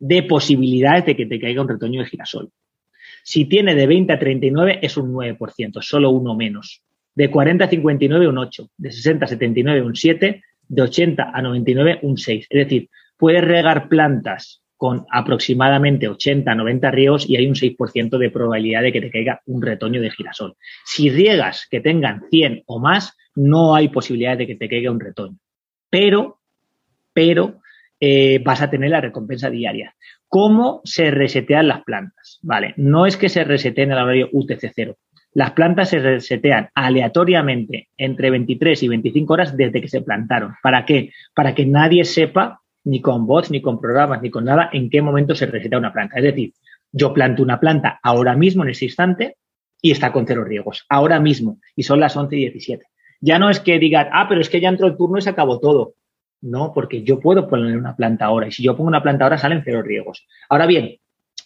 de 0.00 0.22
posibilidades 0.22 1.04
de 1.04 1.16
que 1.16 1.26
te 1.26 1.38
caiga 1.38 1.62
un 1.62 1.68
retoño 1.68 2.00
de 2.00 2.06
girasol. 2.06 2.50
Si 3.22 3.44
tiene 3.44 3.74
de 3.74 3.86
20 3.86 4.12
a 4.14 4.18
39 4.18 4.78
es 4.82 4.96
un 4.96 5.12
9%, 5.12 5.82
solo 5.82 6.10
uno 6.10 6.34
menos. 6.34 6.82
De 7.14 7.30
40 7.30 7.64
a 7.64 7.68
59 7.68 8.28
un 8.28 8.38
8, 8.38 8.70
de 8.76 8.92
60 8.92 9.24
a 9.24 9.28
79 9.28 9.82
un 9.82 9.94
7, 9.94 10.42
de 10.68 10.82
80 10.82 11.30
a 11.34 11.42
99 11.42 11.98
un 12.02 12.16
6. 12.16 12.46
Es 12.48 12.58
decir, 12.64 12.88
puedes 13.18 13.44
regar 13.44 13.88
plantas 13.88 14.62
con 14.80 15.04
aproximadamente 15.10 16.08
80 16.08 16.50
a 16.50 16.54
90 16.54 16.90
riegos 16.90 17.28
y 17.28 17.36
hay 17.36 17.46
un 17.46 17.54
6% 17.54 18.16
de 18.16 18.30
probabilidad 18.30 18.80
de 18.80 18.92
que 18.92 19.02
te 19.02 19.10
caiga 19.10 19.42
un 19.44 19.60
retoño 19.60 20.00
de 20.00 20.10
girasol. 20.10 20.56
Si 20.86 21.10
riegas 21.10 21.68
que 21.70 21.82
tengan 21.82 22.22
100 22.30 22.62
o 22.64 22.80
más, 22.80 23.14
no 23.34 23.74
hay 23.74 23.90
posibilidad 23.90 24.38
de 24.38 24.46
que 24.46 24.54
te 24.54 24.70
caiga 24.70 24.90
un 24.90 24.98
retoño. 24.98 25.36
Pero, 25.90 26.38
pero 27.12 27.60
eh, 28.00 28.40
vas 28.42 28.62
a 28.62 28.70
tener 28.70 28.88
la 28.88 29.02
recompensa 29.02 29.50
diaria. 29.50 29.94
¿Cómo 30.28 30.80
se 30.84 31.10
resetean 31.10 31.68
las 31.68 31.84
plantas? 31.84 32.38
Vale, 32.40 32.72
no 32.78 33.04
es 33.04 33.18
que 33.18 33.28
se 33.28 33.44
reseteen 33.44 33.92
el 33.92 33.98
horario 33.98 34.30
UTC0. 34.32 34.96
Las 35.34 35.50
plantas 35.50 35.90
se 35.90 35.98
resetean 35.98 36.70
aleatoriamente 36.74 37.90
entre 37.98 38.30
23 38.30 38.82
y 38.82 38.88
25 38.88 39.30
horas 39.30 39.54
desde 39.54 39.82
que 39.82 39.88
se 39.88 40.00
plantaron. 40.00 40.54
¿Para 40.62 40.86
qué? 40.86 41.12
Para 41.34 41.54
que 41.54 41.66
nadie 41.66 42.06
sepa, 42.06 42.62
ni 42.84 43.00
con 43.00 43.26
bots, 43.26 43.50
ni 43.50 43.60
con 43.60 43.80
programas, 43.80 44.22
ni 44.22 44.30
con 44.30 44.44
nada, 44.44 44.70
en 44.72 44.90
qué 44.90 45.02
momento 45.02 45.34
se 45.34 45.46
resetea 45.46 45.78
una 45.78 45.92
planta. 45.92 46.16
Es 46.16 46.24
decir, 46.24 46.52
yo 46.92 47.12
planto 47.12 47.42
una 47.42 47.60
planta 47.60 48.00
ahora 48.02 48.34
mismo, 48.36 48.62
en 48.62 48.70
ese 48.70 48.86
instante, 48.86 49.36
y 49.82 49.90
está 49.90 50.12
con 50.12 50.26
cero 50.26 50.44
riegos. 50.44 50.84
Ahora 50.88 51.20
mismo. 51.20 51.58
Y 51.76 51.82
son 51.82 52.00
las 52.00 52.16
11 52.16 52.36
y 52.36 52.38
17. 52.40 52.84
Ya 53.20 53.38
no 53.38 53.50
es 53.50 53.60
que 53.60 53.78
digan, 53.78 54.08
ah, 54.12 54.26
pero 54.28 54.40
es 54.40 54.48
que 54.48 54.60
ya 54.60 54.68
entró 54.68 54.86
el 54.86 54.96
turno 54.96 55.18
y 55.18 55.22
se 55.22 55.30
acabó 55.30 55.60
todo. 55.60 55.94
No, 56.42 56.72
porque 56.72 57.02
yo 57.02 57.20
puedo 57.20 57.48
poner 57.48 57.76
una 57.76 57.94
planta 57.94 58.24
ahora 58.24 58.48
y 58.48 58.52
si 58.52 58.62
yo 58.62 58.74
pongo 58.74 58.88
una 58.88 59.02
planta 59.02 59.24
ahora 59.24 59.36
salen 59.36 59.62
cero 59.62 59.82
riegos. 59.82 60.26
Ahora 60.48 60.66
bien, 60.66 60.96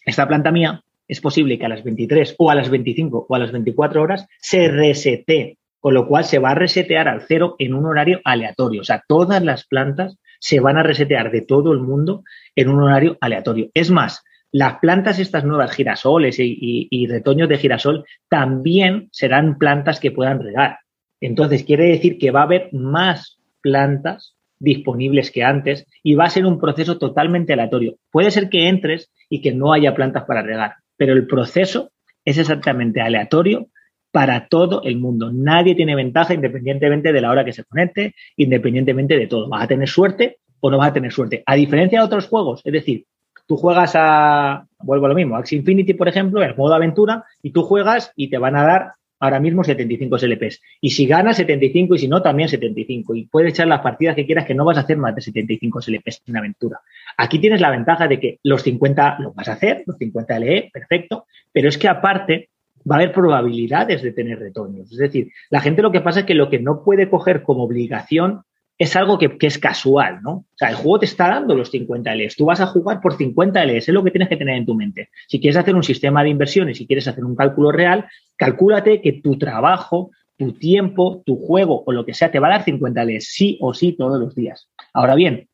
esta 0.07 0.29
planta 0.29 0.53
mía 0.53 0.85
es 1.09 1.21
posible 1.21 1.59
que 1.59 1.67
a 1.67 1.69
las 1.69 1.83
23 1.83 2.37
o 2.39 2.51
a 2.51 2.55
las 2.55 2.71
25 2.71 3.27
o 3.29 3.35
a 3.35 3.39
las 3.41 3.51
24 3.51 4.01
horas 4.01 4.27
se 4.39 4.69
resete, 4.69 5.59
con 5.81 5.95
lo 5.95 6.07
cual 6.07 6.25
se 6.25 6.39
va 6.39 6.51
a 6.51 6.55
resetear 6.55 7.09
al 7.09 7.23
cero 7.23 7.57
en 7.59 7.75
un 7.75 7.87
horario 7.87 8.21
aleatorio. 8.25 8.83
O 8.83 8.85
sea, 8.85 9.03
todas 9.09 9.43
las 9.43 9.67
plantas 9.67 10.17
se 10.45 10.61
van 10.61 10.77
a 10.77 10.83
resetear 10.83 11.31
de 11.31 11.41
todo 11.41 11.73
el 11.73 11.79
mundo 11.79 12.23
en 12.55 12.69
un 12.69 12.83
horario 12.83 13.17
aleatorio. 13.23 13.71
Es 13.73 13.91
más, 13.91 14.23
las 14.53 14.79
plantas, 14.79 15.19
estas 15.19 15.43
nuevas 15.43 15.73
girasoles 15.73 16.37
y, 16.39 17.07
retoños 17.07 17.49
de 17.49 17.57
girasol, 17.57 18.05
también 18.29 19.09
serán 19.11 19.57
plantas 19.57 20.01
que 20.01 20.11
puedan 20.11 20.43
regar. 20.43 20.81
Entonces, 21.19 21.65
quiere 21.65 21.87
decir 21.87 22.19
que 22.19 22.31
va 22.31 22.41
a 22.41 22.45
haber 22.45 22.69
más 22.75 23.41
plantas 23.63 24.37
disponibles 24.59 25.31
que 25.31 25.45
antes 25.45 25.87
y 26.03 26.15
va 26.15 26.25
a 26.25 26.31
ser 26.31 26.45
un 26.45 26.61
proceso 26.61 26.99
totalmente 26.99 27.55
aleatorio. 27.55 27.97
Puede 28.11 28.31
ser 28.31 28.51
que 28.51 28.69
entres 28.69 29.11
y 29.31 29.41
que 29.41 29.55
no 29.55 29.73
haya 29.73 29.95
plantas 29.95 30.25
para 30.25 30.43
regar, 30.43 30.75
pero 30.99 31.15
el 31.15 31.27
proceso 31.27 31.91
es 32.23 32.37
exactamente 32.37 33.01
aleatorio 33.01 33.69
para 34.15 34.47
todo 34.47 34.81
el 34.85 34.97
mundo. 34.99 35.33
Nadie 35.33 35.75
tiene 35.75 35.97
ventaja 35.97 36.35
independientemente 36.35 37.13
de 37.13 37.21
la 37.21 37.33
hora 37.33 37.45
que 37.45 37.53
se 37.53 37.65
conecte, 37.65 38.15
independientemente 38.37 39.19
de 39.19 39.27
todo. 39.27 39.49
Vas 39.49 39.65
a 39.65 39.67
tener 39.67 39.89
suerte 39.89 40.39
o 40.61 40.71
no 40.71 40.79
vas 40.79 40.91
a 40.91 40.93
tener 40.93 41.11
suerte. 41.11 41.43
A 41.45 41.57
diferencia 41.57 41.99
de 41.99 42.07
otros 42.07 42.29
juegos, 42.29 42.61
es 42.63 42.73
decir, 42.73 43.07
tú 43.49 43.57
juegas 43.57 43.95
a, 43.97 44.69
vuelvo 44.79 45.07
a 45.07 45.09
lo 45.09 45.17
mismo, 45.17 45.35
Axie 45.35 45.59
Infinity, 45.59 45.95
por 45.95 46.07
ejemplo, 46.07 46.45
en 46.45 46.55
modo 46.57 46.75
aventura, 46.75 47.25
y 47.43 47.51
tú 47.51 47.65
juegas 47.65 48.13
y 48.15 48.31
te 48.31 48.39
van 48.39 48.55
a 48.55 48.63
dar 48.63 48.93
ahora 49.19 49.41
mismo 49.41 49.65
75 49.65 50.17
SLPs. 50.17 50.63
Y 50.81 50.91
si 50.91 51.07
ganas 51.09 51.37
75 51.39 51.97
y 51.97 51.99
si 51.99 52.07
no, 52.07 52.23
también 52.23 52.49
75. 52.49 53.17
Y 53.17 53.27
puedes 53.27 53.51
echar 53.51 53.67
las 53.67 53.81
partidas 53.81 54.15
que 54.15 54.27
quieras 54.27 54.47
que 54.47 54.55
no 54.55 54.65
vas 54.65 54.77
a 54.77 54.83
hacer 54.83 54.97
más 54.97 55.17
de 55.17 55.23
75 55.23 55.83
SLPs 55.83 56.23
en 56.29 56.37
aventura. 56.37 56.79
Aquí 57.17 57.41
tienes 57.41 57.61
la 57.61 57.71
ventaja 57.71 58.07
de 58.07 58.21
que 58.21 58.39
los 58.45 58.63
50 58.63 59.17
los 59.19 59.35
vas 59.35 59.49
a 59.49 59.55
hacer, 59.55 59.83
los 59.87 59.97
50 59.99 60.39
LE, 60.39 60.71
perfecto, 60.73 61.27
pero 61.53 61.69
es 61.69 61.77
que 61.77 61.89
aparte 61.89 62.51
va 62.91 62.97
a 62.97 62.99
haber 62.99 63.13
probabilidades 63.13 64.03
de 64.03 64.13
tener 64.13 64.39
retoños. 64.39 64.91
Es 64.93 64.99
decir, 64.99 65.31
la 65.51 65.61
gente 65.61 65.83
lo 65.83 65.93
que 65.93 66.01
pasa 66.01 66.21
es 66.21 66.27
que 66.27 66.35
lo 66.35 66.51
que 66.51 66.59
no 66.59 66.83
puede 66.85 67.09
coger 67.09 67.43
como 67.43 67.65
obligación 67.65 68.43
es 68.77 68.97
algo 68.97 69.19
que, 69.19 69.37
es 69.41 69.59
casual, 69.59 70.21
¿no? 70.23 70.33
O 70.33 70.57
sea, 70.57 70.71
el 70.71 70.75
juego 70.75 70.99
te 70.99 71.07
está 71.07 71.29
dando 71.29 71.55
los 71.55 71.71
50 71.71 72.13
LEs. 72.15 72.37
Tú 72.37 72.47
vas 72.47 72.61
a 72.61 72.67
jugar 72.67 73.01
por 73.01 73.17
50 73.17 73.65
LEs, 73.65 73.89
es 73.89 73.95
lo 73.95 74.03
que 74.03 74.11
tienes 74.11 74.29
que 74.29 74.37
tener 74.37 74.57
en 74.57 74.67
tu 74.67 74.75
mente. 74.75 75.11
Si 75.29 75.41
quieres 75.41 75.57
hacer 75.57 75.77
un 75.77 75.85
sistema 75.85 76.23
de 76.23 76.31
inversiones, 76.31 76.79
si 76.79 76.87
quieres 76.87 77.07
hacer 77.07 77.25
un 77.25 77.37
cálculo 77.37 77.71
real, 77.71 78.07
calcúlate 78.37 79.01
que 79.01 79.13
tu 79.13 79.39
trabajo, 79.39 80.11
tu 80.37 80.53
tiempo, 80.55 81.23
tu 81.25 81.37
juego 81.37 81.85
o 81.87 81.93
lo 81.93 82.05
que 82.05 82.15
sea 82.15 82.33
te 82.33 82.41
va 82.41 82.49
a 82.49 82.51
dar 82.51 82.65
50 82.65 83.05
LEs, 83.05 83.29
sí 83.29 83.59
o 83.61 83.75
sí 83.75 83.93
todos 83.93 84.19
los 84.19 84.35
días. 84.35 84.69
Ahora 84.93 85.15
bien, 85.15 85.49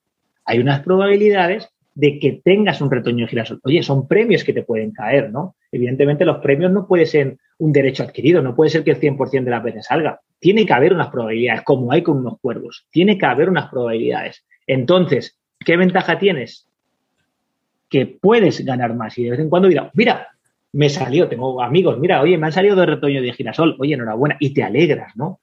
hay 0.47 0.59
unas 0.59 0.81
probabilidades 0.81 1.69
de 1.95 2.19
que 2.19 2.41
tengas 2.43 2.81
un 2.81 2.91
retoño 2.91 3.27
de 3.27 3.31
girasol. 3.31 3.61
Oye, 3.65 3.83
son 3.83 4.09
premios 4.09 4.45
que 4.45 4.55
te 4.55 4.63
pueden 4.63 4.93
caer, 4.93 5.31
¿no? 5.31 5.57
Evidentemente 5.73 6.25
los 6.25 6.39
premios 6.39 6.73
no 6.73 6.87
pueden 6.87 7.07
ser 7.07 7.39
un 7.59 7.73
derecho 7.73 8.03
adquirido, 8.03 8.43
no 8.43 8.55
puede 8.55 8.71
ser 8.71 8.85
que 8.85 8.93
el 8.93 9.01
100% 9.01 9.45
de 9.45 9.51
las 9.51 9.63
veces 9.63 9.87
salga. 9.87 10.21
Tiene 10.39 10.67
que 10.67 10.73
haber 10.73 10.93
unas 10.93 11.09
probabilidades, 11.09 11.63
como 11.63 11.93
hay 11.93 12.03
con 12.03 12.19
unos 12.19 12.41
cuervos. 12.41 12.87
Tiene 12.91 13.19
que 13.19 13.27
haber 13.27 13.49
unas 13.49 13.71
probabilidades. 13.71 14.45
Entonces, 14.67 15.39
¿qué 15.59 15.77
ventaja 15.77 16.19
tienes? 16.19 16.69
Que 17.89 18.07
puedes 18.07 18.65
ganar 18.65 18.95
más 18.95 19.17
y 19.19 19.25
de 19.25 19.31
vez 19.31 19.41
en 19.41 19.51
cuando 19.51 19.69
dirás, 19.69 19.91
mira, 19.95 20.29
me 20.73 20.89
salió, 20.89 21.29
tengo 21.29 21.63
amigos, 21.63 21.99
mira, 21.99 22.21
oye, 22.23 22.39
me 22.39 22.47
han 22.47 22.53
salido 22.53 22.77
dos 22.77 22.87
retoños 22.87 23.23
de 23.23 23.33
girasol, 23.33 23.77
oye, 23.79 23.95
enhorabuena, 23.95 24.37
y 24.39 24.55
te 24.55 24.63
alegras, 24.63 25.17
¿no? 25.17 25.41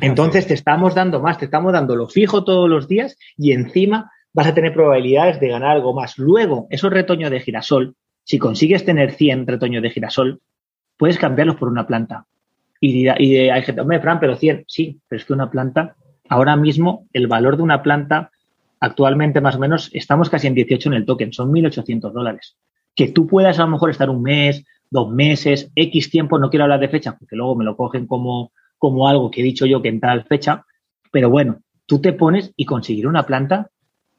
Entonces 0.00 0.46
te 0.46 0.54
estamos 0.54 0.94
dando 0.94 1.20
más, 1.20 1.38
te 1.38 1.46
estamos 1.46 1.72
dando 1.72 1.96
lo 1.96 2.08
fijo 2.08 2.44
todos 2.44 2.68
los 2.68 2.88
días 2.88 3.16
y 3.36 3.52
encima 3.52 4.10
vas 4.32 4.46
a 4.46 4.54
tener 4.54 4.72
probabilidades 4.72 5.40
de 5.40 5.48
ganar 5.48 5.72
algo 5.72 5.92
más. 5.92 6.18
Luego, 6.18 6.66
esos 6.70 6.92
retoños 6.92 7.30
de 7.30 7.40
girasol, 7.40 7.96
si 8.28 8.38
consigues 8.38 8.84
tener 8.84 9.12
100 9.12 9.46
retoños 9.46 9.82
de 9.82 9.88
girasol, 9.88 10.42
puedes 10.98 11.16
cambiarlos 11.16 11.56
por 11.56 11.70
una 11.70 11.86
planta. 11.86 12.26
Y, 12.78 13.08
y 13.08 13.48
hay 13.48 13.62
gente, 13.62 13.80
hombre, 13.80 14.00
Fran, 14.00 14.20
pero 14.20 14.36
100, 14.36 14.64
sí, 14.68 15.00
pero 15.08 15.18
es 15.18 15.24
que 15.24 15.32
una 15.32 15.50
planta, 15.50 15.96
ahora 16.28 16.54
mismo 16.54 17.06
el 17.14 17.26
valor 17.26 17.56
de 17.56 17.62
una 17.62 17.82
planta, 17.82 18.30
actualmente 18.80 19.40
más 19.40 19.56
o 19.56 19.58
menos, 19.58 19.88
estamos 19.94 20.28
casi 20.28 20.46
en 20.46 20.52
18 20.52 20.90
en 20.90 20.94
el 20.96 21.06
token, 21.06 21.32
son 21.32 21.50
1.800 21.50 22.12
dólares. 22.12 22.58
Que 22.94 23.08
tú 23.08 23.26
puedas 23.26 23.58
a 23.58 23.62
lo 23.62 23.70
mejor 23.70 23.88
estar 23.88 24.10
un 24.10 24.20
mes, 24.20 24.62
dos 24.90 25.10
meses, 25.10 25.72
X 25.74 26.10
tiempo, 26.10 26.38
no 26.38 26.50
quiero 26.50 26.64
hablar 26.64 26.80
de 26.80 26.90
fecha, 26.90 27.16
porque 27.18 27.34
luego 27.34 27.56
me 27.56 27.64
lo 27.64 27.78
cogen 27.78 28.06
como, 28.06 28.52
como 28.76 29.08
algo 29.08 29.30
que 29.30 29.40
he 29.40 29.44
dicho 29.44 29.64
yo 29.64 29.80
que 29.80 29.88
en 29.88 30.00
tal 30.00 30.24
fecha, 30.24 30.66
pero 31.10 31.30
bueno, 31.30 31.60
tú 31.86 31.98
te 32.02 32.12
pones 32.12 32.52
y 32.56 32.66
conseguir 32.66 33.06
una 33.06 33.24
planta 33.24 33.70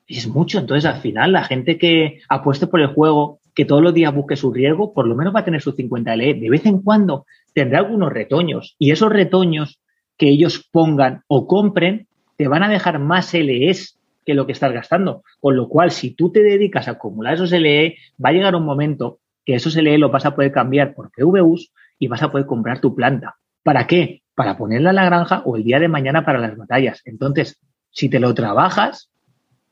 es 0.07 0.28
mucho. 0.28 0.57
Entonces, 0.57 0.89
al 0.89 0.99
final, 0.99 1.32
la 1.32 1.43
gente 1.43 1.78
que 1.78 2.22
apueste 2.28 2.66
por 2.66 2.82
el 2.82 2.88
juego, 2.88 3.39
que 3.54 3.66
todos 3.66 3.82
los 3.82 3.93
días 3.93 4.14
busque 4.14 4.36
su 4.36 4.54
riesgo, 4.54 4.93
por 4.93 5.08
lo 5.08 5.16
menos 5.16 5.36
va 5.36 5.41
a 5.41 5.45
tener 5.45 5.62
sus 5.62 5.76
50 5.76 6.16
LE. 6.16 6.34
De 6.36 6.50
vez 6.50 6.66
en 6.66 6.82
cuando 6.82 7.26
tendrá 7.54 7.80
algunos 7.80 8.12
retoños 8.12 8.76
y 8.80 8.91
esos 8.91 9.12
retoños 9.12 9.80
que 10.18 10.30
ellos 10.30 10.68
pongan 10.72 11.24
o 11.28 11.47
compren 11.47 12.08
te 12.38 12.47
van 12.47 12.64
a 12.64 12.70
dejar 12.70 13.00
más 13.00 13.34
LEs 13.34 14.00
que 14.26 14.34
lo 14.34 14.45
que 14.45 14.52
estás 14.52 14.72
gastando. 14.72 15.24
Con 15.39 15.56
lo 15.56 15.68
cual, 15.68 15.91
si 15.91 16.12
tú 16.12 16.32
te 16.32 16.41
dedicas 16.41 16.88
a 16.88 16.91
acumular 16.91 17.34
esos 17.34 17.52
LE, 17.52 17.97
va 18.24 18.30
a 18.30 18.34
llegar 18.34 18.56
un 18.56 18.64
momento 18.64 19.20
que 19.45 19.56
esos 19.56 19.76
LE 19.76 19.97
los 19.97 20.12
vas 20.12 20.26
a 20.26 20.36
poder 20.36 20.52
cambiar 20.52 20.93
por 20.93 21.12
PVUs 21.12 21.74
y 21.97 22.08
vas 22.08 22.22
a 22.24 22.32
poder 22.32 22.45
comprar 22.45 22.80
tu 22.80 22.95
planta. 22.95 23.36
¿Para 23.64 23.88
qué? 23.88 24.22
Para 24.36 24.58
ponerla 24.58 24.91
en 24.91 24.95
la 24.95 25.06
granja 25.06 25.41
o 25.45 25.58
el 25.58 25.64
día 25.64 25.80
de 25.80 25.88
mañana 25.88 26.24
para 26.24 26.39
las 26.39 26.56
batallas. 26.56 27.02
Entonces, 27.06 27.60
si 27.91 28.10
te 28.10 28.20
lo 28.20 28.34
trabajas, 28.34 29.10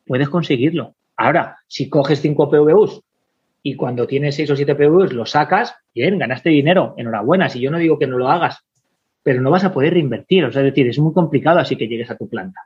puedes 0.05 0.27
conseguirlo. 0.29 0.95
Ahora, 1.15 1.57
si 1.67 1.89
coges 1.89 2.19
5 2.19 2.49
PVUs 2.49 3.01
y 3.63 3.75
cuando 3.75 4.07
tienes 4.07 4.35
6 4.35 4.51
o 4.51 4.55
7 4.55 4.75
PVUs 4.75 5.13
lo 5.13 5.25
sacas, 5.25 5.75
bien, 5.93 6.17
ganaste 6.17 6.49
dinero, 6.49 6.93
enhorabuena. 6.97 7.49
Si 7.49 7.59
yo 7.59 7.71
no 7.71 7.77
digo 7.77 7.99
que 7.99 8.07
no 8.07 8.17
lo 8.17 8.29
hagas, 8.29 8.63
pero 9.23 9.41
no 9.41 9.51
vas 9.51 9.65
a 9.65 9.73
poder 9.73 9.93
reinvertir. 9.93 10.45
O 10.45 10.51
sea, 10.51 10.61
es 10.61 10.67
decir, 10.67 10.87
es 10.87 10.99
muy 10.99 11.13
complicado 11.13 11.59
así 11.59 11.75
que 11.75 11.87
llegues 11.87 12.09
a 12.09 12.15
tu 12.15 12.29
planta. 12.29 12.61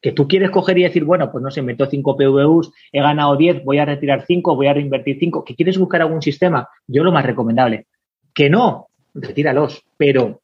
Que 0.00 0.12
tú 0.12 0.28
quieres 0.28 0.50
coger 0.50 0.78
y 0.78 0.82
decir, 0.82 1.04
bueno, 1.04 1.32
pues 1.32 1.42
no 1.42 1.50
se 1.50 1.62
meto 1.62 1.86
5 1.86 2.16
PVUs, 2.16 2.72
he 2.92 3.00
ganado 3.00 3.36
10, 3.36 3.64
voy 3.64 3.78
a 3.78 3.84
retirar 3.84 4.24
5, 4.26 4.54
voy 4.54 4.66
a 4.66 4.74
reinvertir 4.74 5.16
5. 5.18 5.44
Que 5.44 5.56
quieres 5.56 5.78
buscar 5.78 6.02
algún 6.02 6.22
sistema, 6.22 6.68
yo 6.86 7.02
lo 7.02 7.10
más 7.10 7.24
recomendable. 7.24 7.86
Que 8.32 8.50
no, 8.50 8.88
retíralos, 9.14 9.82
pero 9.96 10.40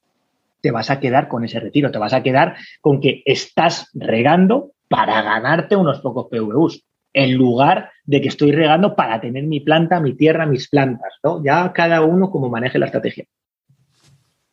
te 0.61 0.71
vas 0.71 0.91
a 0.91 1.01
quedar 1.01 1.29
con 1.29 1.45
ese 1.45 1.61
retiro, 1.61 1.91
te 1.91 1.99
vas 1.99 2.13
a 2.13 2.23
quedar 2.23 2.57
con 2.81 3.01
que 3.01 3.23
estás 3.25 3.91
regando 3.95 4.73
para 4.89 5.23
ganarte 5.23 5.77
unos 5.77 6.01
pocos 6.01 6.27
PVUs, 6.31 6.83
en 7.13 7.35
lugar 7.35 7.91
de 8.05 8.21
que 8.21 8.29
estoy 8.29 8.53
regando 8.53 8.95
para 8.95 9.21
tener 9.21 9.45
mi 9.45 9.61
planta, 9.61 10.01
mi 10.01 10.15
tierra, 10.15 10.47
mis 10.47 10.69
plantas, 10.69 11.13
¿no? 11.23 11.43
Ya 11.45 11.73
cada 11.73 12.03
uno 12.03 12.31
como 12.31 12.49
maneje 12.49 12.79
la 12.79 12.87
estrategia. 12.87 13.25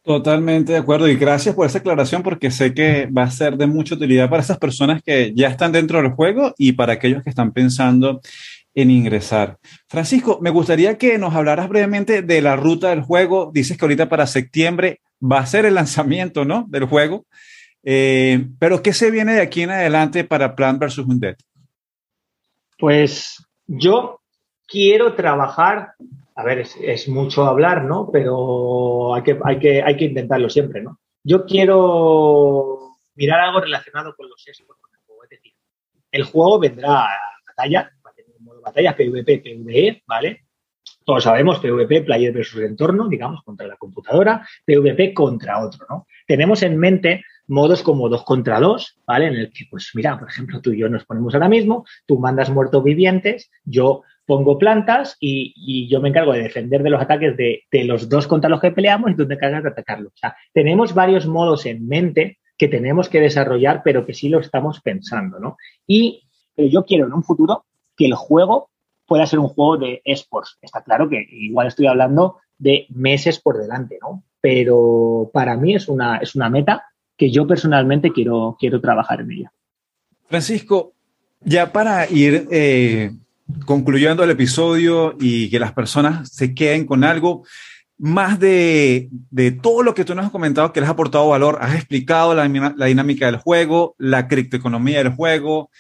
Totalmente 0.03 0.71
de 0.71 0.77
acuerdo 0.77 1.09
y 1.09 1.15
gracias 1.15 1.53
por 1.53 1.65
esa 1.65 1.79
aclaración 1.79 2.23
porque 2.23 2.49
sé 2.49 2.73
que 2.73 3.07
va 3.07 3.23
a 3.23 3.31
ser 3.31 3.57
de 3.57 3.67
mucha 3.67 3.95
utilidad 3.95 4.29
para 4.29 4.41
esas 4.41 4.57
personas 4.57 5.01
que 5.03 5.33
ya 5.35 5.49
están 5.49 5.73
dentro 5.73 6.01
del 6.01 6.11
juego 6.11 6.53
y 6.57 6.71
para 6.71 6.93
aquellos 6.93 7.23
que 7.23 7.29
están 7.29 7.51
pensando 7.51 8.21
en 8.73 8.89
ingresar. 8.89 9.57
Francisco, 9.89 10.39
me 10.41 10.49
gustaría 10.49 10.97
que 10.97 11.17
nos 11.17 11.33
hablaras 11.33 11.67
brevemente 11.67 12.21
de 12.21 12.41
la 12.41 12.55
ruta 12.55 12.91
del 12.91 13.01
juego. 13.01 13.51
Dices 13.53 13.75
que 13.75 13.83
ahorita 13.83 14.07
para 14.07 14.27
septiembre 14.27 15.01
va 15.19 15.39
a 15.39 15.45
ser 15.45 15.65
el 15.65 15.75
lanzamiento, 15.75 16.45
¿no? 16.45 16.65
Del 16.69 16.85
juego. 16.85 17.25
Eh, 17.83 18.47
pero, 18.59 18.81
¿qué 18.83 18.93
se 18.93 19.11
viene 19.11 19.33
de 19.33 19.41
aquí 19.41 19.63
en 19.63 19.71
adelante 19.71 20.23
para 20.23 20.55
Plant 20.55 20.79
vs. 20.79 20.99
Undead? 20.99 21.35
Pues 22.78 23.43
yo 23.65 24.21
quiero 24.67 25.15
trabajar, 25.15 25.93
a 26.36 26.43
ver, 26.43 26.59
es, 26.59 27.07
mucho 27.09 27.45
hablar, 27.45 27.84
¿no? 27.84 28.09
Pero 28.11 29.13
hay 29.15 29.23
que, 29.23 29.39
hay, 29.43 29.59
que, 29.59 29.84
hay 29.84 29.97
que 29.97 30.05
intentarlo 30.05 30.49
siempre, 30.49 30.82
¿no? 30.82 30.99
Yo 31.23 31.45
quiero 31.45 32.97
mirar 33.15 33.41
algo 33.41 33.59
relacionado 33.59 34.15
con 34.15 34.30
los 34.30 34.47
esports 34.47 34.82
con 34.82 34.93
el 34.93 35.01
juego. 35.05 35.23
Es 35.23 35.30
decir, 35.30 35.53
el 36.11 36.23
juego 36.23 36.59
vendrá 36.59 37.05
a 37.05 37.19
batalla, 37.47 37.91
va 38.05 38.11
a 38.11 38.13
tener 38.13 38.32
un 38.38 38.45
modo 38.45 38.61
batalla, 38.61 38.95
PvP, 38.95 39.39
PvE, 39.39 40.03
¿vale? 40.05 40.46
Todos 41.05 41.23
sabemos 41.23 41.59
PvP, 41.59 42.01
player 42.01 42.33
versus 42.33 42.61
entorno, 42.61 43.07
digamos, 43.07 43.41
contra 43.43 43.67
la 43.67 43.77
computadora, 43.77 44.47
PvP 44.65 45.13
contra 45.13 45.63
otro, 45.65 45.85
¿no? 45.89 46.07
Tenemos 46.25 46.63
en 46.63 46.77
mente 46.77 47.23
modos 47.47 47.81
como 47.81 48.09
dos 48.09 48.23
contra 48.23 48.59
dos, 48.59 48.97
¿vale? 49.05 49.27
En 49.27 49.35
el 49.35 49.51
que, 49.51 49.65
pues 49.69 49.91
mira, 49.93 50.19
por 50.19 50.29
ejemplo, 50.29 50.61
tú 50.61 50.71
y 50.71 50.79
yo 50.79 50.89
nos 50.89 51.05
ponemos 51.05 51.33
ahora 51.33 51.49
mismo, 51.49 51.85
tú 52.05 52.19
mandas 52.19 52.49
muertos 52.49 52.83
vivientes, 52.83 53.49
yo 53.63 54.03
pongo 54.25 54.59
plantas 54.59 55.15
y, 55.19 55.88
yo 55.89 56.01
me 56.01 56.09
encargo 56.09 56.33
de 56.33 56.43
defender 56.43 56.83
de 56.83 56.89
los 56.89 57.01
ataques 57.01 57.35
de, 57.38 57.63
los 57.85 58.09
dos 58.09 58.27
contra 58.27 58.49
los 58.49 58.59
que 58.59 58.71
peleamos 58.71 59.11
y 59.11 59.15
tú 59.15 59.25
te 59.25 59.35
encargas 59.35 59.63
de 59.63 59.69
atacarlos. 59.69 60.11
O 60.13 60.17
sea, 60.17 60.35
tenemos 60.53 60.93
varios 60.93 61.25
modos 61.25 61.65
en 61.65 61.88
mente 61.88 62.39
que 62.57 62.67
tenemos 62.67 63.07
que 63.07 63.21
desarrollar, 63.21 63.81
pero 63.83 64.05
que 64.05 64.13
sí 64.13 64.27
lo 64.29 64.39
estamos 64.39 64.81
pensando, 64.81 65.39
¿no? 65.39 65.55
Y 65.85 66.23
yo 66.57 66.83
quiero 66.85 67.05
en 67.07 67.13
un 67.13 67.23
futuro 67.23 67.65
que 67.95 68.05
el 68.05 68.15
juego 68.15 68.69
pueda 69.07 69.25
ser 69.25 69.39
un 69.39 69.47
juego 69.47 69.77
de 69.77 70.01
esports. 70.05 70.57
Está 70.61 70.83
claro 70.83 71.09
que 71.09 71.25
igual 71.31 71.67
estoy 71.67 71.87
hablando 71.87 72.37
de 72.57 72.85
meses 72.89 73.39
por 73.39 73.57
delante, 73.57 73.97
¿no? 74.01 74.23
Pero 74.41 75.29
para 75.33 75.57
mí 75.57 75.75
es 75.75 75.87
una, 75.87 76.17
es 76.17 76.35
una 76.35 76.49
meta 76.49 76.83
que 77.15 77.31
yo 77.31 77.47
personalmente 77.47 78.11
quiero, 78.11 78.55
quiero 78.59 78.79
trabajar 78.79 79.21
en 79.21 79.31
ella. 79.31 79.51
Francisco, 80.27 80.93
ya 81.41 81.71
para 81.71 82.09
ir 82.09 82.47
eh, 82.51 83.11
concluyendo 83.65 84.23
el 84.23 84.31
episodio 84.31 85.15
y 85.19 85.49
que 85.49 85.59
las 85.59 85.71
personas 85.71 86.29
se 86.29 86.53
queden 86.53 86.85
con 86.85 87.03
algo, 87.03 87.43
más 87.97 88.39
de, 88.39 89.09
todo 89.61 89.81
lo 89.81 89.95
que 89.95 90.05
tú 90.05 90.13
nos 90.13 90.25
has 90.25 90.31
comentado, 90.31 90.71
que 90.71 90.81
les 90.81 90.89
ha 90.89 90.93
aportado 90.93 91.29
valor, 91.29 91.57
has 91.61 91.75
explicado 91.75 92.35
la, 92.35 92.47
dinámica 92.85 93.25
del 93.25 93.37
juego, 93.37 93.95
la 93.97 94.27
criptoeconomía 94.27 94.99
del 94.99 95.15
juego, 95.15 95.71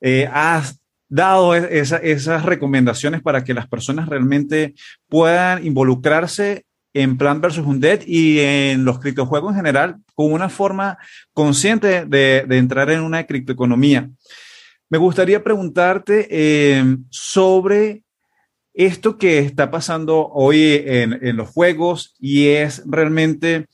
eh, 0.00 0.28
has 0.32 0.80
dado 1.08 1.54
esas 1.54 2.44
recomendaciones 2.44 3.22
para 3.22 3.44
que 3.44 3.54
las 3.54 3.68
personas 3.68 4.08
realmente 4.08 4.74
puedan 5.08 5.64
involucrarse 5.66 6.64
en 6.94 7.18
Plan 7.18 7.40
versus 7.40 7.66
Undead 7.66 8.02
y 8.06 8.38
en 8.38 8.84
los 8.84 9.00
criptojuegos 9.00 9.50
en 9.50 9.56
general 9.56 9.96
con 10.14 10.32
una 10.32 10.48
forma 10.48 10.96
consciente 11.32 12.06
de, 12.06 12.46
entrar 12.50 12.90
en 12.90 13.02
una 13.02 13.24
criptoeconomía. 13.24 14.08
Me 14.88 14.98
gustaría 14.98 15.42
preguntarte 15.42 16.28
eh, 16.30 16.96
sobre 17.10 18.04
esto 18.74 19.18
que 19.18 19.38
está 19.38 19.70
pasando 19.70 20.28
hoy 20.28 20.82
en, 20.84 21.36
los 21.36 21.48
juegos 21.48 22.14
y 22.18 22.48
es 22.48 22.82
realmente 22.86 23.66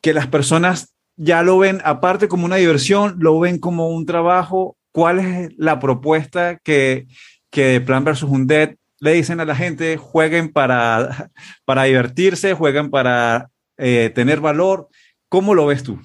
que 0.00 0.14
las 0.14 0.26
personas 0.26 0.94
ya 1.16 1.42
lo 1.42 1.58
ven 1.58 1.80
aparte 1.84 2.28
como 2.28 2.46
una 2.46 2.56
diversión, 2.56 3.16
lo 3.18 3.38
ven 3.38 3.58
como 3.58 3.88
un 3.88 4.06
trabajo. 4.06 4.76
¿Cuál 4.92 5.18
es 5.20 5.50
la 5.56 5.78
propuesta 5.78 6.58
que, 6.62 7.06
que 7.50 7.80
Plan 7.80 8.04
versus 8.04 8.28
Undead 8.30 8.74
le 9.00 9.12
dicen 9.12 9.40
a 9.40 9.44
la 9.44 9.56
gente, 9.56 9.96
jueguen 9.96 10.52
para, 10.52 11.30
para 11.64 11.84
divertirse, 11.84 12.54
jueguen 12.54 12.90
para 12.90 13.48
eh, 13.78 14.10
tener 14.14 14.40
valor. 14.40 14.88
¿Cómo 15.28 15.54
lo 15.54 15.66
ves 15.66 15.82
tú? 15.82 15.98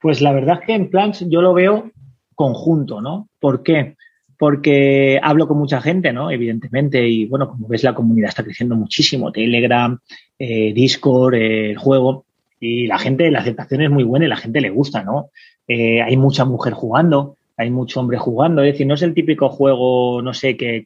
Pues 0.00 0.20
la 0.20 0.32
verdad 0.32 0.60
es 0.60 0.66
que 0.66 0.74
en 0.74 0.88
Plants 0.88 1.24
yo 1.28 1.42
lo 1.42 1.52
veo 1.52 1.90
conjunto, 2.34 3.00
¿no? 3.00 3.28
¿Por 3.40 3.64
qué? 3.64 3.96
Porque 4.38 5.18
hablo 5.20 5.48
con 5.48 5.58
mucha 5.58 5.80
gente, 5.80 6.12
¿no? 6.12 6.30
Evidentemente, 6.30 7.08
y 7.08 7.26
bueno, 7.26 7.48
como 7.48 7.66
ves, 7.66 7.82
la 7.82 7.94
comunidad 7.94 8.28
está 8.28 8.44
creciendo 8.44 8.76
muchísimo. 8.76 9.32
Telegram, 9.32 9.98
eh, 10.38 10.72
Discord, 10.72 11.34
eh, 11.34 11.70
el 11.70 11.78
juego, 11.78 12.24
y 12.60 12.86
la 12.86 12.98
gente, 12.98 13.28
la 13.32 13.40
aceptación 13.40 13.82
es 13.82 13.90
muy 13.90 14.04
buena 14.04 14.26
y 14.26 14.28
la 14.28 14.36
gente 14.36 14.60
le 14.60 14.70
gusta, 14.70 15.02
¿no? 15.02 15.30
hay 15.70 16.16
mucha 16.16 16.46
mujer 16.46 16.72
jugando 16.72 17.36
hay 17.58 17.70
mucho 17.70 17.98
hombre 18.00 18.18
jugando. 18.18 18.62
Es 18.62 18.72
decir, 18.72 18.86
no 18.86 18.94
es 18.94 19.02
el 19.02 19.14
típico 19.14 19.48
juego, 19.48 20.22
no 20.22 20.32
sé, 20.32 20.56
que, 20.56 20.84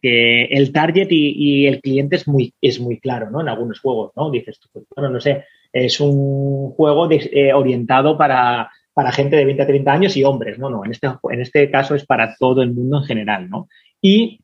el 0.50 0.72
target 0.72 1.06
y, 1.10 1.66
el 1.66 1.82
cliente 1.82 2.16
es 2.16 2.26
muy, 2.26 2.54
es 2.62 2.80
muy 2.80 2.98
claro, 2.98 3.30
¿no? 3.30 3.42
En 3.42 3.50
algunos 3.50 3.78
juegos, 3.78 4.12
¿no? 4.16 4.30
Dices 4.30 4.58
tú, 4.58 4.68
pues, 4.72 4.86
bueno, 4.96 5.10
no 5.10 5.20
sé, 5.20 5.44
es 5.70 6.00
un 6.00 6.70
juego 6.70 7.08
eh, 7.10 7.52
orientado 7.52 8.16
para, 8.16 8.70
para 8.94 9.12
gente 9.12 9.36
de 9.36 9.44
20 9.44 9.62
a 9.62 9.66
30 9.66 9.92
años 9.92 10.16
y 10.16 10.24
hombres, 10.24 10.58
no, 10.58 10.70
no, 10.70 10.82
en 10.84 10.92
este, 10.92 11.08
en 11.30 11.40
este 11.40 11.70
caso 11.70 11.94
es 11.94 12.06
para 12.06 12.34
todo 12.38 12.62
el 12.62 12.72
mundo 12.72 12.98
en 12.98 13.04
general, 13.04 13.50
¿no? 13.50 13.68
Y 14.00 14.40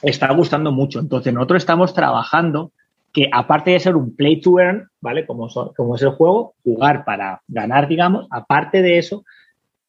está 0.00 0.32
gustando 0.32 0.72
mucho. 0.72 0.98
Entonces, 0.98 1.32
nosotros 1.34 1.62
estamos 1.62 1.92
trabajando 1.92 2.72
que 3.12 3.28
aparte 3.30 3.72
de 3.72 3.80
ser 3.80 3.96
un 3.96 4.16
play 4.16 4.40
to 4.40 4.58
earn, 4.58 4.88
¿vale? 5.02 5.26
Como, 5.26 5.48
como 5.76 5.94
es 5.94 6.02
el 6.02 6.10
juego, 6.10 6.54
jugar 6.64 7.04
para 7.04 7.42
ganar, 7.46 7.86
digamos, 7.86 8.26
aparte 8.30 8.80
de 8.80 8.96
eso, 8.96 9.24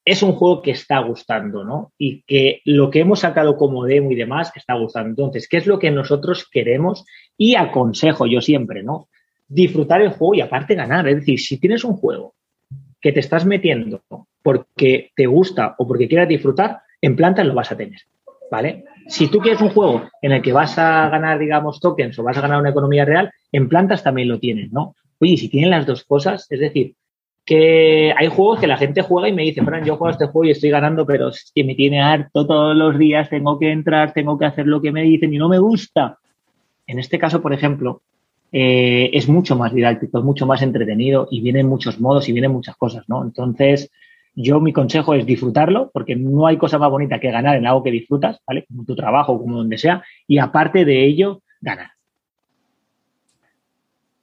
es 0.07 0.23
un 0.23 0.31
juego 0.31 0.61
que 0.61 0.71
está 0.71 0.99
gustando, 0.99 1.65
¿no? 1.65 1.91
Y 1.97 2.21
que 2.21 2.61
lo 2.63 2.89
que 2.89 3.01
hemos 3.01 3.19
sacado 3.19 3.57
como 3.57 3.83
demo 3.83 4.09
y 4.09 4.15
demás 4.15 4.53
está 4.55 4.75
gustando. 4.75 5.09
Entonces, 5.09 5.49
¿qué 5.49 5.57
es 5.57 5.67
lo 5.67 5.79
que 5.79 5.91
nosotros 5.91 6.47
queremos? 6.49 7.05
Y 7.35 7.55
aconsejo 7.55 8.25
yo 8.25 8.39
siempre, 8.39 8.83
¿no? 8.83 9.09
Disfrutar 9.49 10.01
el 10.01 10.11
juego 10.11 10.35
y 10.35 10.39
aparte 10.39 10.75
ganar. 10.75 11.09
Es 11.09 11.17
decir, 11.17 11.41
si 11.41 11.59
tienes 11.59 11.83
un 11.83 11.97
juego 11.97 12.35
que 13.01 13.11
te 13.11 13.19
estás 13.19 13.45
metiendo 13.45 14.01
porque 14.41 15.11
te 15.13 15.25
gusta 15.25 15.75
o 15.77 15.85
porque 15.85 16.07
quieras 16.07 16.29
disfrutar, 16.29 16.79
en 17.01 17.17
planta 17.17 17.43
lo 17.43 17.53
vas 17.53 17.73
a 17.73 17.77
tener, 17.77 17.99
¿vale? 18.49 18.85
Si 19.07 19.27
tú 19.27 19.39
quieres 19.39 19.59
un 19.59 19.71
juego 19.71 20.03
en 20.21 20.31
el 20.31 20.41
que 20.41 20.53
vas 20.53 20.79
a 20.79 21.09
ganar, 21.09 21.37
digamos, 21.37 21.81
tokens 21.81 22.17
o 22.17 22.23
vas 22.23 22.37
a 22.37 22.41
ganar 22.41 22.61
una 22.61 22.69
economía 22.69 23.03
real, 23.03 23.29
en 23.51 23.67
plantas 23.67 24.03
también 24.03 24.29
lo 24.29 24.39
tienes, 24.39 24.71
¿no? 24.71 24.95
Oye, 25.19 25.35
si 25.35 25.49
tienen 25.49 25.71
las 25.71 25.85
dos 25.85 26.05
cosas, 26.05 26.49
es 26.49 26.61
decir, 26.61 26.95
que 27.47 28.13
hay 28.15 28.27
juegos 28.27 28.59
que 28.59 28.67
la 28.67 28.75
gente 28.75 29.01
juega 29.01 29.29
y 29.29 29.33
me 29.33 29.43
dice, 29.43 29.63
Fran, 29.63 29.85
yo 29.85 29.95
juego 29.95 30.11
este 30.11 30.25
juego 30.25 30.43
y 30.43 30.51
estoy 30.51 30.69
ganando, 30.69 31.05
pero 31.05 31.29
es 31.29 31.49
que 31.55 31.63
me 31.63 31.75
tiene 31.75 32.01
harto 32.01 32.45
todos 32.45 32.75
los 32.75 32.97
días, 32.99 33.29
tengo 33.29 33.57
que 33.57 33.71
entrar, 33.71 34.11
tengo 34.11 34.37
que 34.37 34.45
hacer 34.45 34.67
lo 34.67 34.81
que 34.81 34.91
me 34.91 35.01
dicen 35.03 35.33
y 35.33 35.37
no 35.37 35.47
me 35.47 35.57
gusta. 35.57 36.17
En 36.85 36.99
este 36.99 37.17
caso, 37.17 37.41
por 37.41 37.53
ejemplo, 37.53 38.01
eh, 38.51 39.11
es 39.13 39.29
mucho 39.29 39.55
más 39.55 39.73
didáctico, 39.73 40.19
es 40.19 40.25
mucho 40.25 40.45
más 40.45 40.61
entretenido 40.61 41.29
y 41.31 41.39
vienen 41.39 41.67
muchos 41.67 42.01
modos 42.01 42.27
y 42.27 42.33
vienen 42.33 42.51
muchas 42.51 42.75
cosas, 42.75 43.05
¿no? 43.07 43.23
Entonces, 43.23 43.89
yo 44.35 44.59
mi 44.59 44.73
consejo 44.73 45.13
es 45.13 45.25
disfrutarlo, 45.25 45.89
porque 45.93 46.17
no 46.17 46.47
hay 46.47 46.57
cosa 46.57 46.77
más 46.77 46.91
bonita 46.91 47.17
que 47.17 47.31
ganar 47.31 47.55
en 47.55 47.65
algo 47.65 47.81
que 47.81 47.91
disfrutas, 47.91 48.41
¿vale? 48.45 48.65
Como 48.67 48.83
tu 48.83 48.93
trabajo, 48.93 49.39
como 49.39 49.55
donde 49.55 49.77
sea, 49.77 50.03
y 50.27 50.37
aparte 50.37 50.83
de 50.83 51.05
ello, 51.05 51.41
ganar. 51.61 51.91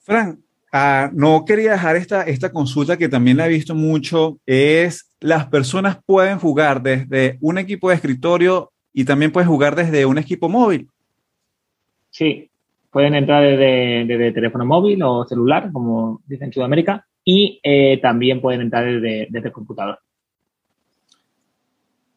Fran, 0.01 0.44
Ah, 0.77 1.09
no 1.13 1.45
quería 1.45 1.71
dejar 1.71 1.95
esta, 1.95 2.23
esta 2.23 2.51
consulta 2.51 2.97
que 2.97 3.09
también 3.09 3.37
la 3.37 3.47
he 3.47 3.49
visto 3.49 3.77
mucho, 3.77 4.41
es 4.45 5.09
las 5.21 5.47
personas 5.47 5.99
pueden 6.05 6.41
jugar 6.41 6.83
desde 6.83 7.39
un 7.41 7.59
equipo 7.59 7.89
de 7.89 7.95
escritorio 7.95 8.73
y 8.93 9.05
también 9.05 9.31
pueden 9.31 9.49
jugar 9.49 9.77
desde 9.77 10.05
un 10.05 10.19
equipo 10.19 10.49
móvil. 10.49 10.89
Sí, 12.11 12.51
pueden 12.91 13.15
entrar 13.15 13.45
desde, 13.45 14.33
teléfono 14.33 14.67
móvil 14.67 15.01
o 15.05 15.25
celular, 15.29 15.71
como 15.73 16.21
dicen 16.27 16.47
en 16.47 16.53
Sudamérica, 16.53 17.07
y 17.23 17.61
eh, 17.63 18.01
también 18.03 18.41
pueden 18.41 18.63
entrar 18.63 18.85
desde, 18.85 19.29
desde 19.31 19.53
computador. 19.53 20.01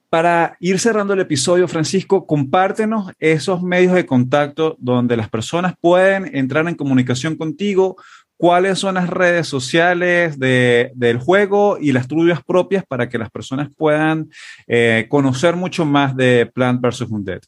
Para 0.10 0.58
ir 0.60 0.80
cerrando 0.80 1.14
el 1.14 1.20
episodio, 1.20 1.68
Francisco, 1.68 2.26
compártenos 2.26 3.12
esos 3.20 3.62
medios 3.62 3.94
de 3.94 4.08
contacto 4.08 4.78
donde 4.80 5.16
las 5.16 5.30
personas 5.30 5.76
pueden 5.80 6.36
entrar 6.36 6.68
en 6.68 6.76
comunicación 6.76 7.36
contigo, 7.36 7.98
cuáles 8.38 8.80
son 8.80 8.96
las 8.96 9.10
redes 9.10 9.48
sociales 9.48 10.40
del 10.40 11.20
juego 11.20 11.78
y 11.80 11.92
las 11.92 12.08
tuyas 12.08 12.42
propias 12.44 12.86
para 12.86 13.10
que 13.10 13.18
las 13.18 13.30
personas 13.30 13.70
puedan 13.76 14.30
eh, 14.68 15.08
conocer 15.10 15.56
mucho 15.56 15.86
más 15.86 16.16
de 16.16 16.50
Plant 16.54 16.82
vs. 16.82 17.02
Undead. 17.10 17.42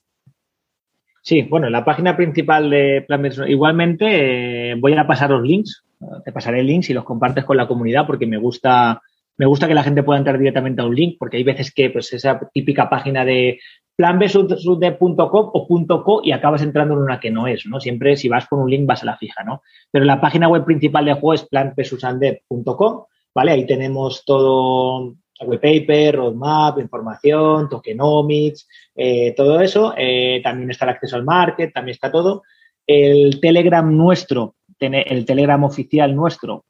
Sí, 1.21 1.43
bueno, 1.43 1.69
la 1.69 1.85
página 1.85 2.17
principal 2.17 2.69
de 2.69 3.05
Plant 3.07 3.23
vs. 3.23 3.41
Igualmente 3.47 4.71
eh, 4.71 4.75
voy 4.75 4.93
a 4.93 5.05
pasar 5.05 5.29
los 5.29 5.43
links, 5.43 5.83
te 6.25 6.31
pasaré 6.31 6.63
links 6.63 6.89
y 6.89 6.93
los 6.93 7.03
compartes 7.03 7.45
con 7.45 7.57
la 7.57 7.67
comunidad 7.67 8.07
porque 8.07 8.25
me 8.25 8.37
gusta 8.37 9.01
me 9.39 9.45
gusta 9.45 9.69
que 9.69 9.73
la 9.73 9.83
gente 9.83 10.03
pueda 10.03 10.19
entrar 10.19 10.37
directamente 10.37 10.81
a 10.81 10.85
un 10.85 10.93
link, 10.93 11.15
porque 11.17 11.37
hay 11.37 11.43
veces 11.43 11.73
que 11.73 11.89
pues 11.89 12.11
esa 12.11 12.41
típica 12.53 12.89
página 12.89 13.23
de 13.23 13.59
planbsud.com 13.95 15.51
o 15.53 16.03
.co 16.03 16.21
y 16.25 16.33
acabas 16.33 16.61
entrando 16.61 16.93
en 16.95 17.01
una 17.01 17.21
que 17.21 17.31
no 17.31 17.47
es, 17.47 17.65
¿no? 17.65 17.79
Siempre 17.79 18.17
si 18.17 18.27
vas 18.27 18.47
por 18.47 18.59
un 18.59 18.69
link 18.69 18.85
vas 18.85 19.01
a 19.03 19.05
la 19.05 19.17
fija, 19.17 19.45
¿no? 19.45 19.61
Pero 19.91 20.03
la 20.03 20.19
página 20.19 20.49
web 20.49 20.65
principal 20.65 21.05
del 21.05 21.15
juego 21.15 21.35
es 21.35 21.45
planbsusandead.com, 21.45 23.05
¿vale? 23.33 23.51
Ahí 23.51 23.65
tenemos 23.65 24.25
todo 24.25 25.15
web 25.45 25.61
paper, 25.61 26.17
roadmap, 26.17 26.77
información, 26.79 27.69
tokenomics, 27.69 28.67
eh, 28.93 29.33
todo 29.37 29.61
eso. 29.61 29.93
Eh, 29.95 30.41
también 30.43 30.69
está 30.69 30.83
el 30.83 30.91
acceso 30.91 31.15
al 31.15 31.23
market, 31.23 31.71
también 31.71 31.93
está 31.93 32.11
todo. 32.11 32.43
El 32.85 33.39
Telegram 33.39 33.89
nuestro, 33.95 34.55
el 34.81 35.25
Telegram 35.25 35.63
oficial 35.63 36.13
nuestro 36.13 36.65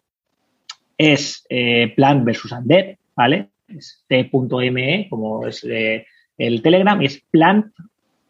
es 0.99 1.45
eh, 1.49 1.93
Plan 1.95 2.25
versus 2.25 2.51
Undead, 2.51 2.97
¿vale? 3.15 3.49
Es 3.67 4.03
t.me, 4.07 5.07
como 5.09 5.47
es 5.47 5.63
eh, 5.63 6.05
el 6.37 6.61
Telegram 6.61 7.01
y 7.01 7.05
es 7.05 7.23
plant, 7.31 7.73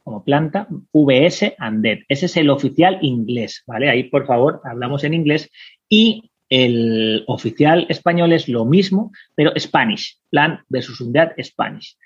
como 0.04 0.24
planta, 0.24 0.68
VS 0.94 1.56
Undead. 1.60 2.00
Ese 2.08 2.28
es 2.28 2.38
el 2.38 2.50
oficial 2.50 3.00
inglés, 3.02 3.64
¿vale? 3.66 3.90
Ahí, 3.90 4.04
por 4.04 4.28
favor, 4.28 4.62
hablamos 4.64 5.04
en 5.04 5.16
inglés. 5.16 5.50
Y 5.90 6.30
el 6.48 7.24
oficial 7.28 7.88
español 7.90 8.34
es 8.34 8.48
lo 8.48 8.66
mismo, 8.66 9.12
pero 9.34 9.52
Spanish, 9.58 10.18
Plan 10.30 10.60
versus 10.70 11.02
Undead 11.02 11.32
Spanish. 11.42 11.98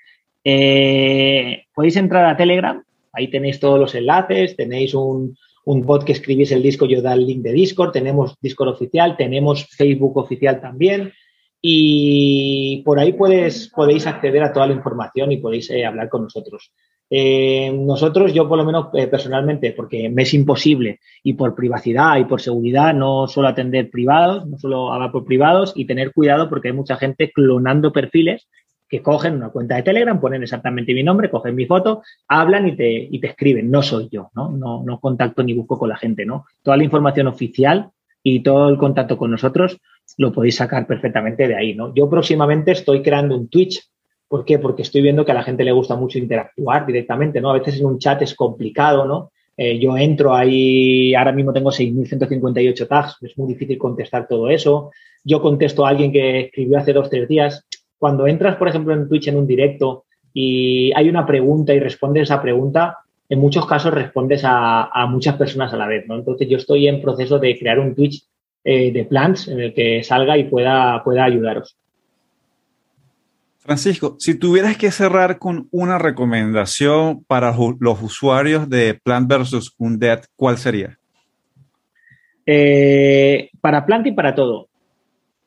Eh, 0.44 1.64
podéis 1.74 1.96
entrar 1.96 2.24
a 2.24 2.36
Telegram, 2.36 2.82
ahí 3.12 3.28
tenéis 3.28 3.60
todos 3.60 3.78
los 3.78 3.94
enlaces, 3.94 4.56
tenéis 4.56 4.94
un, 4.94 5.36
un 5.64 5.82
bot 5.82 6.04
que 6.04 6.12
escribís 6.12 6.52
el 6.52 6.62
disco, 6.62 6.86
yo 6.86 7.02
da 7.02 7.14
el 7.14 7.26
link 7.26 7.42
de 7.42 7.52
Discord, 7.52 7.92
tenemos 7.92 8.36
Discord 8.40 8.70
oficial, 8.70 9.16
tenemos 9.16 9.66
Facebook 9.66 10.16
oficial 10.16 10.60
también, 10.60 11.12
y 11.60 12.82
por 12.84 12.98
ahí 12.98 13.14
puedes, 13.14 13.70
podéis 13.70 14.06
acceder 14.06 14.42
a 14.42 14.52
toda 14.52 14.66
la 14.66 14.74
información 14.74 15.32
y 15.32 15.38
podéis 15.38 15.70
eh, 15.70 15.86
hablar 15.86 16.10
con 16.10 16.24
nosotros. 16.24 16.70
Eh, 17.08 17.72
nosotros, 17.72 18.32
yo 18.32 18.48
por 18.48 18.58
lo 18.58 18.64
menos 18.64 18.88
eh, 18.94 19.06
personalmente, 19.06 19.72
porque 19.72 20.08
me 20.08 20.22
es 20.22 20.34
imposible 20.34 21.00
y 21.22 21.34
por 21.34 21.54
privacidad 21.54 22.18
y 22.18 22.24
por 22.24 22.40
seguridad, 22.40 22.92
no 22.92 23.28
suelo 23.28 23.48
atender 23.48 23.90
privados, 23.90 24.46
no 24.46 24.58
suelo 24.58 24.92
hablar 24.92 25.12
por 25.12 25.24
privados 25.24 25.72
y 25.74 25.86
tener 25.86 26.12
cuidado 26.12 26.48
porque 26.48 26.68
hay 26.68 26.74
mucha 26.74 26.96
gente 26.96 27.30
clonando 27.32 27.92
perfiles 27.92 28.48
que 28.94 29.02
cogen 29.02 29.34
una 29.34 29.48
cuenta 29.48 29.74
de 29.74 29.82
Telegram, 29.82 30.20
ponen 30.20 30.44
exactamente 30.44 30.94
mi 30.94 31.02
nombre, 31.02 31.28
cogen 31.28 31.56
mi 31.56 31.66
foto, 31.66 32.04
hablan 32.28 32.68
y 32.68 32.76
te, 32.76 33.08
y 33.10 33.18
te 33.18 33.26
escriben. 33.26 33.68
No 33.68 33.82
soy 33.82 34.08
yo, 34.08 34.30
¿no? 34.36 34.50
¿no? 34.50 34.84
No 34.84 35.00
contacto 35.00 35.42
ni 35.42 35.52
busco 35.52 35.76
con 35.76 35.88
la 35.88 35.96
gente, 35.96 36.24
¿no? 36.24 36.46
Toda 36.62 36.76
la 36.76 36.84
información 36.84 37.26
oficial 37.26 37.90
y 38.22 38.44
todo 38.44 38.68
el 38.68 38.78
contacto 38.78 39.18
con 39.18 39.32
nosotros 39.32 39.80
lo 40.16 40.30
podéis 40.30 40.54
sacar 40.54 40.86
perfectamente 40.86 41.48
de 41.48 41.56
ahí, 41.56 41.74
¿no? 41.74 41.92
Yo 41.92 42.08
próximamente 42.08 42.70
estoy 42.70 43.02
creando 43.02 43.36
un 43.36 43.48
Twitch. 43.48 43.82
¿Por 44.28 44.44
qué? 44.44 44.60
Porque 44.60 44.82
estoy 44.82 45.02
viendo 45.02 45.24
que 45.24 45.32
a 45.32 45.34
la 45.34 45.42
gente 45.42 45.64
le 45.64 45.72
gusta 45.72 45.96
mucho 45.96 46.20
interactuar 46.20 46.86
directamente, 46.86 47.40
¿no? 47.40 47.50
A 47.50 47.58
veces 47.58 47.80
en 47.80 47.86
un 47.86 47.98
chat 47.98 48.22
es 48.22 48.36
complicado, 48.36 49.06
¿no? 49.06 49.32
Eh, 49.56 49.80
yo 49.80 49.96
entro 49.96 50.36
ahí, 50.36 51.16
ahora 51.16 51.32
mismo 51.32 51.52
tengo 51.52 51.72
6.158 51.72 52.86
tags, 52.86 53.16
es 53.22 53.36
muy 53.36 53.48
difícil 53.48 53.76
contestar 53.76 54.28
todo 54.28 54.48
eso. 54.50 54.92
Yo 55.24 55.42
contesto 55.42 55.84
a 55.84 55.88
alguien 55.88 56.12
que 56.12 56.42
escribió 56.42 56.78
hace 56.78 56.92
dos, 56.92 57.10
tres 57.10 57.26
días. 57.26 57.66
Cuando 57.98 58.26
entras, 58.26 58.56
por 58.56 58.68
ejemplo, 58.68 58.94
en 58.94 59.08
Twitch 59.08 59.28
en 59.28 59.36
un 59.36 59.46
directo 59.46 60.04
y 60.32 60.92
hay 60.94 61.08
una 61.08 61.26
pregunta 61.26 61.72
y 61.72 61.80
respondes 61.80 62.24
esa 62.24 62.42
pregunta, 62.42 62.98
en 63.28 63.38
muchos 63.38 63.66
casos 63.66 63.94
respondes 63.94 64.42
a, 64.44 65.06
muchas 65.08 65.36
personas 65.36 65.72
a 65.72 65.76
la 65.76 65.86
vez, 65.86 66.06
¿no? 66.06 66.16
Entonces 66.16 66.48
yo 66.48 66.56
estoy 66.56 66.88
en 66.88 67.00
proceso 67.00 67.38
de 67.38 67.58
crear 67.58 67.78
un 67.78 67.94
Twitch 67.94 68.24
eh, 68.64 68.92
de 68.92 69.04
plans 69.04 69.48
en 69.48 69.60
el 69.60 69.74
que 69.74 70.02
salga 70.02 70.36
y 70.36 70.44
pueda, 70.44 71.02
pueda 71.04 71.24
ayudaros. 71.24 71.76
Francisco, 73.64 74.16
si 74.18 74.38
tuvieras 74.38 74.76
que 74.76 74.90
cerrar 74.90 75.38
con 75.38 75.68
una 75.70 75.98
recomendación 75.98 77.24
para 77.24 77.54
los 77.80 78.02
usuarios 78.02 78.68
de 78.68 79.00
Plant 79.02 79.26
versus 79.26 79.74
Undead, 79.78 80.24
¿cuál 80.36 80.58
sería? 80.58 80.98
Eh, 82.44 83.48
para 83.62 83.86
Plant 83.86 84.06
y 84.08 84.12
para 84.12 84.34
todo. 84.34 84.68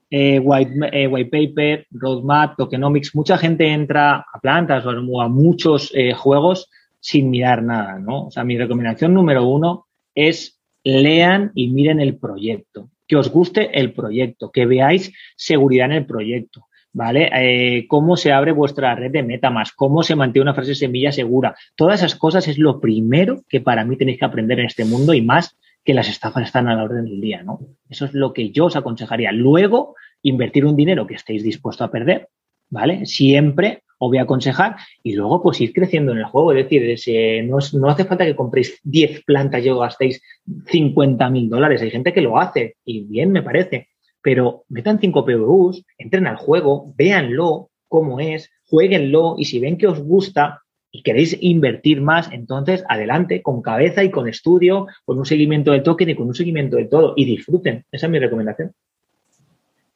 Eh, 0.09 0.39
white, 0.39 0.71
white, 1.09 1.29
paper, 1.29 1.85
roadmap, 1.91 2.55
tokenomics, 2.55 3.13
mucha 3.13 3.37
gente 3.37 3.67
entra 3.67 4.25
a 4.31 4.39
plantas 4.41 4.85
o 4.85 5.21
a 5.21 5.27
muchos 5.27 5.91
juegos 6.15 6.69
sin 6.99 7.29
mirar 7.29 7.61
nada, 7.63 7.99
¿no? 7.99 8.27
O 8.27 8.31
sea, 8.31 8.43
mi 8.43 8.57
recomendación 8.57 9.13
número 9.13 9.45
uno 9.45 9.87
es 10.15 10.59
lean 10.83 11.51
y 11.53 11.69
miren 11.69 11.99
el 11.99 12.17
proyecto, 12.17 12.89
que 13.07 13.17
os 13.17 13.29
guste 13.29 13.79
el 13.79 13.93
proyecto, 13.93 14.51
que 14.51 14.65
veáis 14.65 15.13
seguridad 15.35 15.87
en 15.87 15.91
el 15.93 16.05
proyecto, 16.05 16.67
¿vale? 16.93 17.29
Eh, 17.33 17.87
cómo 17.87 18.17
se 18.17 18.31
abre 18.31 18.51
vuestra 18.51 18.95
red 18.95 19.11
de 19.11 19.23
MetaMask, 19.23 19.75
cómo 19.75 20.03
se 20.03 20.15
mantiene 20.15 20.43
una 20.43 20.53
frase 20.53 20.75
semilla 20.75 21.11
segura. 21.11 21.55
Todas 21.75 21.99
esas 21.99 22.15
cosas 22.15 22.47
es 22.47 22.57
lo 22.57 22.79
primero 22.79 23.43
que 23.49 23.61
para 23.61 23.83
mí 23.85 23.97
tenéis 23.97 24.19
que 24.19 24.25
aprender 24.25 24.59
en 24.59 24.67
este 24.67 24.85
mundo 24.85 25.13
y 25.13 25.21
más 25.21 25.57
que 25.87 25.93
las 25.93 26.09
estafas 26.09 26.43
están 26.43 26.67
a 26.67 26.75
la 26.75 26.83
orden 26.83 27.05
del 27.05 27.21
día, 27.21 27.43
¿no? 27.43 27.61
Eso 27.87 28.03
es 28.03 28.13
lo 28.13 28.33
que 28.33 28.51
yo 28.51 28.65
os 28.65 28.75
aconsejaría. 28.75 29.31
Luego, 29.31 29.95
invertir 30.21 30.65
un 30.65 30.75
dinero 30.75 31.07
que 31.07 31.13
estéis 31.13 31.43
dispuesto 31.43 31.85
a 31.85 31.89
perder, 31.89 32.27
¿vale? 32.69 33.05
Siempre 33.05 33.83
os 33.97 34.09
voy 34.09 34.17
a 34.17 34.23
aconsejar 34.23 34.75
y 35.01 35.13
luego 35.13 35.41
pues 35.41 35.61
ir 35.61 35.71
creciendo 35.71 36.11
en 36.11 36.17
el 36.17 36.25
juego. 36.25 36.51
Es 36.51 36.69
decir, 36.69 37.45
no, 37.45 37.89
hace 37.89 38.03
falta 38.03 38.25
que 38.25 38.35
compréis 38.35 38.81
10 38.83 39.23
plantas 39.23 39.63
y 39.63 39.69
os 39.69 39.79
gastéis 39.79 40.21
50 40.65 41.29
mil 41.29 41.47
dólares. 41.47 41.81
Hay 41.81 41.89
gente 41.89 42.11
que 42.11 42.19
lo 42.19 42.37
hace 42.37 42.75
y 42.83 43.05
bien 43.05 43.31
me 43.31 43.41
parece. 43.41 43.87
Pero 44.21 44.65
metan 44.67 44.99
5 44.99 45.23
PVUs, 45.23 45.85
entren 45.97 46.27
al 46.27 46.35
juego, 46.35 46.93
véanlo 46.97 47.69
cómo 47.87 48.19
es, 48.19 48.51
jueguenlo 48.65 49.35
y 49.37 49.45
si 49.45 49.61
ven 49.61 49.77
que 49.77 49.87
os 49.87 50.01
gusta, 50.01 50.63
y 50.91 51.03
queréis 51.03 51.37
invertir 51.41 52.01
más, 52.01 52.29
entonces 52.31 52.83
adelante, 52.89 53.41
con 53.41 53.61
cabeza 53.61 54.03
y 54.03 54.11
con 54.11 54.27
estudio, 54.27 54.87
con 55.05 55.17
un 55.17 55.25
seguimiento 55.25 55.71
de 55.71 55.81
token 55.81 56.09
y 56.09 56.15
con 56.15 56.27
un 56.27 56.35
seguimiento 56.35 56.77
de 56.77 56.85
todo 56.85 57.13
y 57.15 57.25
disfruten. 57.25 57.85
Esa 57.91 58.07
es 58.07 58.11
mi 58.11 58.19
recomendación. 58.19 58.73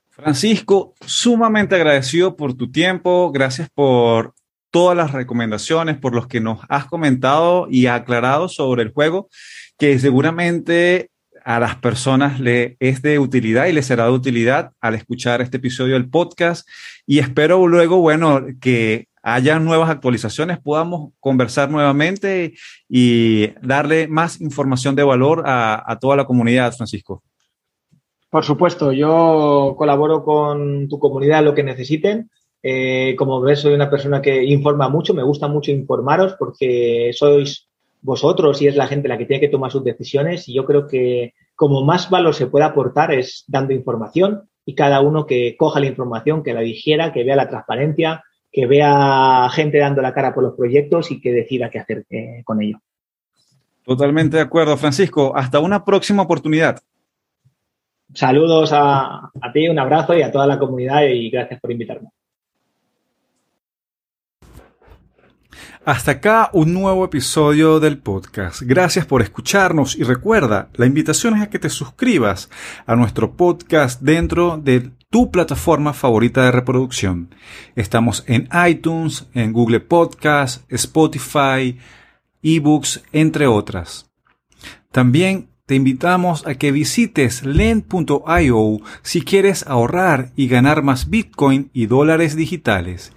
Francisco, 0.09 0.93
sumamente 1.05 1.75
agradecido 1.75 2.35
por 2.35 2.53
tu 2.53 2.71
tiempo, 2.71 3.31
gracias 3.31 3.69
por 3.73 4.33
todas 4.69 4.95
las 4.95 5.11
recomendaciones, 5.11 5.97
por 5.97 6.13
los 6.13 6.27
que 6.27 6.39
nos 6.39 6.59
has 6.69 6.85
comentado 6.85 7.67
y 7.69 7.87
aclarado 7.87 8.47
sobre 8.47 8.83
el 8.83 8.91
juego, 8.91 9.29
que 9.77 9.97
seguramente 9.99 11.09
a 11.43 11.59
las 11.59 11.75
personas 11.77 12.39
le 12.39 12.77
es 12.79 13.01
de 13.01 13.19
utilidad 13.19 13.65
y 13.65 13.73
les 13.73 13.87
será 13.87 14.05
de 14.05 14.11
utilidad 14.11 14.73
al 14.79 14.95
escuchar 14.95 15.41
este 15.41 15.57
episodio 15.57 15.95
del 15.95 16.09
podcast. 16.09 16.67
Y 17.05 17.19
espero 17.19 17.67
luego, 17.67 17.99
bueno, 17.99 18.45
que 18.59 19.07
haya 19.23 19.59
nuevas 19.59 19.89
actualizaciones, 19.89 20.59
podamos 20.59 21.13
conversar 21.19 21.69
nuevamente 21.69 22.53
y 22.89 23.49
darle 23.61 24.07
más 24.07 24.41
información 24.41 24.95
de 24.95 25.03
valor 25.03 25.43
a, 25.45 25.97
toda 25.99 26.15
la 26.15 26.25
comunidad, 26.25 26.73
Francisco. 26.73 27.23
Por 28.29 28.43
supuesto, 28.43 28.91
yo 28.91 29.75
colaboro 29.77 30.23
con 30.23 30.87
tu 30.87 30.99
comunidad 30.99 31.43
lo 31.43 31.53
que 31.53 31.63
necesiten. 31.63 32.29
Eh, 32.63 33.15
como 33.17 33.41
ves, 33.41 33.59
soy 33.59 33.73
una 33.73 33.89
persona 33.89 34.21
que 34.21 34.43
informa 34.43 34.87
mucho, 34.87 35.13
me 35.13 35.23
gusta 35.23 35.47
mucho 35.47 35.71
informaros 35.71 36.35
porque 36.37 37.11
sois 37.13 37.67
vosotros 38.01 38.61
y 38.61 38.67
es 38.67 38.75
la 38.75 38.87
gente 38.87 39.07
la 39.07 39.17
que 39.17 39.25
tiene 39.25 39.41
que 39.41 39.49
tomar 39.49 39.71
sus 39.71 39.83
decisiones 39.83 40.47
y 40.47 40.53
yo 40.53 40.65
creo 40.65 40.87
que 40.87 41.33
como 41.55 41.83
más 41.83 42.09
valor 42.09 42.33
se 42.33 42.47
puede 42.47 42.65
aportar 42.65 43.13
es 43.13 43.43
dando 43.47 43.73
información 43.73 44.49
y 44.65 44.75
cada 44.75 45.01
uno 45.01 45.25
que 45.25 45.55
coja 45.57 45.79
la 45.79 45.87
información, 45.87 46.43
que 46.43 46.53
la 46.53 46.61
digiera, 46.61 47.13
que 47.13 47.23
vea 47.23 47.35
la 47.35 47.49
transparencia, 47.49 48.23
que 48.51 48.65
vea 48.65 49.49
gente 49.51 49.77
dando 49.77 50.01
la 50.01 50.13
cara 50.13 50.33
por 50.33 50.43
los 50.43 50.55
proyectos 50.55 51.11
y 51.11 51.21
que 51.21 51.31
decida 51.31 51.69
qué 51.69 51.79
hacer 51.79 52.05
eh, 52.09 52.41
con 52.43 52.61
ello. 52.61 52.79
Totalmente 53.83 54.37
de 54.37 54.43
acuerdo, 54.43 54.77
Francisco. 54.77 55.33
Hasta 55.35 55.59
una 55.59 55.83
próxima 55.83 56.23
oportunidad. 56.23 56.81
Saludos 58.13 58.71
a, 58.73 59.31
a 59.41 59.51
ti, 59.53 59.69
un 59.69 59.79
abrazo 59.79 60.13
y 60.15 60.21
a 60.21 60.31
toda 60.31 60.45
la 60.45 60.59
comunidad 60.59 61.03
y 61.03 61.29
gracias 61.29 61.59
por 61.61 61.71
invitarme. 61.71 62.09
Hasta 65.83 66.11
acá 66.11 66.51
un 66.53 66.73
nuevo 66.73 67.03
episodio 67.03 67.79
del 67.79 67.97
podcast. 67.97 68.61
Gracias 68.61 69.05
por 69.07 69.23
escucharnos 69.23 69.97
y 69.97 70.03
recuerda, 70.03 70.69
la 70.75 70.85
invitación 70.85 71.35
es 71.35 71.41
a 71.41 71.49
que 71.49 71.57
te 71.57 71.69
suscribas 71.69 72.51
a 72.85 72.95
nuestro 72.95 73.31
podcast 73.35 73.99
dentro 73.99 74.59
de 74.61 74.91
tu 75.11 75.29
plataforma 75.29 75.93
favorita 75.93 76.45
de 76.45 76.51
reproducción. 76.51 77.35
Estamos 77.75 78.23
en 78.27 78.49
iTunes, 78.67 79.27
en 79.33 79.51
Google 79.51 79.81
Podcast, 79.81 80.63
Spotify, 80.71 81.77
eBooks, 82.41 83.03
entre 83.11 83.45
otras. 83.45 84.09
También 84.91 85.49
te 85.65 85.75
invitamos 85.75 86.47
a 86.47 86.55
que 86.55 86.71
visites 86.71 87.45
lend.io 87.45 88.79
si 89.03 89.21
quieres 89.21 89.67
ahorrar 89.67 90.31
y 90.35 90.47
ganar 90.47 90.81
más 90.81 91.09
Bitcoin 91.09 91.69
y 91.73 91.85
dólares 91.87 92.35
digitales. 92.35 93.13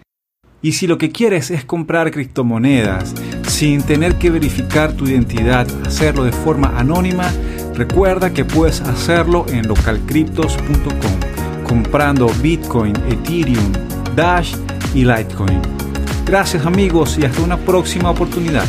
Y 0.62 0.72
si 0.72 0.86
lo 0.86 0.98
que 0.98 1.12
quieres 1.12 1.50
es 1.50 1.64
comprar 1.64 2.10
criptomonedas 2.10 3.14
sin 3.46 3.82
tener 3.82 4.16
que 4.16 4.30
verificar 4.30 4.94
tu 4.94 5.06
identidad, 5.06 5.68
hacerlo 5.86 6.24
de 6.24 6.32
forma 6.32 6.78
anónima, 6.78 7.30
recuerda 7.74 8.32
que 8.32 8.44
puedes 8.44 8.80
hacerlo 8.80 9.46
en 9.48 9.68
localcryptos.com, 9.68 11.43
comprando 11.64 12.28
Bitcoin, 12.40 12.94
Ethereum, 13.08 13.72
Dash 14.14 14.54
y 14.94 15.04
Litecoin. 15.04 15.60
Gracias 16.24 16.64
amigos 16.64 17.18
y 17.18 17.24
hasta 17.24 17.42
una 17.42 17.56
próxima 17.56 18.10
oportunidad. 18.10 18.64